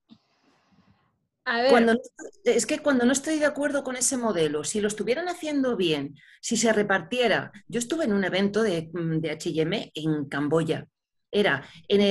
Es 2.44 2.66
que 2.66 2.78
cuando 2.78 3.04
no 3.04 3.12
estoy 3.12 3.38
de 3.38 3.46
acuerdo 3.46 3.82
con 3.82 3.96
ese 3.96 4.16
modelo, 4.16 4.64
si 4.64 4.80
lo 4.80 4.88
estuvieran 4.88 5.28
haciendo 5.28 5.76
bien, 5.76 6.16
si 6.40 6.56
se 6.56 6.72
repartiera, 6.72 7.52
yo 7.66 7.78
estuve 7.78 8.04
en 8.04 8.12
un 8.12 8.24
evento 8.24 8.62
de, 8.62 8.90
mm, 8.92 9.20
de 9.20 9.30
HM 9.32 9.90
en 9.94 10.24
Camboya 10.26 10.86
era, 11.32 11.64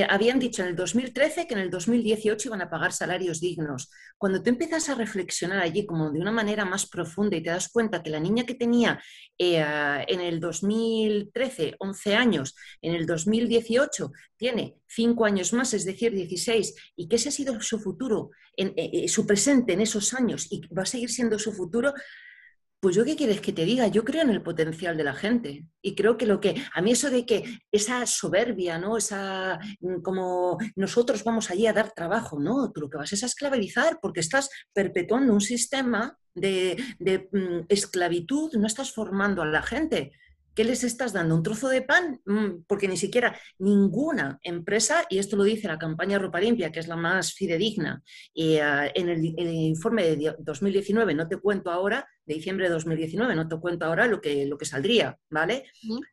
habían 0.09 0.39
dicho 0.39 0.61
en 0.61 0.69
el 0.69 0.75
2013 0.75 1.47
que 1.47 1.53
en 1.53 1.59
el 1.59 1.69
2018 1.69 2.47
iban 2.47 2.61
a 2.61 2.69
pagar 2.69 2.93
salarios 2.93 3.41
dignos. 3.41 3.89
Cuando 4.17 4.41
tú 4.41 4.49
empiezas 4.49 4.89
a 4.89 4.95
reflexionar 4.95 5.59
allí 5.59 5.85
como 5.85 6.09
de 6.11 6.19
una 6.19 6.31
manera 6.31 6.65
más 6.65 6.87
profunda 6.87 7.35
y 7.35 7.43
te 7.43 7.49
das 7.49 7.69
cuenta 7.69 8.01
que 8.01 8.09
la 8.09 8.19
niña 8.19 8.45
que 8.45 8.55
tenía 8.55 9.01
eh, 9.37 9.63
en 10.07 10.21
el 10.21 10.39
2013 10.39 11.75
11 11.79 12.15
años, 12.15 12.55
en 12.81 12.95
el 12.95 13.05
2018 13.05 14.11
tiene 14.37 14.75
5 14.87 15.25
años 15.25 15.53
más, 15.53 15.73
es 15.73 15.85
decir, 15.85 16.13
16, 16.13 16.75
y 16.95 17.07
que 17.07 17.17
ese 17.17 17.29
ha 17.29 17.31
sido 17.33 17.59
su 17.61 17.79
futuro, 17.79 18.31
en, 18.55 18.69
eh, 18.69 18.89
eh, 18.93 19.07
su 19.07 19.25
presente 19.25 19.73
en 19.73 19.81
esos 19.81 20.13
años 20.13 20.47
y 20.49 20.61
va 20.73 20.83
a 20.83 20.85
seguir 20.85 21.09
siendo 21.09 21.37
su 21.39 21.51
futuro, 21.51 21.93
pues 22.79 22.95
yo 22.95 23.03
qué 23.03 23.15
quieres 23.15 23.41
que 23.41 23.51
te 23.51 23.65
diga, 23.65 23.87
yo 23.87 24.05
creo 24.05 24.21
en 24.21 24.29
el 24.29 24.41
potencial 24.41 24.95
de 24.95 25.03
la 25.03 25.13
gente 25.13 25.65
y 25.81 25.95
creo 25.95 26.17
que 26.17 26.25
lo 26.25 26.39
que 26.39 26.55
a 26.73 26.81
mí 26.81 26.91
eso 26.91 27.09
de 27.09 27.25
que 27.25 27.43
esa 27.71 28.05
soberbia, 28.05 28.77
¿no? 28.77 28.97
Esa 28.97 29.59
mm, 29.81 30.01
como 30.01 30.57
nosotros 30.75 31.23
vamos 31.23 31.49
allí 31.51 31.67
a 31.67 31.73
dar 31.73 31.91
trabajo, 31.91 32.39
no, 32.39 32.71
tú 32.71 32.81
lo 32.81 32.89
que 32.89 32.97
vas 32.97 33.11
es 33.11 33.23
a 33.23 33.25
esclavizar 33.25 33.99
porque 34.01 34.21
estás 34.21 34.49
perpetuando 34.73 35.33
un 35.33 35.41
sistema 35.41 36.17
de, 36.33 36.77
mm, 37.31 37.65
esclavitud, 37.67 38.53
no 38.53 38.67
estás 38.67 38.93
formando 38.93 39.41
a 39.41 39.45
la 39.45 39.61
gente. 39.61 40.11
¿Qué 40.55 40.63
les 40.63 40.83
estás 40.83 41.13
dando? 41.13 41.35
¿Un 41.35 41.43
trozo 41.43 41.69
de 41.69 41.81
pan? 41.81 42.19
Mm, 42.25 42.63
porque 42.67 42.87
ni 42.87 42.97
siquiera 42.97 43.39
ninguna 43.59 44.39
empresa, 44.43 45.05
y 45.09 45.19
esto 45.19 45.35
lo 45.35 45.43
dice 45.43 45.67
la 45.67 45.77
campaña 45.77 46.19
Ropa 46.19 46.39
Limpia, 46.39 46.71
que 46.71 46.79
es 46.79 46.87
la 46.87 46.95
más 46.95 47.33
fidedigna, 47.33 48.01
y, 48.33 48.55
eh, 48.55 48.91
en, 48.95 49.09
el, 49.09 49.25
informe 49.25 50.03
de 50.03 50.35
2019, 50.39 51.13
no 51.13 51.27
te 51.27 51.37
cuento 51.37 51.71
ahora, 51.71 52.07
de 52.25 52.35
diciembre 52.35 52.67
de 52.67 52.73
2019, 52.73 53.35
no 53.35 53.47
te 53.47 53.57
cuento 53.57 53.85
ahora 53.85 54.07
lo 54.07 54.21
que, 54.21 54.45
lo 54.45 54.57
que 54.57 54.65
saldría, 54.65 55.17
¿vale? 55.29 55.65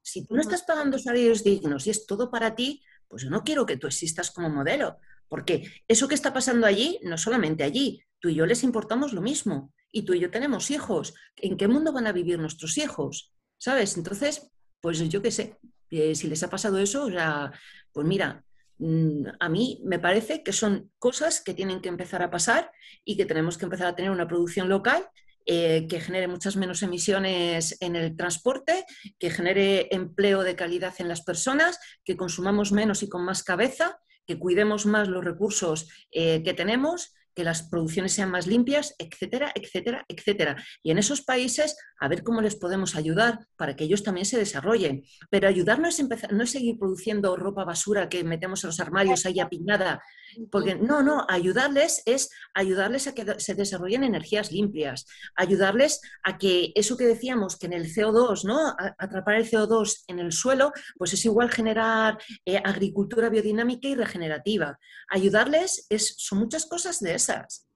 Si 0.02 0.26
tú 0.26 0.34
no 0.34 0.40
estás 0.40 0.62
pagando 0.62 0.98
salarios 0.98 1.42
dignos 1.42 1.86
y 1.86 1.90
es 1.90 2.06
todo 2.06 2.30
para 2.30 2.54
ti, 2.54 2.82
pues 3.08 3.22
yo 3.22 3.30
no 3.30 3.42
quiero 3.42 3.66
que 3.66 3.76
tú 3.76 3.86
existas 3.86 4.30
como 4.30 4.48
modelo, 4.48 4.98
porque 5.28 5.70
eso 5.88 6.08
que 6.08 6.14
está 6.14 6.32
pasando 6.32 6.66
allí, 6.66 6.98
no 7.02 7.18
solamente 7.18 7.64
allí, 7.64 8.00
tú 8.20 8.28
y 8.28 8.34
yo 8.34 8.46
les 8.46 8.62
importamos 8.62 9.12
lo 9.12 9.20
mismo, 9.20 9.72
y 9.96 10.02
tú 10.02 10.12
y 10.14 10.20
yo 10.20 10.30
tenemos 10.30 10.70
hijos. 10.70 11.14
¿En 11.36 11.56
qué 11.56 11.68
mundo 11.68 11.92
van 11.92 12.06
a 12.06 12.12
vivir 12.12 12.38
nuestros 12.38 12.76
hijos? 12.76 13.32
¿Sabes? 13.58 13.96
Entonces, 13.96 14.50
pues 14.80 14.98
yo 15.08 15.22
qué 15.22 15.30
sé, 15.30 15.56
eh, 15.90 16.14
si 16.14 16.28
les 16.28 16.42
ha 16.42 16.50
pasado 16.50 16.78
eso, 16.78 17.04
o 17.04 17.10
sea, 17.10 17.52
pues 17.92 18.06
mira, 18.06 18.44
mm, 18.78 19.26
a 19.40 19.48
mí 19.48 19.80
me 19.84 19.98
parece 19.98 20.42
que 20.42 20.52
son 20.52 20.90
cosas 20.98 21.40
que 21.40 21.54
tienen 21.54 21.80
que 21.80 21.88
empezar 21.88 22.22
a 22.22 22.30
pasar 22.30 22.70
y 23.04 23.16
que 23.16 23.26
tenemos 23.26 23.58
que 23.58 23.64
empezar 23.64 23.86
a 23.86 23.96
tener 23.96 24.10
una 24.10 24.28
producción 24.28 24.68
local 24.68 25.08
eh, 25.48 25.86
que 25.88 26.00
genere 26.00 26.26
muchas 26.26 26.56
menos 26.56 26.82
emisiones 26.82 27.76
en 27.80 27.94
el 27.94 28.16
transporte, 28.16 28.84
que 29.16 29.30
genere 29.30 29.94
empleo 29.94 30.42
de 30.42 30.56
calidad 30.56 30.92
en 30.98 31.06
las 31.06 31.22
personas, 31.22 31.78
que 32.04 32.16
consumamos 32.16 32.72
menos 32.72 33.04
y 33.04 33.08
con 33.08 33.24
más 33.24 33.44
cabeza, 33.44 34.00
que 34.26 34.40
cuidemos 34.40 34.86
más 34.86 35.06
los 35.06 35.24
recursos 35.24 35.88
eh, 36.10 36.42
que 36.42 36.52
tenemos 36.52 37.14
que 37.36 37.44
las 37.44 37.62
producciones 37.64 38.14
sean 38.14 38.30
más 38.30 38.46
limpias, 38.46 38.94
etcétera, 38.98 39.52
etcétera, 39.54 40.06
etcétera. 40.08 40.56
Y 40.82 40.90
en 40.90 40.98
esos 40.98 41.20
países, 41.20 41.76
a 42.00 42.08
ver 42.08 42.22
cómo 42.22 42.40
les 42.40 42.56
podemos 42.56 42.96
ayudar 42.96 43.46
para 43.56 43.76
que 43.76 43.84
ellos 43.84 44.02
también 44.02 44.24
se 44.24 44.38
desarrollen. 44.38 45.04
Pero 45.30 45.46
ayudar 45.46 45.78
no 45.78 45.86
es, 45.86 46.00
empezar, 46.00 46.32
no 46.32 46.42
es 46.42 46.50
seguir 46.50 46.78
produciendo 46.78 47.36
ropa 47.36 47.64
basura 47.64 48.08
que 48.08 48.24
metemos 48.24 48.64
en 48.64 48.68
los 48.68 48.80
armarios 48.80 49.26
ahí 49.26 49.38
apiñada. 49.38 50.02
Porque 50.50 50.74
no, 50.74 51.02
no, 51.02 51.26
ayudarles 51.28 52.02
es 52.06 52.30
ayudarles 52.54 53.06
a 53.06 53.14
que 53.14 53.38
se 53.38 53.54
desarrollen 53.54 54.02
energías 54.02 54.50
limpias, 54.50 55.06
ayudarles 55.34 56.00
a 56.24 56.38
que 56.38 56.72
eso 56.74 56.96
que 56.96 57.06
decíamos, 57.06 57.58
que 57.58 57.66
en 57.66 57.74
el 57.74 57.92
CO2, 57.92 58.44
¿no? 58.44 58.74
Atrapar 58.98 59.34
el 59.36 59.48
CO2 59.48 60.04
en 60.08 60.20
el 60.20 60.32
suelo, 60.32 60.72
pues 60.96 61.12
es 61.12 61.24
igual 61.26 61.50
generar 61.50 62.18
eh, 62.46 62.56
agricultura 62.64 63.28
biodinámica 63.28 63.88
y 63.88 63.94
regenerativa. 63.94 64.78
Ayudarles 65.10 65.86
es, 65.90 66.14
son 66.16 66.38
muchas 66.38 66.64
cosas 66.66 67.00
de 67.00 67.14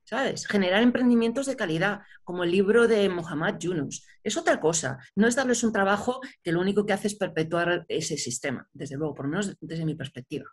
¿sabes? 0.05 0.47
Generar 0.47 0.83
emprendimientos 0.83 1.47
de 1.47 1.57
calidad, 1.57 2.01
como 2.25 2.45
el 2.45 2.51
libro 2.51 2.89
de 2.89 3.09
Mohammad 3.09 3.59
Yunus. 3.59 4.05
Es 4.25 4.37
otra 4.37 4.59
cosa, 4.59 4.99
no 5.15 5.29
es 5.29 5.37
darles 5.37 5.63
un 5.63 5.73
trabajo 5.73 6.21
que 6.43 6.53
lo 6.53 6.61
único 6.61 6.85
que 6.85 6.93
hace 6.93 7.07
es 7.07 7.15
perpetuar 7.15 7.85
ese 7.89 8.17
sistema, 8.17 8.69
desde 8.73 8.97
luego, 8.97 9.15
por 9.15 9.27
lo 9.27 9.31
menos 9.31 9.57
desde 9.61 9.85
mi 9.85 9.95
perspectiva. 9.95 10.47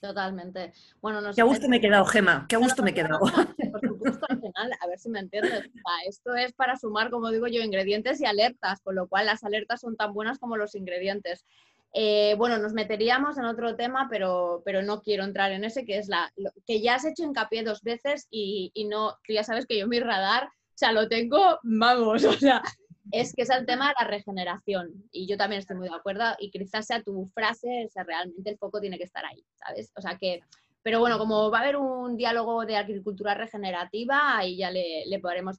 Totalmente. 0.00 0.72
Bueno, 1.02 1.20
Qué 1.34 1.42
a 1.42 1.44
gusto 1.44 1.68
me 1.68 1.76
he 1.76 1.80
quedado, 1.80 2.06
Gema, 2.06 2.46
qué 2.48 2.56
a 2.56 2.58
gusto 2.58 2.82
me 2.82 2.90
he 2.90 2.94
quedado. 2.94 3.18
Por 3.18 3.80
supuesto, 3.86 4.26
al 4.30 4.40
final, 4.40 4.72
a 4.80 4.86
ver 4.86 4.98
si 4.98 5.10
me 5.10 5.20
entiendes. 5.20 5.68
esto 6.08 6.34
es 6.34 6.52
para 6.54 6.76
sumar, 6.76 7.10
como 7.10 7.30
digo 7.30 7.46
yo, 7.48 7.60
ingredientes 7.60 8.20
y 8.20 8.24
alertas, 8.24 8.80
con 8.80 8.94
lo 8.94 9.08
cual 9.08 9.26
las 9.26 9.44
alertas 9.44 9.80
son 9.80 9.96
tan 9.96 10.14
buenas 10.14 10.38
como 10.38 10.56
los 10.56 10.74
ingredientes. 10.74 11.44
Eh, 11.92 12.34
bueno, 12.38 12.58
nos 12.58 12.72
meteríamos 12.72 13.36
en 13.36 13.44
otro 13.44 13.74
tema, 13.74 14.06
pero, 14.08 14.62
pero 14.64 14.82
no 14.82 15.02
quiero 15.02 15.24
entrar 15.24 15.50
en 15.50 15.64
ese, 15.64 15.84
que 15.84 15.98
es 15.98 16.08
la 16.08 16.32
que 16.66 16.80
ya 16.80 16.94
has 16.94 17.04
hecho 17.04 17.24
hincapié 17.24 17.64
dos 17.64 17.82
veces 17.82 18.28
y, 18.30 18.72
no, 18.88 19.18
tú 19.26 19.32
ya 19.32 19.42
sabes 19.42 19.66
que 19.66 19.78
yo 19.78 19.88
mi 19.88 19.98
radar, 19.98 20.44
o 20.44 20.76
sea, 20.76 20.92
lo 20.92 21.08
tengo, 21.08 21.58
vamos, 21.62 22.24
o 22.24 22.32
sea, 22.32 22.62
es 23.10 23.34
que 23.34 23.42
es 23.42 23.50
el 23.50 23.66
tema 23.66 23.88
de 23.88 23.94
la 24.00 24.06
regeneración. 24.06 25.04
Y 25.10 25.26
yo 25.26 25.36
también 25.36 25.60
estoy 25.60 25.76
muy 25.76 25.88
de 25.88 25.94
acuerdo 25.94 26.24
y 26.38 26.50
quizás 26.50 26.86
sea 26.86 27.02
tu 27.02 27.26
frase, 27.26 27.86
o 27.86 27.90
sea, 27.90 28.04
realmente 28.04 28.50
el 28.50 28.58
foco 28.58 28.80
tiene 28.80 28.96
que 28.96 29.04
estar 29.04 29.24
ahí, 29.24 29.44
¿sabes? 29.54 29.90
O 29.96 30.00
sea 30.00 30.16
que, 30.16 30.40
pero 30.82 31.00
bueno, 31.00 31.18
como 31.18 31.50
va 31.50 31.58
a 31.58 31.62
haber 31.62 31.76
un 31.76 32.16
diálogo 32.16 32.64
de 32.64 32.76
agricultura 32.76 33.34
regenerativa, 33.34 34.38
ahí 34.38 34.56
ya 34.56 34.70
le, 34.70 35.04
le 35.06 35.18
podremos 35.18 35.58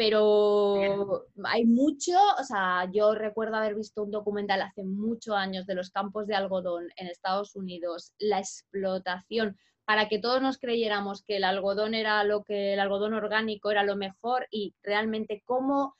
pero 0.00 1.26
hay 1.44 1.66
mucho, 1.66 2.16
o 2.38 2.42
sea, 2.42 2.88
yo 2.90 3.14
recuerdo 3.14 3.56
haber 3.56 3.74
visto 3.74 4.02
un 4.02 4.10
documental 4.10 4.62
hace 4.62 4.82
muchos 4.82 5.36
años 5.36 5.66
de 5.66 5.74
los 5.74 5.90
campos 5.90 6.26
de 6.26 6.34
algodón 6.34 6.88
en 6.96 7.06
Estados 7.06 7.54
Unidos, 7.54 8.14
la 8.18 8.38
explotación, 8.38 9.58
para 9.84 10.08
que 10.08 10.18
todos 10.18 10.40
nos 10.40 10.56
creyéramos 10.56 11.22
que 11.22 11.36
el 11.36 11.44
algodón 11.44 11.92
era 11.92 12.24
lo 12.24 12.44
que 12.44 12.72
el 12.72 12.80
algodón 12.80 13.12
orgánico 13.12 13.70
era 13.70 13.82
lo 13.82 13.94
mejor 13.94 14.46
y 14.50 14.74
realmente 14.82 15.42
cómo 15.44 15.98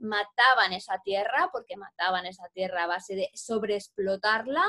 mataban 0.00 0.72
esa 0.72 1.00
tierra, 1.04 1.50
porque 1.52 1.76
mataban 1.76 2.26
esa 2.26 2.48
tierra 2.52 2.82
a 2.82 2.88
base 2.88 3.14
de 3.14 3.30
sobreexplotarla, 3.34 4.64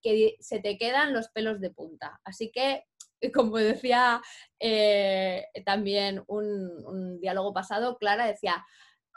que 0.00 0.36
se 0.38 0.60
te 0.60 0.78
quedan 0.78 1.12
los 1.12 1.30
pelos 1.30 1.60
de 1.60 1.70
punta. 1.70 2.20
Así 2.22 2.52
que 2.52 2.84
como 3.34 3.56
decía 3.56 4.20
eh, 4.58 5.46
también 5.64 6.22
un, 6.26 7.20
diálogo 7.20 7.52
pasado, 7.52 7.96
Clara 7.98 8.26
decía, 8.26 8.64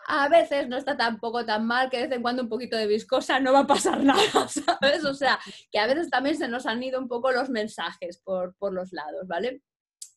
a 0.07 0.29
veces 0.29 0.69
no 0.69 0.77
está 0.77 0.95
tampoco 0.95 1.45
tan 1.45 1.65
mal 1.65 1.89
que 1.89 1.97
de 1.97 2.03
vez 2.07 2.15
en 2.15 2.21
cuando 2.21 2.43
un 2.43 2.49
poquito 2.49 2.77
de 2.77 2.87
viscosa 2.87 3.39
no 3.39 3.53
va 3.53 3.59
a 3.59 3.67
pasar 3.67 4.03
nada, 4.03 4.47
¿sabes? 4.47 5.03
O 5.05 5.13
sea, 5.13 5.39
que 5.71 5.79
a 5.79 5.87
veces 5.87 6.09
también 6.09 6.37
se 6.37 6.47
nos 6.47 6.65
han 6.65 6.81
ido 6.81 6.99
un 6.99 7.07
poco 7.07 7.31
los 7.31 7.49
mensajes 7.49 8.21
por, 8.23 8.55
por 8.57 8.73
los 8.73 8.93
lados, 8.93 9.27
¿vale? 9.27 9.61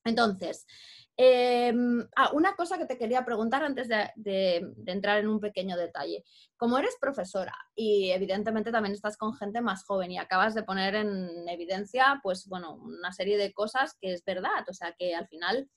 Entonces, 0.04 0.66
Em, 1.22 2.00
ah, 2.16 2.30
una 2.32 2.56
cosa 2.56 2.78
que 2.78 2.86
te 2.86 2.96
quería 2.96 3.26
preguntar 3.26 3.62
antes 3.62 3.88
de, 3.88 4.72
entrar 4.86 5.18
en 5.18 5.28
un 5.28 5.38
pequeño 5.38 5.76
detalle. 5.76 6.24
Como 6.56 6.78
eres 6.78 6.96
profesora 6.98 7.54
y 7.74 8.10
evidentemente 8.10 8.72
también 8.72 8.94
estás 8.94 9.18
con 9.18 9.34
gente 9.34 9.60
más 9.60 9.84
joven 9.84 10.10
y 10.12 10.18
acabas 10.18 10.54
de 10.54 10.62
poner 10.62 10.94
en 10.94 11.46
evidencia, 11.46 12.20
pues 12.22 12.46
bueno, 12.48 12.76
una 12.76 13.12
serie 13.12 13.36
de 13.36 13.52
cosas 13.52 13.98
que 14.00 14.14
es 14.14 14.24
verdad, 14.24 14.64
o 14.66 14.72
sea 14.72 14.94
que 14.98 15.14
al 15.14 15.28
final 15.28 15.68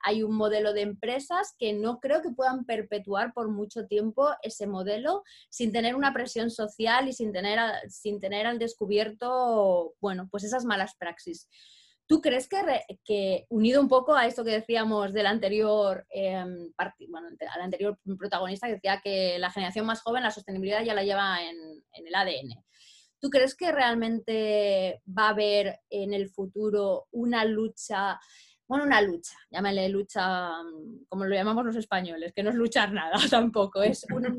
hay 0.00 0.22
un 0.22 0.34
modelo 0.34 0.72
de 0.72 0.80
empresas 0.80 1.54
que 1.58 1.74
no 1.74 2.00
creo 2.00 2.22
que 2.22 2.30
puedan 2.30 2.64
perpetuar 2.64 3.34
por 3.34 3.50
mucho 3.50 3.86
tiempo 3.86 4.30
ese 4.40 4.66
modelo 4.66 5.24
sin 5.50 5.72
tener 5.72 5.94
una 5.94 6.14
presión 6.14 6.50
social 6.50 7.06
y 7.06 7.12
sin 7.12 7.32
tener, 7.32 7.58
sin 7.90 8.18
tener 8.18 8.46
al 8.46 8.58
descubierto, 8.58 9.94
bueno, 10.00 10.26
pues 10.30 10.44
esas 10.44 10.64
malas 10.64 10.94
praxis. 10.98 11.48
¿Tú 12.08 12.20
crees 12.20 12.48
que, 12.48 13.46
unido 13.48 13.80
un 13.80 13.88
poco 13.88 14.14
a 14.14 14.26
esto 14.26 14.44
que 14.44 14.52
decíamos 14.52 15.12
del 15.12 15.26
anterior, 15.26 16.06
em, 16.10 16.72
bueno, 17.08 17.28
al 17.52 17.60
anterior 17.60 17.98
protagonista 18.16 18.68
que 18.68 18.74
decía 18.74 19.00
que 19.02 19.38
la 19.38 19.50
generación 19.50 19.86
más 19.86 20.02
joven 20.02 20.22
la 20.22 20.30
sostenibilidad 20.30 20.84
ya 20.84 20.94
la 20.94 21.02
lleva 21.02 21.42
en, 21.42 21.56
en 21.92 22.06
el 22.06 22.14
ADN, 22.14 22.64
¿tú 23.18 23.28
crees 23.28 23.56
que 23.56 23.72
realmente 23.72 25.02
va 25.06 25.26
a 25.26 25.30
haber 25.30 25.80
en 25.90 26.14
el 26.14 26.30
futuro 26.30 27.08
una 27.10 27.44
lucha 27.44 28.20
bueno, 28.68 28.84
una 28.84 29.00
lucha, 29.00 29.36
llámale 29.50 29.88
lucha, 29.88 30.62
mm, 30.62 31.06
como 31.08 31.24
lo 31.24 31.34
llamamos 31.34 31.64
los 31.64 31.76
españoles, 31.76 32.32
que 32.34 32.42
no 32.42 32.50
es 32.50 32.56
luchar 32.56 32.92
nada 32.92 33.12
tampoco, 33.30 33.82
es 33.82 34.04
una, 34.12 34.30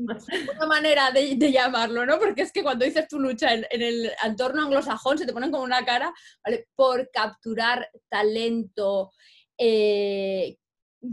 manera 0.66 1.10
de, 1.10 1.36
llamarlo, 1.50 2.04
¿no? 2.04 2.18
Porque 2.18 2.42
es 2.42 2.52
que 2.52 2.62
cuando 2.62 2.84
dices 2.84 3.08
tu 3.08 3.18
lucha 3.18 3.54
en, 3.54 3.66
el 3.70 4.10
entorno 4.24 4.62
anglosajón 4.62 5.18
se 5.18 5.26
te 5.26 5.32
ponen 5.32 5.50
como 5.50 5.64
una 5.64 5.84
cara, 5.84 6.12
¿vale? 6.44 6.68
Por 6.74 7.10
capturar 7.10 7.88
talento 8.10 9.10
eh, 9.56 10.58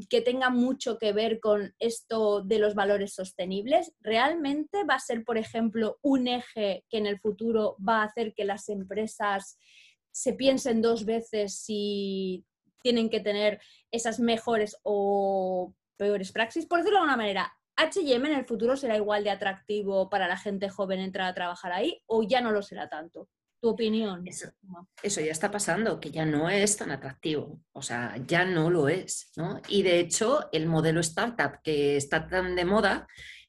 que 0.10 0.22
tenga 0.22 0.50
mucho 0.50 0.98
que 0.98 1.14
ver 1.14 1.40
con 1.40 1.74
esto 1.80 2.42
de 2.42 2.60
los 2.60 2.76
valores 2.76 3.14
sostenibles, 3.14 3.94
¿realmente 4.02 4.84
va 4.84 4.96
a 4.96 5.00
ser, 5.00 5.24
por 5.24 5.38
ejemplo, 5.38 6.00
un 6.02 6.28
eje 6.28 6.84
que 6.90 6.98
en 6.98 7.06
el 7.06 7.20
futuro 7.20 7.78
va 7.78 8.02
a 8.02 8.06
hacer 8.06 8.34
que 8.34 8.46
las 8.46 8.68
empresas 8.68 9.58
se 10.12 10.34
piensen 10.34 10.82
dos 10.82 11.06
veces 11.06 11.60
si 11.60 12.46
tienen 12.86 13.10
que 13.10 13.20
tener 13.20 13.60
esas 13.90 14.20
mejores 14.20 14.78
o 14.84 15.74
peores 15.98 16.32
praxis. 16.32 16.68
Por 16.68 16.78
decirlo 16.78 17.00
de 17.00 17.02
alguna 17.02 17.18
manera, 17.18 17.52
¿H&M 17.76 18.30
en 18.30 18.38
el 18.38 18.46
futuro 18.46 18.78
será 18.78 18.96
igual 18.96 19.24
de 19.24 19.32
atractivo 19.32 20.08
para 20.08 20.28
la 20.28 20.38
gente 20.38 20.70
joven 20.70 21.00
entrar 21.00 21.28
a 21.28 21.34
trabajar 21.34 21.72
ahí 21.72 22.04
o 22.06 22.22
ya 22.22 22.42
no 22.42 22.52
lo 22.52 22.62
será 22.62 22.88
tanto? 22.88 23.28
¿Tu 23.60 23.70
opinión? 23.70 24.28
Eso, 24.28 24.52
eso 25.02 25.20
ya 25.20 25.32
está 25.32 25.50
pasando, 25.50 26.00
que 26.00 26.12
ya 26.12 26.28
no 26.28 26.48
es 26.48 26.78
tan 26.78 26.92
atractivo, 26.92 27.60
o 27.72 27.82
sea, 27.82 28.16
ya 28.28 28.46
no 28.46 28.70
lo 28.70 28.88
es, 28.88 29.32
¿no? 29.36 29.60
Y 29.68 29.82
de 29.82 30.00
hecho, 30.00 30.48
el 30.52 30.68
modelo 30.68 31.00
startup 31.00 31.64
que 31.64 31.98
está 31.98 32.28
tan 32.28 32.56
de 32.56 32.66
moda 32.66 33.08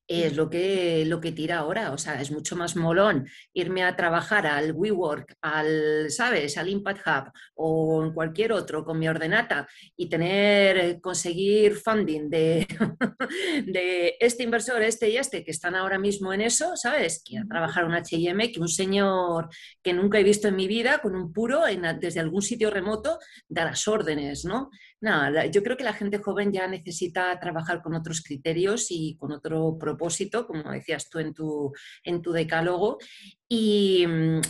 es 0.09 0.37
lo 0.37 0.49
que, 0.49 1.05
lo 1.07 1.21
que 1.21 1.33
tira 1.33 1.59
ahora. 1.59 1.93
O 1.93 1.99
sea, 1.99 2.21
es 2.21 2.31
mucho 2.31 2.57
más 2.57 2.77
molón 2.77 3.29
irme 3.53 3.83
a 3.83 3.97
trabajar 3.97 4.47
al 4.47 4.73
WeWork, 4.73 5.37
al, 5.41 6.11
¿sabes? 6.11 6.57
Al 6.59 6.69
Impact 6.69 7.07
Hub 7.07 7.33
o 7.55 8.05
en 8.05 8.13
cualquier 8.13 8.53
otro 8.53 8.85
con 8.85 8.99
mi 8.99 9.09
ordenata 9.09 9.69
y 9.97 10.09
tener, 10.09 11.01
conseguir 11.01 11.77
funding 11.77 12.29
de, 12.29 12.67
de 13.67 14.17
este 14.21 14.43
inversor, 14.43 14.83
este 14.83 15.11
y 15.11 15.17
este, 15.17 15.45
que 15.45 15.51
están 15.51 15.75
ahora 15.75 15.99
mismo 15.99 16.33
en 16.33 16.43
eso, 16.43 16.77
¿sabes? 16.77 17.23
Que 17.25 17.39
a 17.39 17.47
trabajar 17.47 17.85
un 17.85 17.95
HM, 17.95 18.53
que 18.53 18.61
un 18.61 18.69
señor 18.69 19.49
que 19.83 19.93
nunca 19.93 20.19
he 20.19 20.25
visto 20.25 20.49
en 20.49 20.57
mi 20.57 20.69
vida, 20.69 20.99
con 20.99 21.15
un 21.15 21.33
puro, 21.33 21.67
en, 21.67 21.83
desde 22.01 22.21
algún 22.21 22.43
sitio 22.43 22.71
remoto, 22.71 23.19
da 23.49 23.65
las 23.65 23.87
órdenes, 23.89 24.45
¿no? 24.45 24.71
No, 25.01 25.45
yo 25.47 25.63
creo 25.63 25.77
que 25.77 25.85
la 25.85 25.93
gente 25.93 26.19
joven 26.19 26.53
ya 26.53 26.67
necesita 26.67 27.39
trabajar 27.39 27.83
con 27.83 27.95
otros 27.95 28.23
criterios 28.23 28.87
y 28.91 29.17
con 29.19 29.33
otro 29.33 29.77
propósito, 29.79 30.47
como 30.47 30.71
decías 30.73 31.11
tú 31.11 31.19
en 31.19 31.35
tu, 31.35 31.73
en 32.03 32.23
tu 32.23 32.33
decálogo. 32.33 32.99
Y 33.47 34.07
mm, 34.07 34.41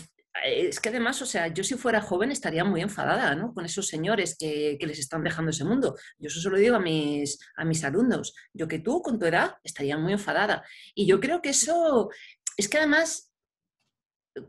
es 0.44 0.80
que 0.80 0.88
además, 0.90 1.20
o 1.22 1.26
sea, 1.26 1.48
yo 1.48 1.64
si 1.64 1.74
fuera 1.74 2.00
joven 2.00 2.30
estaría 2.30 2.64
muy 2.64 2.80
enfadada 2.80 3.34
¿no? 3.34 3.52
con 3.54 3.64
esos 3.64 3.88
señores 3.88 4.36
que, 4.38 4.78
les 4.80 4.98
están 4.98 5.24
dejando 5.24 5.50
ese 5.50 5.64
mundo. 5.64 5.96
Yo 6.18 6.28
eso 6.28 6.50
lo 6.50 6.58
digo 6.58 6.76
a 6.76 6.80
mis, 6.80 7.38
a 7.56 7.64
mis 7.64 7.82
alumnos. 7.84 8.34
Yo 8.52 8.68
que 8.68 8.78
tú, 8.78 9.02
con 9.02 9.18
tu 9.18 9.26
edad, 9.26 9.56
estaría 9.64 9.98
muy 9.98 10.12
enfadada. 10.12 10.64
Y 10.94 11.06
yo 11.06 11.20
creo 11.20 11.42
que 11.42 11.50
eso, 11.50 12.10
es 12.56 12.68
que 12.68 12.78
además 12.78 13.32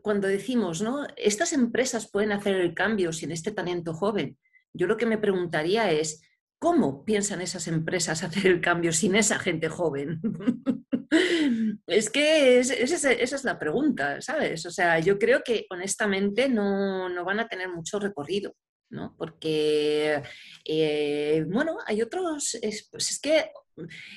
cuando 0.02 0.28
decimos, 0.28 0.82
¿no? 0.82 1.08
Estas 1.16 1.54
empresas 1.54 2.10
pueden 2.12 2.32
hacer 2.32 2.56
el 2.56 2.74
cambio 2.74 3.14
sin 3.14 3.32
este 3.32 3.52
talento 3.52 3.94
joven. 3.94 4.38
Yo 4.78 4.88
lo 4.88 4.98
que 4.98 5.06
me 5.06 5.18
preguntaría 5.18 5.92
es, 5.92 6.22
¿cómo 6.60 7.04
piensan 7.04 7.42
esas 7.42 7.68
empresas 7.68 8.24
hacer 8.24 8.48
el 8.48 8.62
cambio 8.62 8.94
sin 8.94 9.16
esa 9.16 9.40
gente 9.40 9.70
joven? 9.70 10.22
es 11.88 12.10
que 12.10 12.60
esa 12.60 13.12
es 13.12 13.44
la 13.44 13.60
pregunta, 13.60 14.22
¿sabes? 14.22 14.66
O 14.66 14.72
sea, 14.72 15.00
yo 15.00 15.18
creo 15.18 15.42
que 15.44 15.66
honestamente 15.70 16.50
no, 16.50 17.10
van 17.26 17.40
a 17.40 17.48
tener 17.48 17.70
mucho 17.70 18.00
recorrido. 18.00 18.56
¿no? 18.90 19.16
Porque, 19.18 20.24
eh, 20.64 21.46
bueno, 21.50 21.78
hay 21.86 22.02
otros, 22.02 22.58
pues 22.90 23.12
es 23.12 23.20
que 23.20 23.52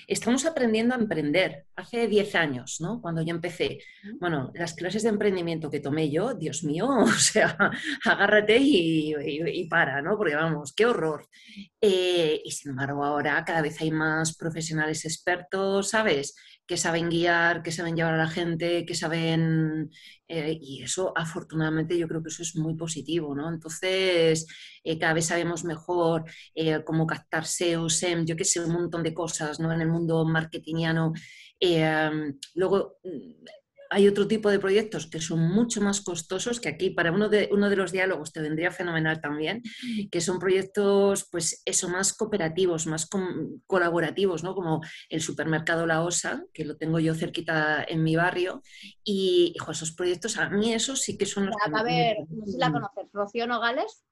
estamos 0.06 0.46
aprendiendo 0.46 0.94
a 0.94 0.98
emprender. 0.98 1.66
Hace 1.76 2.06
10 2.06 2.34
años, 2.34 2.80
¿no? 2.80 3.00
Cuando 3.00 3.22
yo 3.22 3.34
empecé. 3.34 3.78
Bueno, 4.20 4.50
las 4.54 4.74
clases 4.74 5.02
de 5.02 5.08
emprendimiento 5.08 5.70
que 5.70 5.80
tomé 5.80 6.10
yo, 6.10 6.34
Dios 6.34 6.64
mío, 6.64 6.88
o 6.88 7.06
sea, 7.08 7.56
agárrate 8.04 8.58
y, 8.60 9.66
para, 9.68 10.02
¿no? 10.02 10.16
Porque 10.16 10.34
vamos, 10.34 10.72
qué 10.74 10.86
horror. 10.86 11.28
Eh, 11.80 12.40
y 12.44 12.50
sin 12.50 12.72
embargo, 12.72 13.04
ahora 13.04 13.42
cada 13.44 13.62
vez 13.62 13.80
hay 13.80 13.90
más 13.90 14.36
profesionales 14.36 15.04
expertos, 15.04 15.90
¿sabes? 15.90 16.34
Que 16.70 16.76
saben 16.76 17.08
guiar, 17.10 17.64
que 17.64 17.72
saben 17.72 17.96
llevar 17.96 18.14
a 18.14 18.24
la 18.24 18.28
gente, 18.28 18.86
que 18.86 18.94
saben... 18.94 19.90
Eh, 20.28 20.56
y 20.62 20.84
eso, 20.84 21.12
afortunadamente, 21.16 21.98
yo 21.98 22.06
creo 22.06 22.22
que 22.22 22.28
eso 22.28 22.44
es 22.44 22.54
muy 22.54 22.76
positivo, 22.76 23.34
¿no? 23.34 23.48
Entonces, 23.52 24.46
eh, 24.84 24.96
cada 24.96 25.14
vez 25.14 25.26
sabemos 25.26 25.64
mejor 25.64 26.26
eh, 26.54 26.84
cómo 26.84 27.08
captar 27.08 27.44
SEO, 27.44 27.88
SEM, 27.88 28.24
yo 28.24 28.36
qué 28.36 28.44
sé, 28.44 28.60
un 28.60 28.72
montón 28.72 29.02
de 29.02 29.12
cosas, 29.12 29.58
¿no? 29.58 29.72
En 29.72 29.80
el 29.80 29.88
mundo 29.88 30.24
marketingiano. 30.24 31.12
luego, 32.54 32.98
hay 33.90 34.06
otro 34.06 34.28
tipo 34.28 34.50
de 34.50 34.60
proyectos 34.60 35.08
que 35.08 35.20
son 35.20 35.40
mucho 35.40 35.80
más 35.80 36.00
costosos, 36.00 36.60
que 36.60 36.68
aquí 36.68 36.90
para 36.90 37.10
uno 37.10 37.28
de, 37.28 37.48
uno 37.52 37.68
de 37.68 37.76
los 37.76 37.90
diálogos 37.90 38.32
te 38.32 38.40
vendría 38.40 38.70
fenomenal 38.70 39.20
también, 39.20 39.62
que 40.10 40.20
son 40.20 40.38
proyectos, 40.38 41.28
pues 41.30 41.60
eso, 41.64 41.88
más 41.88 42.12
cooperativos, 42.12 42.86
más 42.86 43.08
colaborativos, 43.66 44.44
¿no? 44.44 44.54
Como 44.54 44.80
el 45.08 45.20
supermercado 45.20 45.86
La 45.86 46.04
Osa, 46.04 46.44
que 46.54 46.64
lo 46.64 46.76
tengo 46.76 47.00
yo 47.00 47.14
cerquita 47.14 47.84
en 47.86 48.04
mi 48.04 48.14
barrio, 48.14 48.62
y, 49.02 49.54
esos 49.70 49.92
proyectos, 49.92 50.36
a 50.36 50.48
mí 50.50 50.72
esos 50.72 51.00
sí 51.00 51.18
que 51.18 51.26
son 51.26 51.46
los 51.46 51.56
A 51.74 51.82
ver, 51.82 52.16
no 52.28 52.46
sé 52.46 52.52
si 52.52 52.58
la 52.58 52.72
conoces, 52.72 53.06
Rocío 53.12 53.46
Nogales. 53.46 54.04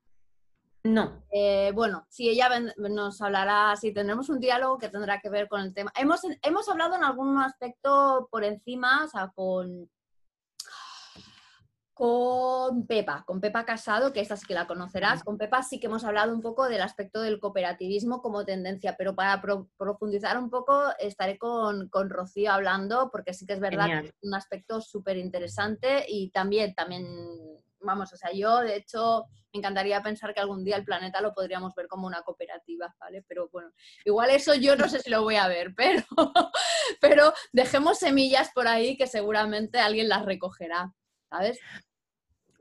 No. 0.85 1.25
Eh, 1.31 1.73
bueno, 1.75 2.07
si 2.09 2.29
ella 2.29 2.49
nos 2.77 3.21
hablará, 3.21 3.75
si 3.77 3.93
tendremos 3.93 4.29
un 4.29 4.41
diálogo 4.41 4.79
que 4.79 4.89
tendrá 4.89 5.21
que 5.21 5.29
ver 5.29 5.49
con 5.49 5.61
el 5.61 5.75
tema. 5.75 5.93
Hemos, 5.97 6.21
hemos 6.43 6.69
hablado 6.69 6.97
en 6.97 7.05
algún 7.05 7.39
aspecto 7.39 8.29
por 8.31 8.45
encima, 8.45 9.05
o 9.05 9.09
sea, 9.09 9.33
con, 9.35 9.91
con 11.93 12.87
Pepa, 12.87 13.25
con 13.27 13.41
Pepa 13.41 13.65
Casado, 13.65 14.13
que 14.13 14.21
esta 14.21 14.37
sí 14.37 14.47
que 14.47 14.55
la 14.55 14.69
conocerás. 14.69 15.25
Con 15.25 15.37
Pepa 15.37 15.65
sí 15.65 15.81
que 15.81 15.89
hemos 15.89 16.05
hablado 16.05 16.33
un 16.33 16.41
poco 16.41 16.69
del 16.69 16.81
aspecto 16.81 17.21
del 17.21 17.41
cooperativismo 17.41 18.23
como 18.23 18.45
tendencia, 18.45 18.95
pero 18.97 19.17
para 19.17 19.43
profundizar 19.77 20.39
un 20.39 20.49
poco 20.49 20.81
estaré 21.01 21.39
con, 21.39 21.89
con, 21.89 22.09
Rocío 22.09 22.53
hablando, 22.53 23.11
porque 23.11 23.35
sí 23.35 23.47
que 23.47 23.55
es 23.55 23.61
verdad 23.61 24.03
que 24.03 24.09
es 24.09 24.15
un 24.23 24.35
aspecto 24.35 24.81
súper 24.81 25.17
interesante 25.17 26.05
y 26.07 26.31
también, 26.31 26.73
también 26.75 27.05
vamos, 27.81 28.13
o 28.13 28.17
sea, 28.17 28.31
yo 28.33 28.61
de 28.61 28.77
hecho 28.77 29.27
me 29.53 29.59
encantaría 29.59 30.03
pensar 30.03 30.35
que 30.35 30.41
algún 30.41 30.65
día 30.65 30.77
el 30.77 30.85
planeta 30.85 31.21
lo 31.21 31.33
podríamos 31.33 31.75
ver 31.75 31.89
como 31.89 32.07
una 32.07 32.23
cooperativa, 32.23 32.95
¿vale? 33.01 33.25
Pero 33.27 33.49
bueno, 33.51 33.73
igual 34.05 34.31
eso 34.31 34.55
yo 34.55 34.77
no 34.77 34.89
sé 34.89 35.01
si 35.01 35.11
lo 35.11 35.23
voy 35.23 35.37
a 35.37 35.49
ver, 35.49 35.75
pero, 35.77 36.05
pero 37.01 37.33
dejemos 37.53 37.99
semillas 37.99 38.51
por 38.53 38.69
ahí 38.69 38.97
que 38.97 39.07
seguramente 39.07 39.79
alguien 39.79 40.09
las 40.09 40.25
recogerá, 40.25 40.93
¿sabes? 41.31 41.59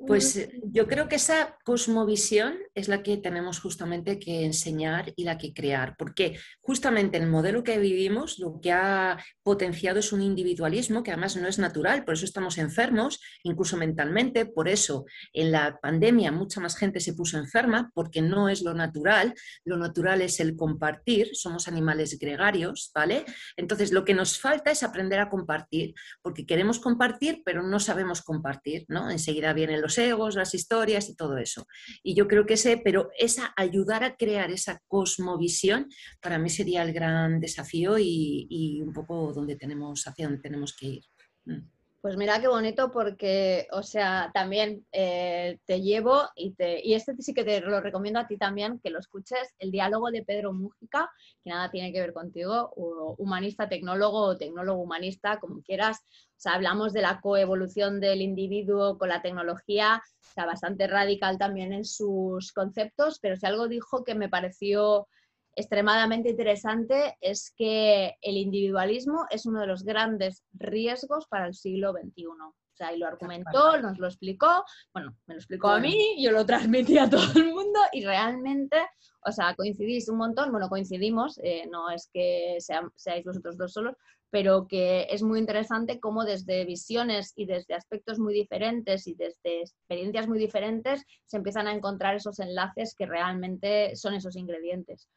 Pues 0.06 0.36
eh, 0.36 0.62
yo 0.64 0.88
creo 0.88 1.08
que 1.08 1.16
esa 1.16 1.58
cosmovisión 1.64 2.56
es 2.76 2.88
la 2.88 3.02
que 3.02 3.18
tenemos 3.18 3.60
justamente 3.60 4.20
que 4.20 4.46
enseñar 4.46 5.12
y 5.16 5.24
la 5.24 5.40
que 5.40 5.54
crear, 5.54 5.96
porque 5.98 6.38
justamente 6.62 7.18
en 7.18 7.24
el 7.24 7.30
modelo 7.30 7.64
que 7.64 7.80
vivimos 7.80 8.38
lo 8.38 8.60
que 8.62 8.72
ha 8.72 9.18
potenciado 9.42 9.98
es 10.00 10.14
un 10.14 10.22
individualismo 10.22 11.02
que 11.02 11.12
además 11.12 11.36
no 11.36 11.48
es 11.48 11.58
natural, 11.58 12.06
por 12.06 12.14
eso 12.14 12.26
estamos 12.26 12.60
enfermos, 12.60 13.20
incluso 13.42 13.76
mentalmente, 13.76 14.46
por 14.46 14.70
eso 14.70 15.06
en 15.34 15.52
la 15.52 15.80
pandemia 15.82 16.32
mucha 16.32 16.60
más 16.60 16.78
gente 16.78 17.00
se 17.00 17.14
puso 17.14 17.40
enferma, 17.40 17.90
porque 17.96 18.22
no 18.22 18.50
es 18.50 18.62
lo 18.62 18.76
natural, 18.76 19.34
lo 19.66 19.78
natural 19.78 20.22
es 20.22 20.40
el 20.40 20.56
compartir, 20.56 21.30
somos 21.34 21.68
animales 21.68 22.20
gregarios, 22.20 22.92
¿vale? 22.94 23.26
Entonces 23.56 23.92
lo 23.92 24.06
que 24.06 24.14
nos 24.14 24.40
falta 24.40 24.70
es 24.70 24.84
aprender 24.84 25.20
a 25.20 25.30
compartir, 25.30 25.96
porque 26.22 26.46
queremos 26.46 26.80
compartir, 26.80 27.42
pero 27.44 27.64
no 27.64 27.80
sabemos 27.80 28.22
compartir, 28.22 28.86
¿no? 28.90 29.10
Enseguida 29.10 29.54
vienen 29.54 29.82
los 29.82 29.87
egos, 29.98 30.36
las 30.36 30.54
historias 30.56 31.10
y 31.10 31.16
todo 31.16 31.38
eso. 31.38 31.68
Y 32.02 32.16
yo 32.16 32.28
creo 32.28 32.46
que 32.46 32.56
ese, 32.56 32.78
pero 32.78 33.10
esa 33.18 33.54
ayudar 33.56 34.04
a 34.04 34.16
crear 34.16 34.50
esa 34.52 34.82
cosmovisión, 34.88 35.88
para 36.22 36.40
mí 36.40 36.50
sería 36.50 36.84
el 36.84 36.94
gran 36.94 37.40
desafío 37.40 37.98
y, 38.00 38.82
un 38.82 38.94
poco 38.94 39.34
donde 39.34 39.56
tenemos, 39.56 40.08
hacia 40.08 40.28
donde 40.28 40.42
tenemos 40.42 40.76
que 40.76 40.86
ir. 40.88 41.04
Mm. 41.46 41.78
Pues 42.00 42.16
mira 42.16 42.40
qué 42.40 42.48
bonito 42.48 42.92
porque, 42.92 43.68
o 43.72 43.82
sea, 43.84 44.32
también 44.34 44.86
eh, 44.92 45.58
te 45.66 45.82
llevo 45.82 46.30
y, 46.36 46.54
te, 46.54 46.80
y 46.82 46.94
este 46.94 47.14
sí 47.18 47.34
que 47.34 47.44
te 47.44 47.60
lo 47.60 47.82
recomiendo 47.82 48.20
a 48.20 48.28
ti 48.28 48.38
también, 48.38 48.80
que 48.80 48.92
lo 48.92 49.00
escuches, 49.00 49.56
el 49.60 49.72
diálogo 49.72 50.10
de 50.12 50.24
Pedro 50.24 50.54
Mújica, 50.54 51.10
que 51.44 51.50
nada 51.50 51.72
tiene 51.72 51.92
que 51.92 52.00
ver 52.00 52.14
contigo, 52.14 52.72
humanista, 53.18 53.68
tecnólogo 53.68 54.22
o 54.22 54.38
tecnólogo 54.38 54.82
humanista, 54.82 55.40
como 55.40 55.62
quieras. 55.64 56.00
O 56.38 56.40
sea, 56.40 56.54
hablamos 56.54 56.94
de 56.94 57.02
la 57.02 57.20
coevolución 57.20 58.00
del 58.00 58.22
individuo 58.22 59.00
con 59.00 59.10
la 59.10 59.24
tecnología, 59.24 60.04
o 60.22 60.34
sea, 60.34 60.46
bastante 60.46 60.86
radical 60.86 61.40
también 61.40 61.74
en 61.74 61.84
sus 61.84 62.54
conceptos, 62.54 63.18
pero 63.20 63.36
si 63.36 63.48
algo 63.48 63.68
dijo 63.68 64.04
que 64.04 64.14
me 64.14 64.30
pareció 64.30 65.08
extremadamente 65.56 66.30
interesante 66.30 67.18
es 67.20 67.52
que 67.58 68.16
el 68.22 68.38
individualismo 68.38 69.26
es 69.32 69.48
uno 69.48 69.62
de 69.62 69.68
los 69.68 69.84
grandes 69.84 70.44
riesgos 70.54 71.26
para 71.28 71.48
el 71.48 71.56
siglo 71.56 71.92
XXI. 71.94 72.28
O 72.28 72.54
sea, 72.78 72.94
y 72.94 73.00
lo 73.00 73.08
argumentó, 73.08 73.82
nos 73.82 73.98
lo 73.98 74.06
explicó, 74.06 74.64
bueno, 74.94 75.18
me 75.26 75.34
lo 75.34 75.40
explicó 75.40 75.70
a 75.70 75.80
mí, 75.80 76.24
yo 76.24 76.30
lo 76.30 76.46
transmití 76.46 77.00
a 77.00 77.10
todo 77.10 77.24
el 77.36 77.52
mundo 77.52 77.80
y 77.92 78.06
realmente, 78.06 78.78
o 79.26 79.32
sea, 79.32 79.56
coincidís 79.56 80.08
un 80.10 80.20
montón, 80.20 80.52
bueno, 80.52 80.70
coincidimos, 80.70 81.40
eh, 81.42 81.68
no 81.72 81.90
es 81.90 82.08
que 82.14 82.58
seáis 82.60 83.26
vosotros 83.26 83.58
dos 83.58 83.74
solos, 83.74 83.96
pero 84.30 84.68
que 84.68 85.08
es 85.10 85.24
muy 85.24 85.40
interesante 85.40 86.00
cómo 86.00 86.26
desde 86.26 86.66
visiones 86.66 87.34
y 87.36 87.46
desde 87.46 87.76
aspectos 87.76 88.20
muy 88.20 88.34
diferentes 88.34 89.08
y 89.08 89.14
desde 89.14 89.62
experiencias 89.62 90.28
muy 90.28 90.40
diferentes 90.40 91.06
se 91.26 91.38
empiezan 91.38 91.68
a 91.68 91.74
encontrar 91.74 92.16
esos 92.16 92.40
enlaces 92.40 92.94
que 92.96 93.06
realmente 93.06 93.96
son 93.96 94.16
esos 94.16 94.36
ingredientes. 94.36 95.08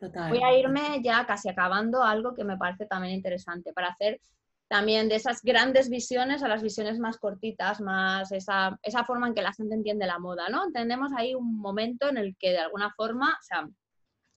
Voy 0.00 0.42
a 0.42 0.58
irme 0.58 1.00
ya 1.02 1.26
casi 1.26 1.48
acabando 1.48 2.02
algo 2.02 2.34
que 2.34 2.44
me 2.44 2.56
parece 2.56 2.86
también 2.86 3.14
interesante 3.14 3.72
para 3.72 3.88
hacer 3.88 4.20
también 4.70 5.08
de 5.08 5.16
esas 5.16 5.42
grandes 5.42 5.90
visiones 5.90 6.44
a 6.44 6.48
las 6.48 6.62
visiones 6.62 7.00
más 7.00 7.18
cortitas, 7.18 7.80
más 7.80 8.30
esa, 8.30 8.78
esa 8.84 9.04
forma 9.04 9.26
en 9.26 9.34
que 9.34 9.42
la 9.42 9.52
gente 9.52 9.74
entiende 9.74 10.06
la 10.06 10.20
moda, 10.20 10.48
¿no? 10.48 10.64
Entendemos 10.64 11.10
ahí 11.16 11.34
un 11.34 11.58
momento 11.58 12.08
en 12.08 12.18
el 12.18 12.36
que 12.36 12.50
de 12.50 12.60
alguna 12.60 12.94
forma, 12.96 13.30
o 13.30 13.42
sea, 13.42 13.68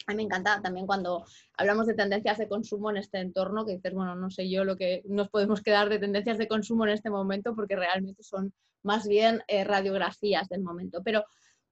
a 0.08 0.12
mí 0.12 0.18
me 0.18 0.24
encanta 0.24 0.62
también 0.62 0.86
cuando 0.86 1.26
hablamos 1.58 1.88
de 1.88 1.94
tendencias 1.94 2.38
de 2.38 2.48
consumo 2.48 2.90
en 2.90 2.98
este 2.98 3.20
entorno, 3.20 3.66
que 3.66 3.74
dices, 3.74 3.94
bueno, 3.94 4.16
no 4.16 4.30
sé 4.30 4.50
yo 4.50 4.64
lo 4.64 4.76
que 4.76 5.02
nos 5.06 5.30
podemos 5.30 5.62
quedar 5.62 5.90
de 5.90 6.00
tendencias 6.00 6.38
de 6.38 6.48
consumo 6.48 6.86
en 6.86 6.92
este 6.92 7.10
momento, 7.10 7.56
porque 7.56 7.76
realmente 7.76 8.24
son 8.24 8.54
más 8.84 9.08
bien 9.08 9.42
eh, 9.48 9.64
radiografías 9.64 10.50
del 10.50 10.62
momento. 10.62 11.02
Pero 11.04 11.24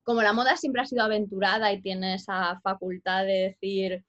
como 0.04 0.22
la 0.22 0.34
moda 0.34 0.56
siempre 0.58 0.82
ha 0.82 0.86
sido 0.86 1.04
aventurada 1.04 1.72
y 1.74 1.82
tiene 1.82 2.16
esa 2.16 2.60
facultad 2.62 3.26
de 3.26 3.56
decir, 3.60 4.04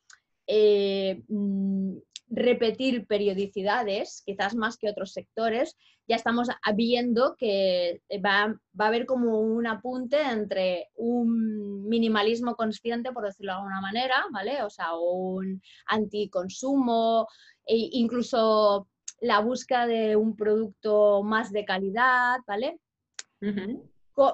eh, 0.46 1.22
mm, 1.28 1.96
repetir 2.32 3.06
periodicidades, 3.06 4.22
quizás 4.24 4.54
más 4.54 4.78
que 4.78 4.88
otros 4.88 5.12
sectores, 5.12 5.76
ya 6.08 6.16
estamos 6.16 6.48
viendo 6.74 7.36
que 7.36 8.00
va, 8.24 8.48
va, 8.78 8.84
a 8.84 8.88
haber 8.88 9.06
como 9.06 9.38
un 9.40 9.66
apunte 9.66 10.20
entre 10.20 10.88
un 10.96 11.86
minimalismo 11.88 12.56
consciente, 12.56 13.12
por 13.12 13.24
decirlo 13.24 13.52
de 13.52 13.58
alguna 13.58 13.80
manera, 13.80 14.24
¿vale? 14.32 14.62
O 14.62 14.70
sea, 14.70 14.96
un 14.96 15.62
anticonsumo, 15.86 17.28
e 17.66 17.76
incluso 17.92 18.88
la 19.20 19.40
búsqueda 19.40 19.86
de 19.86 20.16
un 20.16 20.34
producto 20.34 21.22
más 21.22 21.52
de 21.52 21.64
calidad, 21.64 22.38
¿vale? 22.46 22.78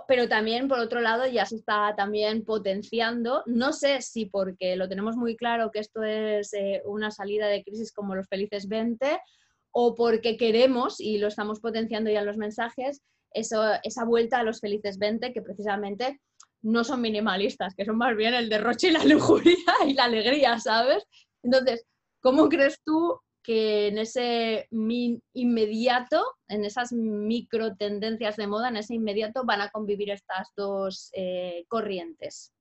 Pero 0.06 0.28
también 0.28 0.68
por 0.68 0.78
otro 0.78 1.00
lado 1.00 1.26
ya 1.26 1.46
se 1.46 1.56
está 1.56 1.94
también 1.96 2.44
potenciando, 2.44 3.42
no 3.46 3.72
sé 3.72 4.02
si 4.02 4.26
porque 4.26 4.76
lo 4.76 4.88
tenemos 4.88 5.16
muy 5.16 5.36
claro 5.36 5.70
que 5.70 5.78
esto 5.78 6.02
es 6.02 6.52
eh, 6.54 6.82
una 6.84 7.10
salida 7.10 7.46
de 7.46 7.62
crisis 7.62 7.92
como 7.92 8.14
los 8.14 8.28
felices 8.28 8.68
20 8.68 9.20
o 9.72 9.94
porque 9.94 10.36
queremos 10.36 11.00
y 11.00 11.18
lo 11.18 11.28
estamos 11.28 11.60
potenciando 11.60 12.10
ya 12.10 12.20
en 12.20 12.26
los 12.26 12.36
mensajes, 12.36 13.02
eso, 13.32 13.62
esa 13.82 14.04
vuelta 14.04 14.40
a 14.40 14.42
los 14.42 14.60
felices 14.60 14.98
20 14.98 15.32
que 15.32 15.42
precisamente 15.42 16.20
no 16.62 16.82
son 16.82 17.00
minimalistas, 17.00 17.74
que 17.74 17.84
son 17.84 17.98
más 17.98 18.16
bien 18.16 18.34
el 18.34 18.48
derroche 18.48 18.88
y 18.88 18.92
la 18.92 19.04
lujuria 19.04 19.54
y 19.86 19.94
la 19.94 20.04
alegría, 20.04 20.58
¿sabes? 20.58 21.04
Entonces, 21.42 21.84
¿cómo 22.20 22.48
crees 22.48 22.80
tú 22.84 23.20
que 23.48 23.88
en 23.88 23.96
ese 23.96 24.68
inmediato, 25.32 26.22
en 26.48 26.66
esas 26.66 26.92
micro 26.92 27.74
tendencias 27.76 28.36
de 28.36 28.46
moda, 28.46 28.68
en 28.68 28.76
ese 28.76 28.94
inmediato 28.94 29.46
van 29.46 29.62
a 29.62 29.70
convivir 29.70 30.10
estas 30.10 30.48
dos 30.54 31.08
eh, 31.14 31.64
corrientes. 31.66 32.52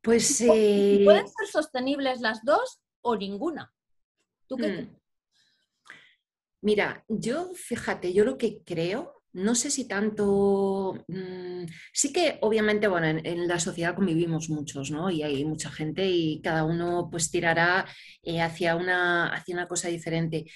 Pues 0.00 0.40
eh, 0.40 1.00
pueden 1.04 1.26
ser 1.26 1.48
sostenibles 1.50 2.20
las 2.20 2.44
dos 2.44 2.78
o 3.00 3.16
ninguna. 3.16 3.74
¿Tú 4.46 4.56
qué 4.56 4.68
hmm. 4.68 4.96
Mira, 6.60 7.04
yo 7.08 7.54
fíjate, 7.54 8.12
yo 8.12 8.24
lo 8.24 8.38
que 8.38 8.62
creo 8.62 9.15
no 9.36 9.54
sé 9.54 9.70
si 9.70 9.86
tanto, 9.86 11.04
mm, 11.08 11.64
sí 11.92 12.12
que 12.12 12.38
obviamente, 12.40 12.88
bueno, 12.88 13.06
en, 13.22 13.46
la 13.46 13.60
sociedad 13.60 13.94
convivimos 13.94 14.48
muchos, 14.48 14.90
¿no? 14.90 15.10
Y 15.10 15.22
hay 15.22 15.44
mucha 15.44 15.70
gente 15.70 16.08
y 16.08 16.40
cada 16.42 16.64
uno 16.64 17.08
pues 17.10 17.30
tirará 17.30 17.86
eh, 18.22 18.40
hacia, 18.40 18.76
una, 18.76 19.28
hacia 19.28 19.54
una 19.54 19.68
cosa 19.68 19.88
diferente. 19.88 20.46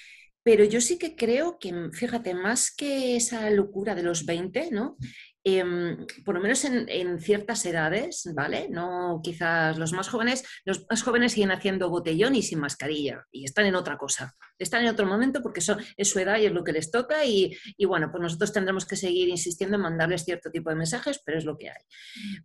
Pero 0.43 0.63
yo 0.65 0.81
sí 0.81 0.97
que 0.97 1.15
creo 1.15 1.59
que, 1.59 1.89
fíjate, 1.93 2.33
más 2.33 2.73
que 2.75 3.15
esa 3.15 3.49
locura 3.51 3.93
de 3.93 4.03
los 4.03 4.25
20, 4.25 4.71
¿no? 4.71 4.97
Em, 5.43 6.05
por 6.23 6.35
lo 6.35 6.41
menos 6.41 6.63
en, 6.65 7.19
ciertas 7.19 7.65
edades, 7.65 8.29
¿vale? 8.35 8.67
No 8.69 9.21
quizás 9.23 9.75
los 9.79 9.91
más 9.91 10.07
jóvenes, 10.07 10.43
los 10.65 10.85
más 10.87 11.01
jóvenes 11.01 11.31
siguen 11.31 11.49
haciendo 11.49 11.89
botellón 11.89 12.35
y 12.35 12.43
sin 12.43 12.59
mascarilla 12.59 13.25
y 13.31 13.45
están 13.45 13.65
en 13.65 13.73
otra 13.73 13.97
cosa, 13.97 14.35
están 14.59 14.83
en 14.83 14.89
otro 14.89 15.07
momento 15.07 15.41
porque 15.41 15.61
es 15.97 16.09
su 16.09 16.19
edad 16.19 16.37
y 16.37 16.45
es 16.45 16.51
lo 16.51 16.63
que 16.63 16.73
les 16.73 16.91
toca 16.91 17.25
y, 17.25 17.57
bueno, 17.87 18.11
pues 18.11 18.21
nosotros 18.21 18.53
tendremos 18.53 18.85
que 18.85 18.95
seguir 18.95 19.29
insistiendo 19.29 19.77
en 19.77 19.81
mandarles 19.81 20.25
cierto 20.25 20.51
tipo 20.51 20.69
de 20.69 20.75
mensajes, 20.75 21.19
pero 21.25 21.39
es 21.39 21.45
lo 21.45 21.57
que 21.57 21.69
hay. 21.69 21.83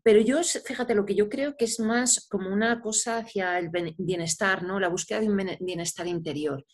Pero 0.02 0.20
yo, 0.22 0.42
fíjate, 0.42 0.94
lo 0.94 1.04
que 1.04 1.14
yo 1.14 1.28
creo 1.28 1.54
que 1.54 1.66
es 1.66 1.78
más 1.78 2.26
como 2.30 2.50
una 2.50 2.80
cosa 2.80 3.18
hacia 3.18 3.58
el 3.58 3.68
bienestar, 3.98 4.62
¿no? 4.62 4.80
La 4.80 4.88
búsqueda 4.88 5.20
de 5.20 5.28
un 5.28 5.56
bienestar 5.60 6.06
interior. 6.06 6.64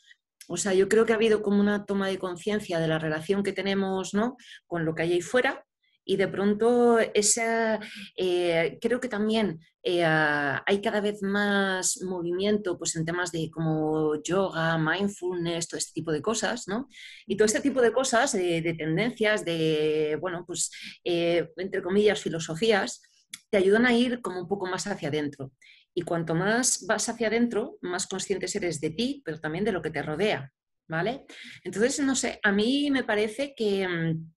O 0.46 0.56
sea, 0.56 0.72
yo 0.72 0.88
creo 0.88 1.04
que 1.04 1.12
ha 1.12 1.16
habido 1.16 1.42
como 1.42 1.60
una 1.60 1.84
toma 1.84 2.06
de 2.06 2.18
conciencia 2.18 2.78
de 2.78 2.88
la 2.88 2.98
relación 2.98 3.42
que 3.42 3.52
tenemos 3.52 4.12
¿no? 4.12 4.36
con 4.66 4.84
lo 4.84 4.94
que 4.94 5.02
hay 5.02 5.12
ahí 5.14 5.20
fuera 5.20 5.64
y 6.04 6.16
de 6.16 6.28
pronto 6.28 6.98
esa, 6.98 7.80
eh, 8.16 8.78
creo 8.80 9.00
que 9.00 9.08
también 9.08 9.60
eh, 9.84 10.04
hay 10.04 10.80
cada 10.80 11.00
vez 11.00 11.22
más 11.22 12.00
movimiento 12.02 12.78
pues, 12.78 12.94
en 12.96 13.04
temas 13.04 13.32
de 13.32 13.50
como 13.50 14.22
yoga, 14.22 14.78
mindfulness, 14.78 15.68
todo 15.68 15.78
este 15.78 15.92
tipo 15.92 16.12
de 16.12 16.22
cosas, 16.22 16.68
¿no? 16.68 16.88
Y 17.26 17.36
todo 17.36 17.46
este 17.46 17.60
tipo 17.60 17.80
de 17.82 17.92
cosas, 17.92 18.32
de 18.32 18.74
tendencias, 18.78 19.44
de, 19.44 20.16
bueno, 20.20 20.44
pues, 20.46 20.70
eh, 21.04 21.48
entre 21.56 21.82
comillas, 21.82 22.20
filosofías, 22.20 23.02
te 23.50 23.58
ayudan 23.58 23.86
a 23.86 23.92
ir 23.92 24.20
como 24.22 24.40
un 24.40 24.48
poco 24.48 24.66
más 24.66 24.86
hacia 24.86 25.08
adentro. 25.08 25.52
Y 25.94 26.02
cuanto 26.02 26.34
más 26.34 26.86
vas 26.86 27.08
hacia 27.08 27.26
adentro, 27.26 27.78
más 27.82 28.06
conscientes 28.06 28.54
eres 28.56 28.80
de 28.80 28.90
ti, 28.90 29.22
pero 29.24 29.38
también 29.40 29.64
de 29.64 29.72
lo 29.72 29.82
que 29.82 29.90
te 29.90 30.02
rodea, 30.02 30.50
¿vale? 30.88 31.26
Entonces, 31.64 32.00
no 32.00 32.14
sé, 32.14 32.40
a 32.42 32.52
mí 32.52 32.90
me 32.90 33.04
parece 33.04 33.54
que 33.54 33.86
mm, 33.86 34.32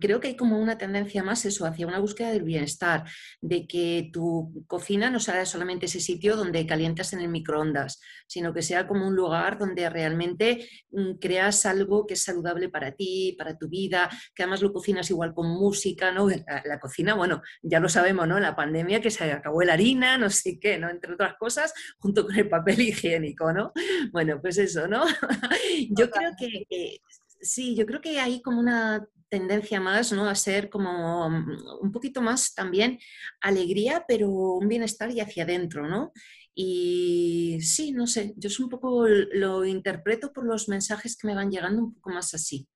creo 0.00 0.20
que 0.20 0.28
hay 0.28 0.36
como 0.36 0.58
una 0.58 0.76
tendencia 0.76 1.22
más 1.22 1.44
eso, 1.44 1.64
hacia 1.64 1.86
una 1.86 1.98
búsqueda 1.98 2.30
del 2.30 2.42
bienestar, 2.42 3.04
de 3.40 3.66
que 3.66 4.10
tu 4.12 4.64
cocina 4.66 5.10
no 5.10 5.18
sea 5.18 5.46
solamente 5.46 5.86
ese 5.86 6.00
sitio 6.00 6.36
donde 6.36 6.66
calientas 6.66 7.12
en 7.12 7.20
el 7.20 7.28
microondas, 7.28 8.00
sino 8.26 8.52
que 8.52 8.62
sea 8.62 8.86
como 8.86 9.06
un 9.06 9.16
lugar 9.16 9.58
donde 9.58 9.88
realmente 9.88 10.68
mm, 10.90 11.14
creas 11.14 11.64
algo 11.64 12.06
que 12.06 12.14
es 12.14 12.22
saludable 12.22 12.68
para 12.68 12.92
ti, 12.92 13.34
para 13.38 13.56
tu 13.56 13.68
vida, 13.68 14.10
que 14.34 14.42
además 14.42 14.62
lo 14.62 14.72
cocinas 14.72 15.10
igual 15.10 15.34
con 15.34 15.48
música, 15.48 16.12
¿no? 16.12 16.28
La, 16.64 16.78
cocina, 16.80 17.14
bueno, 17.14 17.42
ya 17.62 17.80
lo 17.80 17.88
sabemos, 17.88 18.26
¿no? 18.28 18.36
En 18.36 18.42
la 18.42 18.56
pandemia 18.56 19.00
que 19.00 19.10
se 19.10 19.24
acabó 19.32 19.62
la 19.62 19.74
harina, 19.74 20.18
no 20.18 20.30
sé 20.30 20.58
qué, 20.58 20.78
¿no? 20.78 20.88
Entre 20.90 21.12
otras 21.12 21.34
cosas, 21.38 21.72
junto 21.98 22.26
con 22.26 22.36
el 22.36 22.48
papel 22.48 22.80
higiénico, 22.80 23.52
¿no? 23.52 23.72
Bueno, 24.12 24.40
pues 24.40 24.58
eso, 24.58 24.88
¿no? 24.88 25.04
Yo 25.90 26.10
creo 26.10 26.32
que 26.38 27.00
sí, 27.40 27.74
yo 27.74 27.86
creo 27.86 28.00
que 28.00 28.20
hay 28.20 28.42
como 28.42 28.60
una 28.60 29.06
tendencia 29.28 29.80
más 29.80 30.12
¿no? 30.12 30.28
a 30.28 30.34
ser 30.34 30.68
como 30.68 31.30
mm, 31.30 31.82
un 31.82 31.92
poquito 31.92 32.20
más 32.20 32.54
también 32.54 32.98
alegría, 33.40 34.04
pero 34.06 34.28
un 34.28 34.68
bienestar 34.68 35.10
y 35.10 35.20
hacia 35.20 35.44
adentro, 35.44 35.88
¿no? 35.88 36.12
Y 36.54 37.58
sí, 37.62 37.92
no 37.92 38.06
sé, 38.06 38.34
yo 38.36 38.48
es 38.48 38.58
un 38.58 38.68
poco 38.68 39.06
lo 39.06 39.64
interpreto 39.64 40.32
por 40.32 40.44
los 40.44 40.68
mensajes 40.68 41.16
que 41.16 41.28
me 41.28 41.34
van 41.34 41.50
llegando 41.50 41.80
un 41.80 41.94
poco 41.94 42.10
más 42.10 42.34
así. 42.34 42.68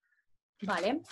Vale. 0.63 1.03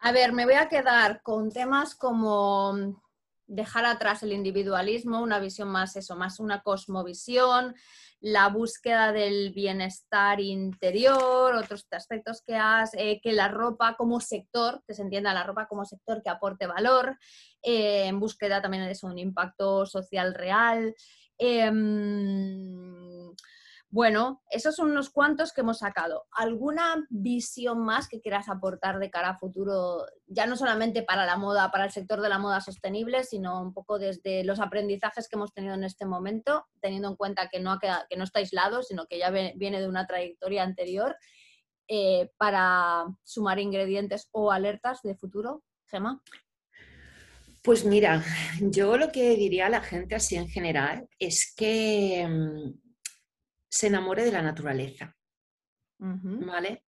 A 0.00 0.12
ver, 0.12 0.32
me 0.32 0.44
voy 0.44 0.54
a 0.54 0.68
quedar 0.68 1.22
con 1.22 1.50
temas 1.50 1.94
como 1.94 3.00
dejar 3.46 3.84
atrás 3.84 4.22
el 4.22 4.32
individualismo, 4.32 5.22
una 5.22 5.38
visión 5.38 5.68
más 5.68 5.94
eso, 5.96 6.16
más 6.16 6.40
una 6.40 6.62
cosmovisión, 6.62 7.74
la 8.22 8.48
búsqueda 8.48 9.12
del 9.12 9.52
bienestar 9.52 10.40
interior, 10.40 11.54
otros 11.56 11.86
aspectos 11.90 12.40
que 12.46 12.54
has, 12.54 12.94
eh, 12.94 13.20
que 13.20 13.32
la 13.32 13.48
ropa 13.48 13.96
como 13.96 14.20
sector, 14.20 14.80
que 14.86 14.94
se 14.94 15.02
entienda 15.02 15.34
la 15.34 15.42
ropa 15.42 15.66
como 15.66 15.84
sector 15.84 16.22
que 16.22 16.30
aporte 16.30 16.68
valor, 16.68 17.18
eh, 17.62 18.06
en 18.06 18.20
búsqueda 18.20 18.62
también 18.62 18.84
de 18.84 18.96
un 19.02 19.18
impacto 19.18 19.86
social 19.86 20.34
real. 20.34 20.94
Em, 21.36 22.91
bueno, 23.92 24.42
esos 24.48 24.74
son 24.74 24.90
unos 24.90 25.10
cuantos 25.10 25.52
que 25.52 25.60
hemos 25.60 25.80
sacado. 25.80 26.24
¿Alguna 26.32 27.06
visión 27.10 27.84
más 27.84 28.08
que 28.08 28.22
quieras 28.22 28.48
aportar 28.48 28.98
de 28.98 29.10
cara 29.10 29.28
a 29.28 29.38
futuro, 29.38 30.06
ya 30.26 30.46
no 30.46 30.56
solamente 30.56 31.02
para 31.02 31.26
la 31.26 31.36
moda, 31.36 31.70
para 31.70 31.84
el 31.84 31.90
sector 31.90 32.22
de 32.22 32.30
la 32.30 32.38
moda 32.38 32.62
sostenible, 32.62 33.22
sino 33.22 33.60
un 33.60 33.74
poco 33.74 33.98
desde 33.98 34.44
los 34.44 34.60
aprendizajes 34.60 35.28
que 35.28 35.36
hemos 35.36 35.52
tenido 35.52 35.74
en 35.74 35.84
este 35.84 36.06
momento, 36.06 36.64
teniendo 36.80 37.08
en 37.08 37.16
cuenta 37.16 37.50
que 37.50 37.60
no, 37.60 37.78
está 38.08 38.38
aislado, 38.38 38.82
sino 38.82 39.04
que 39.04 39.18
ya 39.18 39.30
viene 39.30 39.78
de 39.78 39.88
una 39.88 40.06
trayectoria 40.06 40.62
anterior, 40.62 41.14
eh, 41.86 42.30
para 42.38 43.04
sumar 43.22 43.58
ingredientes 43.58 44.26
o 44.32 44.52
alertas 44.52 45.02
de 45.02 45.16
futuro? 45.16 45.64
Gemma. 45.86 46.22
Pues 47.60 47.84
mira, 47.84 48.24
yo 48.58 48.96
lo 48.96 49.12
que 49.12 49.36
diría 49.36 49.66
a 49.66 49.70
la 49.70 49.82
gente 49.82 50.14
así 50.14 50.36
en 50.36 50.48
general 50.48 51.06
es 51.18 51.54
que 51.54 52.26
mm, 52.26 52.81
se 53.72 53.86
enamore 53.86 54.22
de 54.24 54.32
la 54.32 54.42
naturaleza. 54.42 55.16
¿Vale? 55.98 56.84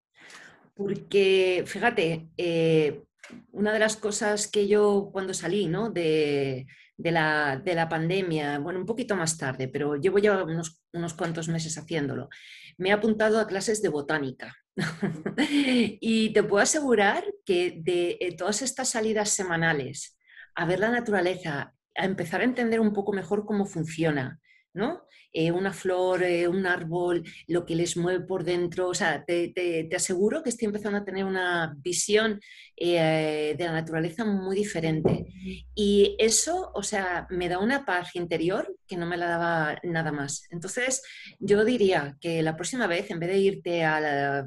Porque, 0.75 1.65
fíjate, 1.67 2.29
eh, 2.37 3.05
una 3.53 3.73
de 3.73 3.79
las 3.79 3.97
cosas 3.97 4.49
que 4.49 4.69
yo 4.69 5.09
cuando 5.11 5.33
salí 5.33 5.67
¿no? 5.67 5.89
de, 5.89 6.67
la, 6.99 7.87
pandemia, 7.89 8.59
bueno, 8.59 8.81
un 8.81 8.87
poquito 8.87 9.17
más 9.17 9.39
tarde, 9.39 9.69
pero 9.69 9.97
llevo 9.97 10.19
ya 10.19 10.43
unos, 10.43 10.83
unos 10.93 11.15
cuantos 11.15 11.49
meses 11.49 11.79
haciéndolo, 11.79 12.29
me 12.77 12.91
he 12.91 12.93
apuntado 12.93 13.41
a 13.41 13.47
clases 13.47 13.81
de 13.81 13.89
botánica. 13.89 14.55
y 15.39 16.35
te 16.35 16.43
puedo 16.43 16.63
asegurar 16.63 17.25
que 17.47 17.81
de 17.83 18.19
eh, 18.21 18.37
todas 18.37 18.61
estas 18.61 18.91
salidas 18.91 19.31
semanales 19.31 20.19
a 20.55 20.67
ver 20.67 20.81
la 20.81 20.91
naturaleza, 20.91 21.73
a 21.97 22.05
empezar 22.05 22.43
a 22.43 22.45
entender 22.45 22.81
un 22.81 22.93
poco 22.93 23.13
mejor 23.13 23.47
cómo 23.47 23.65
funciona, 23.65 24.41
¿no? 24.75 25.05
Eh, 25.37 25.51
una 25.51 25.73
flor, 25.73 26.23
eh, 26.23 26.47
un 26.47 26.65
árbol, 26.65 27.25
lo 27.49 27.65
que 27.67 27.75
les 27.75 27.97
mueve 27.97 28.25
por 28.25 28.45
dentro. 28.45 28.89
O 28.89 28.95
sea, 28.95 29.25
te, 29.25 29.89
aseguro 29.95 30.45
que 30.45 30.51
estoy 30.51 30.67
empezando 30.67 30.99
a 30.99 31.05
tener 31.05 31.25
una 31.25 31.75
visión 31.79 32.41
eh, 32.77 33.57
de 33.59 33.65
la 33.65 33.73
naturaleza 33.73 34.25
muy 34.25 34.55
diferente. 34.55 35.27
Y 35.75 36.15
eso, 36.21 36.71
o 36.73 36.85
sea, 36.85 37.27
me 37.31 37.49
da 37.49 37.59
una 37.59 37.85
paz 37.85 38.15
interior 38.15 38.77
que 38.87 38.97
no 38.97 39.07
me 39.07 39.17
la 39.17 39.27
daba 39.27 39.81
nada 39.83 40.13
más. 40.13 40.47
Entonces, 40.51 41.03
yo 41.41 41.65
diría 41.65 42.17
que 42.21 42.41
la 42.41 42.55
próxima 42.55 42.87
vez, 42.87 43.11
en 43.11 43.19
vez 43.19 43.31
de 43.31 43.39
irte 43.39 43.85
a 43.85 44.01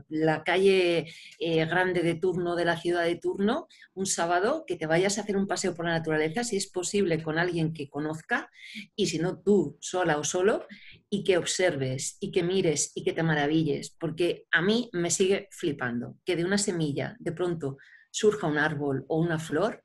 la, 0.07 0.43
calle 0.45 1.11
grande 1.39 2.01
de 2.01 2.15
turno 2.15 2.55
de 2.55 2.63
la 2.63 2.77
ciudad 2.77 3.03
de 3.03 3.15
turno, 3.17 3.67
un 3.93 4.05
sábado, 4.05 4.63
que 4.65 4.77
te 4.77 4.85
vayas 4.85 5.17
a 5.17 5.21
hacer 5.21 5.35
un 5.35 5.47
paseo 5.47 5.73
por 5.73 5.85
la 5.85 5.91
naturaleza, 5.91 6.43
si 6.45 6.55
es 6.55 6.67
posible, 6.67 7.21
con 7.21 7.37
alguien 7.37 7.73
que 7.73 7.89
conozca, 7.89 8.49
y 8.95 9.07
si 9.07 9.19
no 9.19 9.39
tú 9.39 9.77
sola 9.81 10.17
o 10.17 10.23
solo, 10.23 10.65
y 11.09 11.23
que 11.23 11.37
observes 11.37 12.17
y 12.19 12.31
que 12.31 12.43
mires 12.43 12.91
y 12.95 13.03
que 13.03 13.13
te 13.13 13.23
maravilles, 13.23 13.95
porque 13.99 14.45
a 14.51 14.61
mí 14.61 14.89
me 14.93 15.09
sigue 15.09 15.47
flipando 15.51 16.17
que 16.25 16.35
de 16.35 16.45
una 16.45 16.57
semilla 16.57 17.15
de 17.19 17.31
pronto 17.31 17.77
surja 18.11 18.47
un 18.47 18.57
árbol 18.57 19.05
o 19.07 19.19
una 19.19 19.39
flor, 19.39 19.83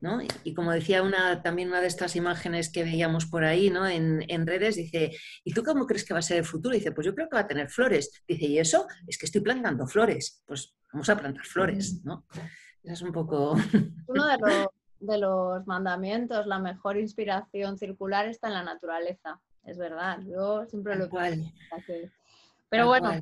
¿no? 0.00 0.20
Y, 0.42 0.54
como 0.54 0.72
decía 0.72 1.02
una, 1.02 1.42
también 1.42 1.68
una 1.68 1.80
de 1.80 1.86
estas 1.86 2.14
imágenes 2.14 2.70
que 2.70 2.84
veíamos 2.84 3.26
por 3.26 3.44
ahí 3.44 3.70
¿no? 3.70 3.86
en, 3.86 4.24
en, 4.28 4.46
redes, 4.46 4.76
dice, 4.76 5.12
¿y 5.44 5.52
tú 5.54 5.62
cómo 5.62 5.86
crees 5.86 6.04
que 6.04 6.12
va 6.12 6.18
a 6.18 6.22
ser 6.22 6.38
el 6.38 6.44
futuro? 6.44 6.74
Dice, 6.74 6.92
pues 6.92 7.06
yo 7.06 7.14
creo 7.14 7.28
que 7.28 7.36
va 7.36 7.42
a 7.42 7.48
tener 7.48 7.70
flores. 7.70 8.22
Dice, 8.28 8.44
¿y 8.44 8.58
eso? 8.58 8.86
Es 9.06 9.16
que 9.16 9.26
estoy 9.26 9.40
plantando 9.40 9.86
flores. 9.86 10.42
Pues 10.46 10.76
vamos 10.92 11.08
a 11.08 11.16
plantar 11.16 11.44
flores, 11.46 12.04
¿no? 12.04 12.26
es 12.82 13.00
un 13.00 13.12
poco... 13.12 13.52
Uno 14.06 14.26
de 14.26 14.38
los, 14.38 14.66
de 15.00 15.18
los 15.18 15.66
mandamientos, 15.66 16.46
la 16.46 16.58
mejor 16.58 16.98
inspiración 16.98 17.78
circular 17.78 18.26
está 18.26 18.48
en 18.48 18.54
la 18.54 18.62
naturaleza 18.62 19.40
es 19.66 19.78
verdad. 19.78 20.18
Yo 20.26 20.66
siempre 20.66 20.96
lo 20.96 21.06
he 21.06 22.10
Pero 22.68 22.86
bueno, 22.86 23.12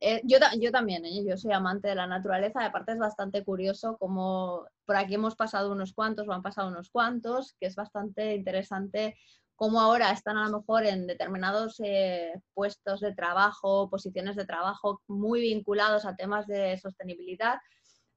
eh, 0.00 0.22
yo, 0.24 0.38
yo, 0.58 0.72
también, 0.72 1.04
¿eh? 1.04 1.24
yo 1.24 1.36
soy 1.36 1.52
amante 1.52 1.88
de 1.88 1.94
la 1.94 2.06
naturaleza, 2.06 2.64
aparte 2.64 2.92
es 2.92 2.98
bastante 2.98 3.44
curioso 3.44 3.98
como 3.98 4.66
por 4.86 4.96
aquí 4.96 5.14
hemos 5.14 5.36
pasado 5.36 5.72
unos 5.72 5.92
cuantos 5.92 6.26
o 6.26 6.32
han 6.32 6.42
pasado 6.42 6.68
unos 6.68 6.88
cuantos, 6.90 7.54
que 7.60 7.66
es 7.66 7.76
bastante 7.76 8.34
interesante 8.34 9.16
cómo 9.56 9.78
ahora 9.78 10.10
están 10.10 10.38
a 10.38 10.48
lo 10.48 10.60
mejor 10.60 10.86
en 10.86 11.06
determinados 11.06 11.80
eh, 11.84 12.32
puestos 12.54 13.00
de 13.00 13.14
trabajo, 13.14 13.90
posiciones 13.90 14.36
de 14.36 14.46
trabajo 14.46 15.02
muy 15.06 15.42
vinculados 15.42 16.06
a 16.06 16.16
temas 16.16 16.46
de 16.46 16.78
sostenibilidad. 16.78 17.58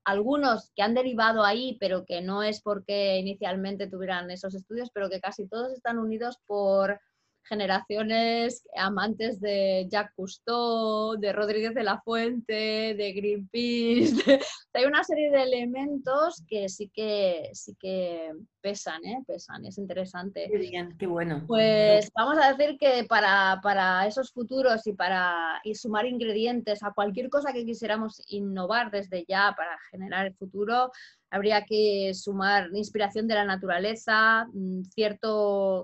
Algunos 0.05 0.71
que 0.73 0.83
han 0.83 0.93
derivado 0.93 1.43
ahí, 1.43 1.75
pero 1.81 2.05
que 2.05 2.21
no 2.21 2.43
es 2.43 2.61
porque 2.61 3.17
inicialmente 3.17 3.87
tuvieran 3.87 4.31
esos 4.31 4.55
estudios, 4.55 4.89
pero 4.93 5.09
que 5.09 5.19
casi 5.19 5.45
todos 5.45 5.73
están 5.73 5.99
unidos 5.99 6.39
por 6.47 6.97
generaciones 7.43 8.67
amantes 8.75 9.39
de 9.39 9.87
Jacques 9.91 10.13
Cousteau, 10.15 11.17
de 11.17 11.33
Rodríguez 11.33 11.73
de 11.73 11.83
la 11.83 12.01
Fuente, 12.01 12.95
de 12.95 13.13
Greenpeace. 13.13 14.39
hay 14.73 14.85
una 14.85 15.03
serie 15.03 15.29
de 15.31 15.43
elementos 15.43 16.43
que 16.47 16.69
sí 16.69 16.89
que, 16.93 17.49
sí 17.53 17.75
que 17.79 18.31
pesan, 18.61 19.03
¿eh? 19.05 19.23
pesan, 19.27 19.65
es 19.65 19.77
interesante. 19.77 20.47
Qué 20.49 20.57
bien, 20.57 20.95
qué 20.97 21.05
bueno. 21.05 21.43
Pues 21.47 22.09
vamos 22.15 22.37
a 22.41 22.53
decir 22.53 22.77
que 22.77 23.03
para, 23.03 23.59
para 23.61 24.07
esos 24.07 24.31
futuros 24.31 24.87
y 24.87 24.93
para 24.93 25.59
y 25.63 25.75
sumar 25.75 26.05
ingredientes 26.05 26.81
a 26.83 26.93
cualquier 26.93 27.29
cosa 27.29 27.53
que 27.53 27.65
quisiéramos 27.65 28.21
innovar 28.27 28.91
desde 28.91 29.25
ya 29.27 29.53
para 29.55 29.77
generar 29.91 30.27
el 30.27 30.35
futuro, 30.35 30.91
habría 31.33 31.65
que 31.65 32.13
sumar 32.13 32.69
inspiración 32.75 33.27
de 33.27 33.33
la 33.33 33.43
naturaleza, 33.43 34.45
mm, 34.53 34.83
cierta 34.83 35.29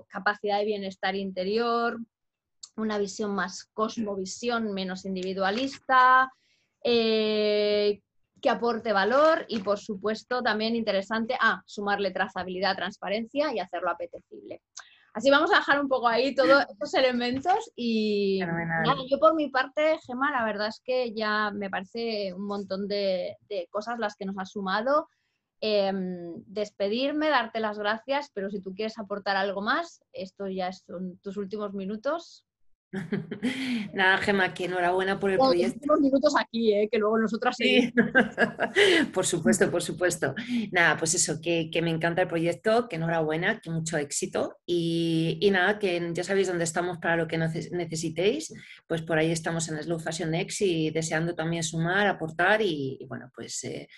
capacidad 0.08 0.58
de 0.58 0.64
bienestar 0.64 1.16
interior, 1.16 1.98
una 2.76 2.98
visión 2.98 3.34
más 3.34 3.64
cosmovisión, 3.72 4.72
menos 4.72 5.04
individualista, 5.04 6.30
eh, 6.84 8.00
que 8.40 8.48
aporte 8.48 8.92
valor 8.92 9.44
y, 9.48 9.58
por 9.58 9.80
supuesto, 9.80 10.40
también 10.40 10.76
interesante, 10.76 11.36
ah, 11.40 11.62
sumarle 11.66 12.12
trazabilidad, 12.12 12.76
transparencia 12.76 13.52
y 13.52 13.58
hacerlo 13.58 13.90
apetecible. 13.90 14.62
Así 15.12 15.30
vamos 15.30 15.52
a 15.52 15.56
dejar 15.56 15.80
un 15.80 15.88
poco 15.88 16.06
ahí 16.06 16.32
todos 16.32 16.64
estos 16.70 16.94
elementos 16.94 17.72
y 17.74 18.38
yo 19.10 19.18
por 19.18 19.34
mi 19.34 19.50
parte, 19.50 19.98
Gemma, 20.06 20.30
la 20.30 20.44
verdad 20.44 20.68
es 20.68 20.80
que 20.84 21.12
ya 21.12 21.50
me 21.50 21.68
parece 21.68 22.32
un 22.32 22.46
montón 22.46 22.86
de, 22.86 23.36
de 23.48 23.66
cosas 23.68 23.98
las 23.98 24.14
que 24.14 24.24
nos 24.24 24.38
ha 24.38 24.44
sumado 24.44 25.08
Em, 25.62 26.42
despedirme, 26.46 27.28
darte 27.28 27.60
las 27.60 27.78
gracias, 27.78 28.30
pero 28.32 28.50
si 28.50 28.60
tú 28.60 28.74
quieres 28.74 28.98
aportar 28.98 29.36
algo 29.36 29.60
más, 29.60 30.02
esto 30.12 30.48
ya 30.48 30.72
son 30.72 31.18
tus 31.18 31.36
últimos 31.36 31.74
minutos. 31.74 32.46
Nada, 33.94 34.18
Gemma, 34.18 34.52
que 34.52 34.64
enhorabuena 34.64 35.20
por 35.20 35.30
el 35.30 35.38
proyecto. 35.38 35.78
Unos 35.84 36.00
minutos 36.00 36.34
aquí, 36.36 36.72
¿eh? 36.72 36.88
que 36.90 36.98
luego 36.98 37.18
nosotras 37.18 37.54
sí. 37.56 37.92
por 39.14 39.24
supuesto, 39.24 39.70
por 39.70 39.82
supuesto. 39.82 40.34
Nada, 40.72 40.96
pues 40.96 41.14
eso, 41.14 41.40
que, 41.40 41.70
me 41.82 41.90
encanta 41.90 42.22
el 42.22 42.28
proyecto, 42.28 42.88
que 42.88 42.96
enhorabuena, 42.96 43.60
que 43.60 43.70
mucho 43.70 43.96
éxito. 43.96 44.56
Y, 44.66 45.48
nada, 45.52 45.78
que 45.78 46.10
ya 46.12 46.24
sabéis 46.24 46.48
dónde 46.48 46.64
estamos 46.64 46.98
para 46.98 47.16
lo 47.16 47.28
que 47.28 47.38
necesitéis. 47.38 48.52
Pues 48.88 49.02
por 49.02 49.18
ahí 49.18 49.30
estamos 49.30 49.68
en 49.68 49.80
Slow 49.82 50.00
Fashion 50.00 50.30
Next 50.32 50.60
y 50.62 50.90
deseando 50.90 51.34
también 51.34 51.62
sumar, 51.62 52.08
aportar 52.08 52.60
y, 52.60 52.98
bueno, 53.08 53.30
pues 53.34 53.62
eh, 53.64 53.88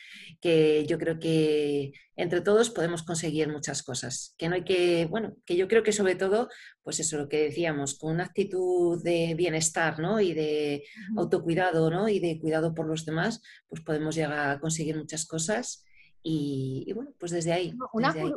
que 0.41 0.85
yo 0.87 0.99
creo 0.99 1.19
que 1.19 1.93
entre 2.17 2.43
todos 2.43 2.69
podemos 2.69 3.03
conseguir 3.03 3.49
muchas 3.49 3.83
cosas. 3.83 4.35
Que 4.37 4.49
no 4.49 4.55
hay 4.55 4.65
que, 4.65 5.07
bueno, 5.07 5.35
que 5.47 5.57
yo 5.57 5.67
creo 5.67 5.83
que 5.83 5.93
sobre 5.93 6.15
todo, 6.15 6.49
pues 6.83 7.01
eso, 7.01 7.17
lo 7.17 7.29
que 7.29 7.45
decíamos, 7.45 7.99
con 7.99 8.13
una 8.13 8.25
actitud 8.25 8.82
de 8.97 9.35
bienestar, 9.35 9.99
¿no? 9.99 10.21
Y 10.21 10.33
de 10.35 10.85
autocuidado, 11.17 11.91
¿no? 11.91 12.09
Y 12.09 12.21
de 12.21 12.39
cuidado 12.41 12.75
por 12.75 12.87
los 12.87 13.05
demás, 13.05 13.43
pues 13.69 13.83
podemos 13.83 14.15
llegar 14.15 14.51
a 14.51 14.61
conseguir 14.61 14.97
muchas 14.97 15.27
cosas. 15.27 15.85
Y, 16.25 16.93
bueno, 16.95 17.11
pues 17.19 17.33
desde 17.33 17.53
ahí. 17.53 17.75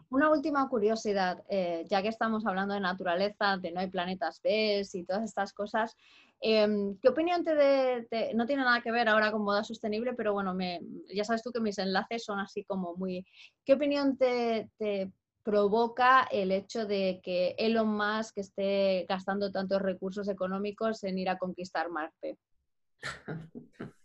Una, 0.10 0.32
última 0.32 0.68
curiosidad, 0.70 1.44
eh, 1.50 1.86
ya 1.88 2.02
que 2.02 2.08
estamos 2.08 2.46
hablando 2.48 2.74
de 2.74 2.80
naturaleza, 2.80 3.58
de 3.58 3.72
no 3.72 3.80
hay 3.80 3.92
planetas 3.92 4.42
B 4.42 4.82
y 4.92 5.04
todas 5.04 5.24
estas 5.24 5.54
cosas, 5.54 5.96
Em, 6.42 6.98
¿Qué 7.00 7.10
opinión 7.10 7.44
te, 7.44 7.56
de, 7.56 8.32
no 8.36 8.46
tiene 8.46 8.64
nada 8.64 8.82
que 8.82 8.92
ver 8.92 9.10
ahora 9.10 9.32
con 9.32 9.44
moda 9.44 9.64
sostenible, 9.64 10.14
pero 10.14 10.34
bueno, 10.34 10.54
me, 10.54 10.82
ya 11.14 11.24
sabes 11.24 11.42
tú 11.42 11.52
que 11.52 11.60
mis 11.60 11.78
enlaces 11.78 12.24
son 12.24 12.40
así 12.40 12.64
como 12.64 12.96
muy... 12.96 13.26
¿Qué 13.64 13.74
opinión 13.74 14.18
te, 14.18 14.70
provoca 15.46 16.28
el 16.32 16.52
hecho 16.52 16.86
de 16.86 17.22
que 17.24 17.56
Elon 17.58 17.96
Musk 17.96 18.40
esté 18.40 19.06
gastando 19.08 19.52
tantos 19.52 19.82
recursos 19.82 20.28
económicos 20.28 21.04
en 21.04 21.20
ir 21.20 21.30
a 21.30 21.38
conquistar 21.38 21.90
Marte? 21.90 22.38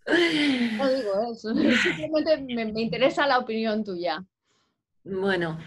No 0.06 0.88
digo 0.88 1.32
eso, 1.32 1.54
simplemente 1.82 2.36
me 2.42 2.82
interesa 2.82 3.26
la 3.26 3.38
opinión 3.38 3.82
tuya. 3.82 4.22
Bueno, 5.02 5.58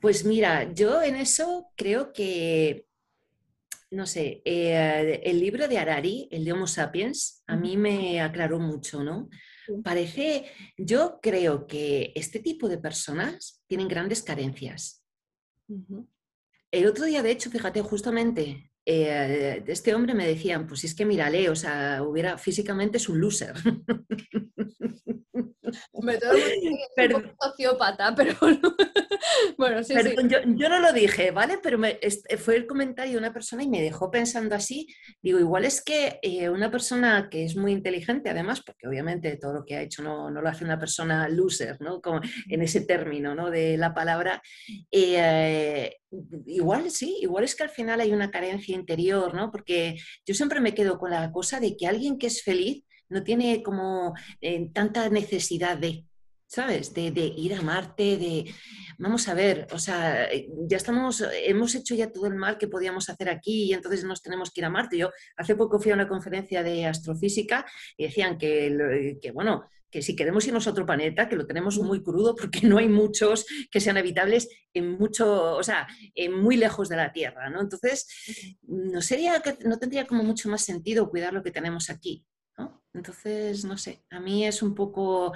pues 0.00 0.24
mira, 0.24 0.70
yo 0.72 1.02
en 1.02 1.16
eso 1.16 1.70
creo 1.76 2.12
que 2.12 2.86
no 3.92 4.06
sé, 4.06 4.40
eh, 4.46 5.20
el 5.22 5.38
libro 5.38 5.68
de 5.68 5.78
Harari, 5.78 6.26
el 6.30 6.44
de 6.44 6.52
Homo 6.52 6.66
Sapiens, 6.66 7.42
a 7.46 7.56
mí 7.56 7.76
me 7.76 8.22
aclaró 8.22 8.58
mucho, 8.58 9.04
¿no? 9.04 9.28
Parece, 9.84 10.46
yo 10.78 11.20
creo 11.22 11.66
que 11.66 12.10
este 12.14 12.40
tipo 12.40 12.68
de 12.68 12.78
personas 12.78 13.62
tienen 13.66 13.88
grandes 13.88 14.22
carencias. 14.22 15.01
El 16.70 16.86
otro 16.86 17.04
día, 17.04 17.22
de 17.22 17.30
hecho, 17.30 17.50
fíjate, 17.50 17.82
justamente 17.82 18.71
eh, 18.84 19.62
este 19.66 19.94
hombre 19.94 20.14
me 20.14 20.26
decían, 20.26 20.66
pues 20.66 20.84
es 20.84 20.94
que 20.94 21.04
mírale, 21.04 21.48
o 21.48 21.56
sea, 21.56 22.02
hubiera 22.02 22.38
físicamente 22.38 22.96
es 22.98 23.08
un 23.08 23.20
loser. 23.20 23.54
Me 26.02 26.18
todo 26.18 26.32
un 26.32 27.32
sociópata, 27.40 28.14
pero 28.16 28.34
bueno, 29.56 29.82
sí, 29.84 29.94
sí. 30.02 30.14
Yo, 30.56 30.68
no 30.68 30.80
lo 30.80 30.92
dije, 30.92 31.30
¿vale? 31.30 31.58
Pero 31.62 31.78
fue 32.38 32.56
el 32.56 32.66
comentario 32.66 33.12
de 33.12 33.18
una 33.18 33.32
persona 33.32 33.62
y 33.62 33.68
me 33.68 33.80
dejó 33.80 34.10
pensando 34.10 34.54
así. 34.54 34.86
Digo, 35.22 35.38
igual 35.38 35.64
es 35.64 35.82
que 35.82 36.18
eh, 36.22 36.48
una 36.48 36.70
persona 36.70 37.28
que 37.30 37.44
es 37.44 37.56
muy 37.56 37.72
inteligente, 37.72 38.30
además, 38.30 38.62
porque 38.62 38.88
obviamente 38.88 39.36
todo 39.36 39.52
lo 39.54 39.64
que 39.64 39.76
ha 39.76 39.82
hecho 39.82 40.02
no, 40.02 40.30
lo 40.30 40.48
hace 40.48 40.64
una 40.64 40.78
persona 40.78 41.28
loser, 41.28 41.80
¿no? 41.80 42.00
Como 42.00 42.20
en 42.48 42.62
ese 42.62 42.82
término, 42.82 43.34
¿no? 43.34 43.50
De 43.50 43.76
la 43.76 43.94
palabra. 43.94 44.42
Eh, 44.90 45.96
igual 46.46 46.90
sí, 46.90 47.18
igual 47.20 47.44
es 47.44 47.54
que 47.54 47.62
al 47.62 47.70
final 47.70 48.00
hay 48.00 48.12
una 48.12 48.30
carencia 48.30 48.74
interior, 48.74 49.34
¿no? 49.34 49.50
Porque 49.50 49.96
yo 50.26 50.34
siempre 50.34 50.60
me 50.60 50.74
quedo 50.74 50.98
con 50.98 51.10
la 51.10 51.30
cosa 51.32 51.60
de 51.60 51.76
que 51.76 51.86
alguien 51.86 52.18
que 52.18 52.26
es 52.26 52.42
feliz 52.42 52.84
no 53.08 53.22
tiene 53.22 53.62
como 53.62 54.14
eh, 54.40 54.70
tanta 54.72 55.08
necesidad 55.08 55.76
de, 55.76 56.04
¿sabes? 56.46 56.92
De, 56.92 57.10
ir 57.36 57.54
a 57.54 57.62
Marte, 57.62 58.16
de... 58.16 58.54
Vamos 58.98 59.26
a 59.28 59.34
ver, 59.34 59.66
o 59.72 59.78
sea, 59.78 60.30
eh, 60.30 60.48
ya 60.68 60.76
estamos, 60.76 61.24
hemos 61.44 61.74
hecho 61.74 61.94
ya 61.94 62.12
todo 62.12 62.26
el 62.26 62.34
mal 62.34 62.58
que 62.58 62.68
podíamos 62.68 63.08
hacer 63.08 63.28
aquí 63.28 63.64
y 63.64 63.72
entonces 63.72 64.04
nos 64.04 64.22
tenemos 64.22 64.50
que 64.50 64.60
ir 64.60 64.66
a 64.66 64.70
Marte. 64.70 64.98
Yo 64.98 65.10
hace 65.36 65.56
poco 65.56 65.80
fui 65.80 65.92
a 65.92 65.94
una 65.94 66.08
conferencia 66.08 66.62
de 66.62 66.86
astrofísica 66.86 67.66
y 67.96 68.04
decían 68.04 68.38
que, 68.38 69.18
que 69.20 69.30
bueno, 69.30 69.64
que 69.92 70.02
si 70.02 70.16
queremos 70.16 70.46
irnos 70.46 70.66
a 70.66 70.70
otro 70.70 70.86
planeta, 70.86 71.28
que 71.28 71.36
lo 71.36 71.46
tenemos 71.46 71.78
muy 71.78 72.02
crudo 72.02 72.34
porque 72.34 72.62
no 72.66 72.78
hay 72.78 72.88
muchos 72.88 73.46
que 73.70 73.80
sean 73.80 73.98
habitables 73.98 74.48
en 74.72 74.98
mucho, 74.98 75.54
o 75.54 75.62
sea, 75.62 75.86
en 76.14 76.32
muy 76.32 76.56
lejos 76.56 76.88
de 76.88 76.96
la 76.96 77.12
Tierra, 77.12 77.50
¿no? 77.50 77.60
Entonces, 77.60 78.08
no 78.62 79.02
sería, 79.02 79.40
no 79.64 79.78
tendría 79.78 80.06
como 80.06 80.24
mucho 80.24 80.48
más 80.48 80.64
sentido 80.64 81.10
cuidar 81.10 81.34
lo 81.34 81.42
que 81.42 81.50
tenemos 81.50 81.90
aquí. 81.90 82.24
Entonces, 82.94 83.64
no 83.64 83.78
sé, 83.78 84.04
a 84.10 84.20
mí 84.20 84.46
es 84.46 84.62
un 84.62 84.74
poco, 84.74 85.32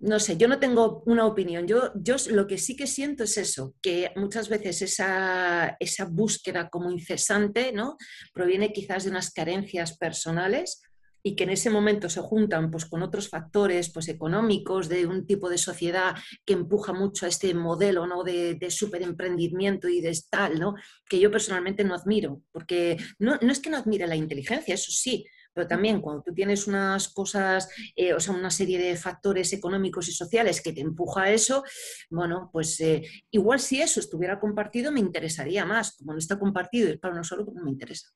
no 0.00 0.20
sé, 0.20 0.36
yo 0.36 0.48
no 0.48 0.58
tengo 0.58 1.02
una 1.06 1.26
opinión. 1.26 1.66
Yo, 1.66 1.92
yo 1.94 2.16
lo 2.30 2.46
que 2.46 2.58
sí 2.58 2.76
que 2.76 2.86
siento 2.86 3.24
es 3.24 3.38
eso, 3.38 3.74
que 3.82 4.12
muchas 4.16 4.48
veces 4.48 4.82
esa, 4.82 5.76
esa 5.80 6.04
búsqueda 6.04 6.68
como 6.68 6.90
incesante, 6.90 7.72
¿no? 7.72 7.96
Proviene 8.32 8.72
quizás 8.72 9.04
de 9.04 9.10
unas 9.10 9.30
carencias 9.30 9.96
personales 9.96 10.82
y 11.22 11.34
que 11.36 11.44
en 11.44 11.50
ese 11.50 11.70
momento 11.70 12.08
se 12.08 12.20
juntan 12.20 12.70
pues, 12.70 12.86
con 12.86 13.02
otros 13.02 13.28
factores 13.28 13.90
pues, 13.92 14.08
económicos 14.08 14.88
de 14.88 15.06
un 15.06 15.26
tipo 15.26 15.48
de 15.48 15.58
sociedad 15.58 16.14
que 16.44 16.54
empuja 16.54 16.92
mucho 16.92 17.26
a 17.26 17.28
este 17.28 17.52
modelo 17.54 18.06
¿no? 18.06 18.24
de, 18.24 18.54
de 18.54 18.70
superemprendimiento 18.70 19.88
y 19.88 20.00
de 20.00 20.18
tal, 20.30 20.58
¿no? 20.58 20.74
que 21.08 21.18
yo 21.18 21.30
personalmente 21.30 21.84
no 21.84 21.94
admiro, 21.94 22.42
porque 22.52 22.96
no, 23.18 23.36
no 23.40 23.52
es 23.52 23.60
que 23.60 23.70
no 23.70 23.76
admire 23.76 24.06
la 24.06 24.16
inteligencia, 24.16 24.74
eso 24.74 24.90
sí, 24.90 25.24
pero 25.58 25.66
también 25.66 26.00
cuando 26.00 26.22
tú 26.22 26.32
tienes 26.32 26.68
unas 26.68 27.08
cosas, 27.08 27.68
eh, 27.96 28.14
o 28.14 28.20
sea, 28.20 28.32
una 28.32 28.48
serie 28.48 28.78
de 28.78 28.96
factores 28.96 29.52
económicos 29.52 30.08
y 30.08 30.12
sociales 30.12 30.60
que 30.60 30.72
te 30.72 30.80
empuja 30.80 31.24
a 31.24 31.32
eso, 31.32 31.64
bueno, 32.10 32.48
pues 32.52 32.78
eh, 32.78 33.02
igual 33.32 33.58
si 33.58 33.82
eso 33.82 33.98
estuviera 33.98 34.38
compartido 34.38 34.92
me 34.92 35.00
interesaría 35.00 35.64
más. 35.64 35.96
Como 35.96 36.12
no 36.12 36.18
está 36.18 36.38
compartido 36.38 36.88
es 36.88 36.98
para 36.98 37.14
uno 37.14 37.24
solo, 37.24 37.44
pues 37.44 37.56
me 37.56 37.72
interesa. 37.72 38.08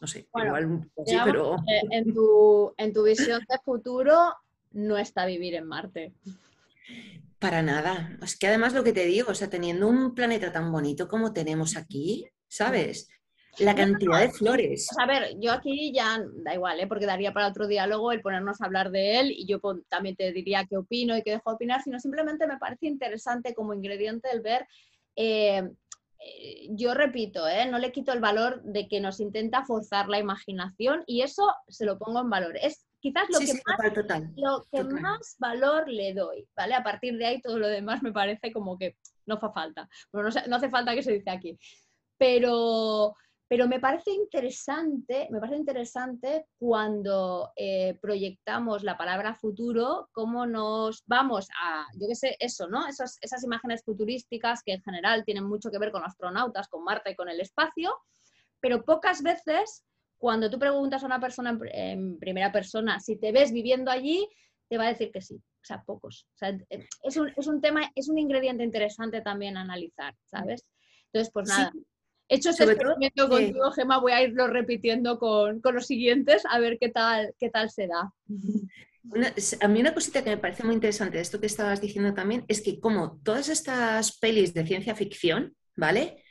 No 0.00 0.06
sé, 0.06 0.28
igual 0.34 0.64
un 0.66 0.90
poco 0.94 1.10
pero... 1.24 1.56
En 1.90 2.14
tu, 2.14 2.74
en 2.78 2.92
tu 2.92 3.04
visión 3.04 3.40
de 3.48 3.58
futuro 3.64 4.34
no 4.72 4.96
está 4.96 5.26
vivir 5.26 5.54
en 5.54 5.66
Marte. 5.66 6.14
Para 7.38 7.62
nada. 7.62 8.16
Es 8.22 8.38
que 8.38 8.46
además 8.46 8.74
lo 8.74 8.84
que 8.84 8.92
te 8.92 9.04
digo, 9.06 9.30
o 9.30 9.34
sea, 9.34 9.50
teniendo 9.50 9.88
un 9.88 10.14
planeta 10.14 10.52
tan 10.52 10.70
bonito 10.72 11.08
como 11.08 11.32
tenemos 11.32 11.76
aquí, 11.76 12.26
¿sabes? 12.48 13.08
La 13.58 13.74
cantidad 13.74 14.20
de 14.20 14.30
flores. 14.30 14.88
a 14.98 15.06
ver, 15.06 15.36
yo 15.38 15.52
aquí 15.52 15.92
ya 15.92 16.22
da 16.44 16.54
igual, 16.54 16.80
¿eh? 16.80 16.86
porque 16.86 17.04
daría 17.04 17.32
para 17.32 17.48
otro 17.48 17.66
diálogo 17.66 18.12
el 18.12 18.20
ponernos 18.20 18.60
a 18.60 18.66
hablar 18.66 18.90
de 18.90 19.18
él 19.20 19.32
y 19.32 19.44
yo 19.46 19.60
también 19.88 20.16
te 20.16 20.32
diría 20.32 20.66
qué 20.66 20.76
opino 20.76 21.16
y 21.16 21.22
qué 21.22 21.32
dejo 21.32 21.50
de 21.50 21.54
opinar, 21.56 21.82
sino 21.82 21.98
simplemente 21.98 22.46
me 22.46 22.58
parece 22.58 22.86
interesante 22.86 23.54
como 23.54 23.74
ingrediente 23.74 24.28
el 24.32 24.40
ver 24.40 24.66
eh, 25.16 25.68
yo 26.70 26.94
repito, 26.94 27.48
¿eh? 27.48 27.66
no 27.66 27.78
le 27.78 27.92
quito 27.92 28.12
el 28.12 28.20
valor 28.20 28.62
de 28.62 28.88
que 28.88 29.00
nos 29.00 29.20
intenta 29.20 29.64
forzar 29.64 30.08
la 30.08 30.18
imaginación 30.18 31.02
y 31.06 31.22
eso 31.22 31.52
se 31.68 31.84
lo 31.84 31.98
pongo 31.98 32.20
en 32.20 32.30
valor. 32.30 32.56
Es 32.56 32.86
quizás 33.00 33.24
lo 33.30 33.38
que, 33.38 33.54
más, 33.66 34.32
Lo 34.36 34.66
que 34.70 34.84
más 34.84 35.36
valor 35.38 35.88
le 35.88 36.12
doy, 36.12 36.46
¿vale? 36.54 36.74
A 36.74 36.82
partir 36.82 37.16
de 37.16 37.26
ahí 37.26 37.40
todo 37.40 37.58
lo 37.58 37.68
demás 37.68 38.02
me 38.02 38.12
parece 38.12 38.52
como 38.52 38.76
que 38.78 38.96
no 39.26 39.36
hace 39.36 39.48
falta. 39.52 39.88
no, 40.12 40.22
no 40.22 40.56
hace 40.56 40.70
falta 40.70 40.94
que 40.94 41.02
se 41.02 41.12
dice 41.12 41.30
aquí. 41.30 41.58
Pero 42.18 43.14
Pero 43.50 43.66
me 43.66 43.80
parece 43.80 44.12
interesante, 44.12 45.26
me 45.28 45.40
parece 45.40 45.58
interesante 45.58 46.46
cuando 46.56 47.50
eh, 47.56 47.98
proyectamos 48.00 48.84
la 48.84 48.96
palabra 48.96 49.34
futuro, 49.34 50.08
cómo 50.12 50.46
nos 50.46 51.02
vamos 51.06 51.48
a, 51.60 51.84
yo 51.98 52.06
qué 52.06 52.14
sé, 52.14 52.36
eso, 52.38 52.68
¿no? 52.68 52.86
Esas, 52.86 53.18
esas 53.20 53.42
imágenes 53.42 53.82
futurísticas 53.82 54.62
que 54.62 54.74
en 54.74 54.82
general 54.82 55.24
tienen 55.24 55.42
mucho 55.42 55.68
que 55.68 55.80
ver 55.80 55.90
con 55.90 56.04
astronautas, 56.04 56.68
con 56.68 56.84
Marte 56.84 57.10
y 57.10 57.16
con 57.16 57.28
el 57.28 57.40
espacio, 57.40 57.92
pero 58.60 58.84
pocas 58.84 59.20
veces 59.20 59.84
cuando 60.16 60.48
tú 60.48 60.60
preguntas 60.60 61.02
a 61.02 61.06
una 61.06 61.18
persona 61.18 61.58
en, 61.72 62.20
primera 62.20 62.52
persona 62.52 63.00
si 63.00 63.16
te 63.16 63.32
ves 63.32 63.50
viviendo 63.50 63.90
allí, 63.90 64.28
te 64.68 64.78
va 64.78 64.84
a 64.84 64.90
decir 64.90 65.10
que 65.10 65.22
sí. 65.22 65.34
O 65.34 65.64
sea, 65.64 65.82
pocos. 65.82 66.28
O 66.34 66.38
sea, 66.38 66.56
es, 66.68 67.16
un, 67.16 67.32
es, 67.36 67.48
un, 67.48 67.60
tema, 67.60 67.90
es 67.96 68.08
un 68.08 68.16
ingrediente 68.16 68.62
interesante 68.62 69.22
también 69.22 69.56
a 69.56 69.62
analizar, 69.62 70.14
¿sabes? 70.26 70.64
Entonces, 71.06 71.32
pues 71.32 71.48
nada. 71.48 71.72
Hecho 72.32 72.50
ese 72.50 72.62
experimento 72.62 73.28
contigo, 73.28 73.72
Gemma, 73.72 73.98
voy 73.98 74.12
a 74.12 74.22
irlo 74.22 74.46
repitiendo 74.46 75.18
con, 75.18 75.60
con, 75.60 75.74
los 75.74 75.88
siguientes 75.88 76.44
a 76.48 76.60
ver 76.60 76.78
qué 76.78 76.88
tal, 76.88 77.34
qué 77.40 77.50
tal 77.50 77.70
se 77.70 77.88
da. 77.88 78.14
a 79.60 79.68
mí 79.68 79.80
una 79.80 79.94
cosita 79.94 80.22
que 80.22 80.30
me 80.30 80.36
parece 80.36 80.62
muy 80.62 80.74
interesante 80.74 81.16
de 81.16 81.22
esto 81.22 81.40
que 81.40 81.46
estabas 81.46 81.80
diciendo 81.80 82.14
también 82.14 82.44
es 82.46 82.60
que 82.60 82.78
como 82.78 83.18
todas 83.24 83.48
estas 83.48 84.16
pelis 84.18 84.54
de 84.54 84.64
ciencia 84.64 84.94
ficción, 84.94 85.56
¿vale? 85.74 86.22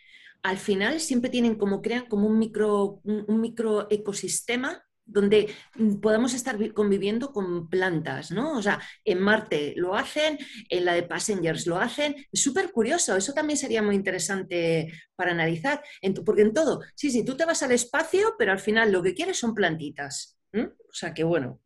Al 0.42 0.58
final 0.58 1.02
siempre 1.02 1.30
tienen 1.30 1.56
como, 1.56 1.82
crean 1.82 2.06
como 2.06 2.28
un 2.28 2.40
micro, 2.40 3.02
un 3.04 3.42
micro 3.42 3.88
ecosistema 3.92 4.82
donde 5.12 5.54
podamos 6.02 6.34
estar 6.34 6.58
conviviendo 6.74 7.32
con 7.32 7.70
plantas, 7.70 8.32
¿no? 8.32 8.58
O 8.58 8.62
sea, 8.62 8.80
en 9.04 9.20
Marte 9.20 9.74
lo 9.76 9.96
hacen, 9.96 10.38
en 10.70 10.86
la 10.86 10.94
de 10.94 11.04
Passengers 11.04 11.68
lo 11.68 11.78
hacen. 11.78 12.16
Súper 12.32 12.72
curioso, 12.72 13.16
eso 13.16 13.34
también 13.34 13.58
sería 13.58 13.82
muy 13.82 13.96
interesante 13.96 14.92
para 15.16 15.32
analizar, 15.32 15.82
porque 16.26 16.44
en 16.44 16.54
todo, 16.54 16.82
sí, 16.96 17.12
sí, 17.12 17.24
tú 17.26 17.36
te 17.36 17.46
vas 17.46 17.62
al 17.64 17.72
espacio, 17.72 18.36
pero 18.38 18.52
al 18.52 18.60
final 18.60 18.92
lo 18.92 19.04
que 19.04 19.14
quieres 19.14 19.38
son 19.38 19.54
plantitas. 19.54 20.39
O 20.54 20.94
sea 20.94 21.14
que 21.14 21.24
bueno. 21.24 21.60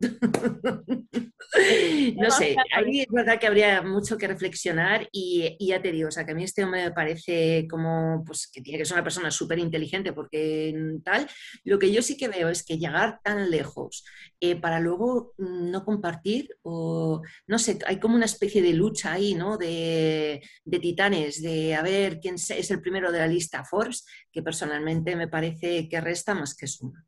no 2.16 2.30
sé, 2.30 2.56
ahí 2.74 3.00
es 3.00 3.06
verdad 3.08 3.38
que 3.40 3.46
habría 3.46 3.80
mucho 3.80 4.18
que 4.18 4.28
reflexionar 4.28 5.08
y, 5.10 5.56
ya 5.58 5.80
te 5.80 5.92
digo, 5.92 6.08
o 6.08 6.10
sea 6.10 6.26
que 6.26 6.32
a 6.32 6.34
mí 6.34 6.44
este 6.44 6.62
hombre 6.64 6.84
me 6.84 6.92
parece 6.92 7.66
como 7.70 8.22
pues 8.26 8.50
que 8.52 8.60
tiene 8.60 8.78
que 8.78 8.84
ser 8.84 8.96
una 8.96 9.04
persona 9.04 9.30
súper 9.30 9.58
inteligente 9.58 10.12
porque 10.12 10.74
tal. 11.02 11.26
Lo 11.64 11.78
que 11.78 11.90
yo 11.90 12.02
sí 12.02 12.18
que 12.18 12.28
veo 12.28 12.50
es 12.50 12.64
que 12.64 12.78
llegar 12.78 13.20
tan 13.22 13.50
lejos 13.50 14.04
eh, 14.40 14.56
para 14.56 14.80
luego 14.80 15.32
no 15.38 15.84
compartir 15.84 16.50
o 16.62 17.22
no 17.46 17.58
sé, 17.58 17.78
hay 17.86 17.98
como 17.98 18.16
una 18.16 18.26
especie 18.26 18.60
de 18.60 18.74
lucha 18.74 19.12
ahí, 19.12 19.34
¿no? 19.34 19.56
De, 19.56 20.42
de 20.64 20.78
titanes, 20.78 21.40
de 21.40 21.74
a 21.74 21.82
ver 21.82 22.20
quién 22.20 22.34
es 22.34 22.70
el 22.70 22.82
primero 22.82 23.10
de 23.10 23.20
la 23.20 23.26
lista 23.26 23.64
Forbes, 23.64 24.04
que 24.30 24.42
personalmente 24.42 25.16
me 25.16 25.28
parece 25.28 25.88
que 25.88 26.00
resta 26.00 26.34
más 26.34 26.54
que 26.54 26.66
suma. 26.66 27.06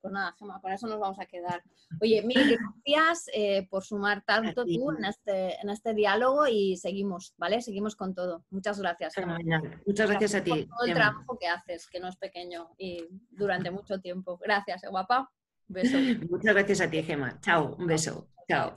Pues 0.00 0.12
nada, 0.12 0.34
Gemma, 0.38 0.60
con 0.60 0.72
eso 0.72 0.86
nos 0.86 1.00
vamos 1.00 1.18
a 1.18 1.26
quedar. 1.26 1.62
Oye, 2.00 2.22
mil 2.22 2.56
gracias 2.56 3.28
eh, 3.34 3.66
por 3.68 3.84
sumar 3.84 4.22
tanto 4.24 4.64
tú 4.64 4.92
en 4.92 5.04
este, 5.04 5.60
en 5.60 5.70
este 5.70 5.92
diálogo 5.94 6.46
y 6.46 6.76
seguimos, 6.76 7.34
¿vale? 7.36 7.60
Seguimos 7.60 7.96
con 7.96 8.14
todo. 8.14 8.44
Muchas 8.50 8.78
gracias. 8.80 9.14
Gemma. 9.14 9.38
Muchas 9.86 10.08
gracias, 10.08 10.34
a 10.36 10.44
ti. 10.44 10.50
Por 10.50 10.76
todo 10.76 10.86
el 10.86 10.94
trabajo 10.94 11.38
que 11.38 11.48
haces, 11.48 11.88
que 11.88 12.00
no 12.00 12.08
es 12.08 12.16
pequeño 12.16 12.70
y 12.78 13.06
durante 13.30 13.70
mucho 13.70 14.00
tiempo. 14.00 14.38
Gracias, 14.38 14.84
¿eh, 14.84 14.88
guapa. 14.88 15.30
Un 15.68 15.74
beso. 15.74 15.98
Muchas 16.30 16.54
gracias 16.54 16.80
a 16.80 16.90
ti, 16.90 17.02
Gemma. 17.02 17.40
Chao, 17.40 17.74
un 17.76 17.86
beso. 17.86 18.28
Chao. 18.48 18.76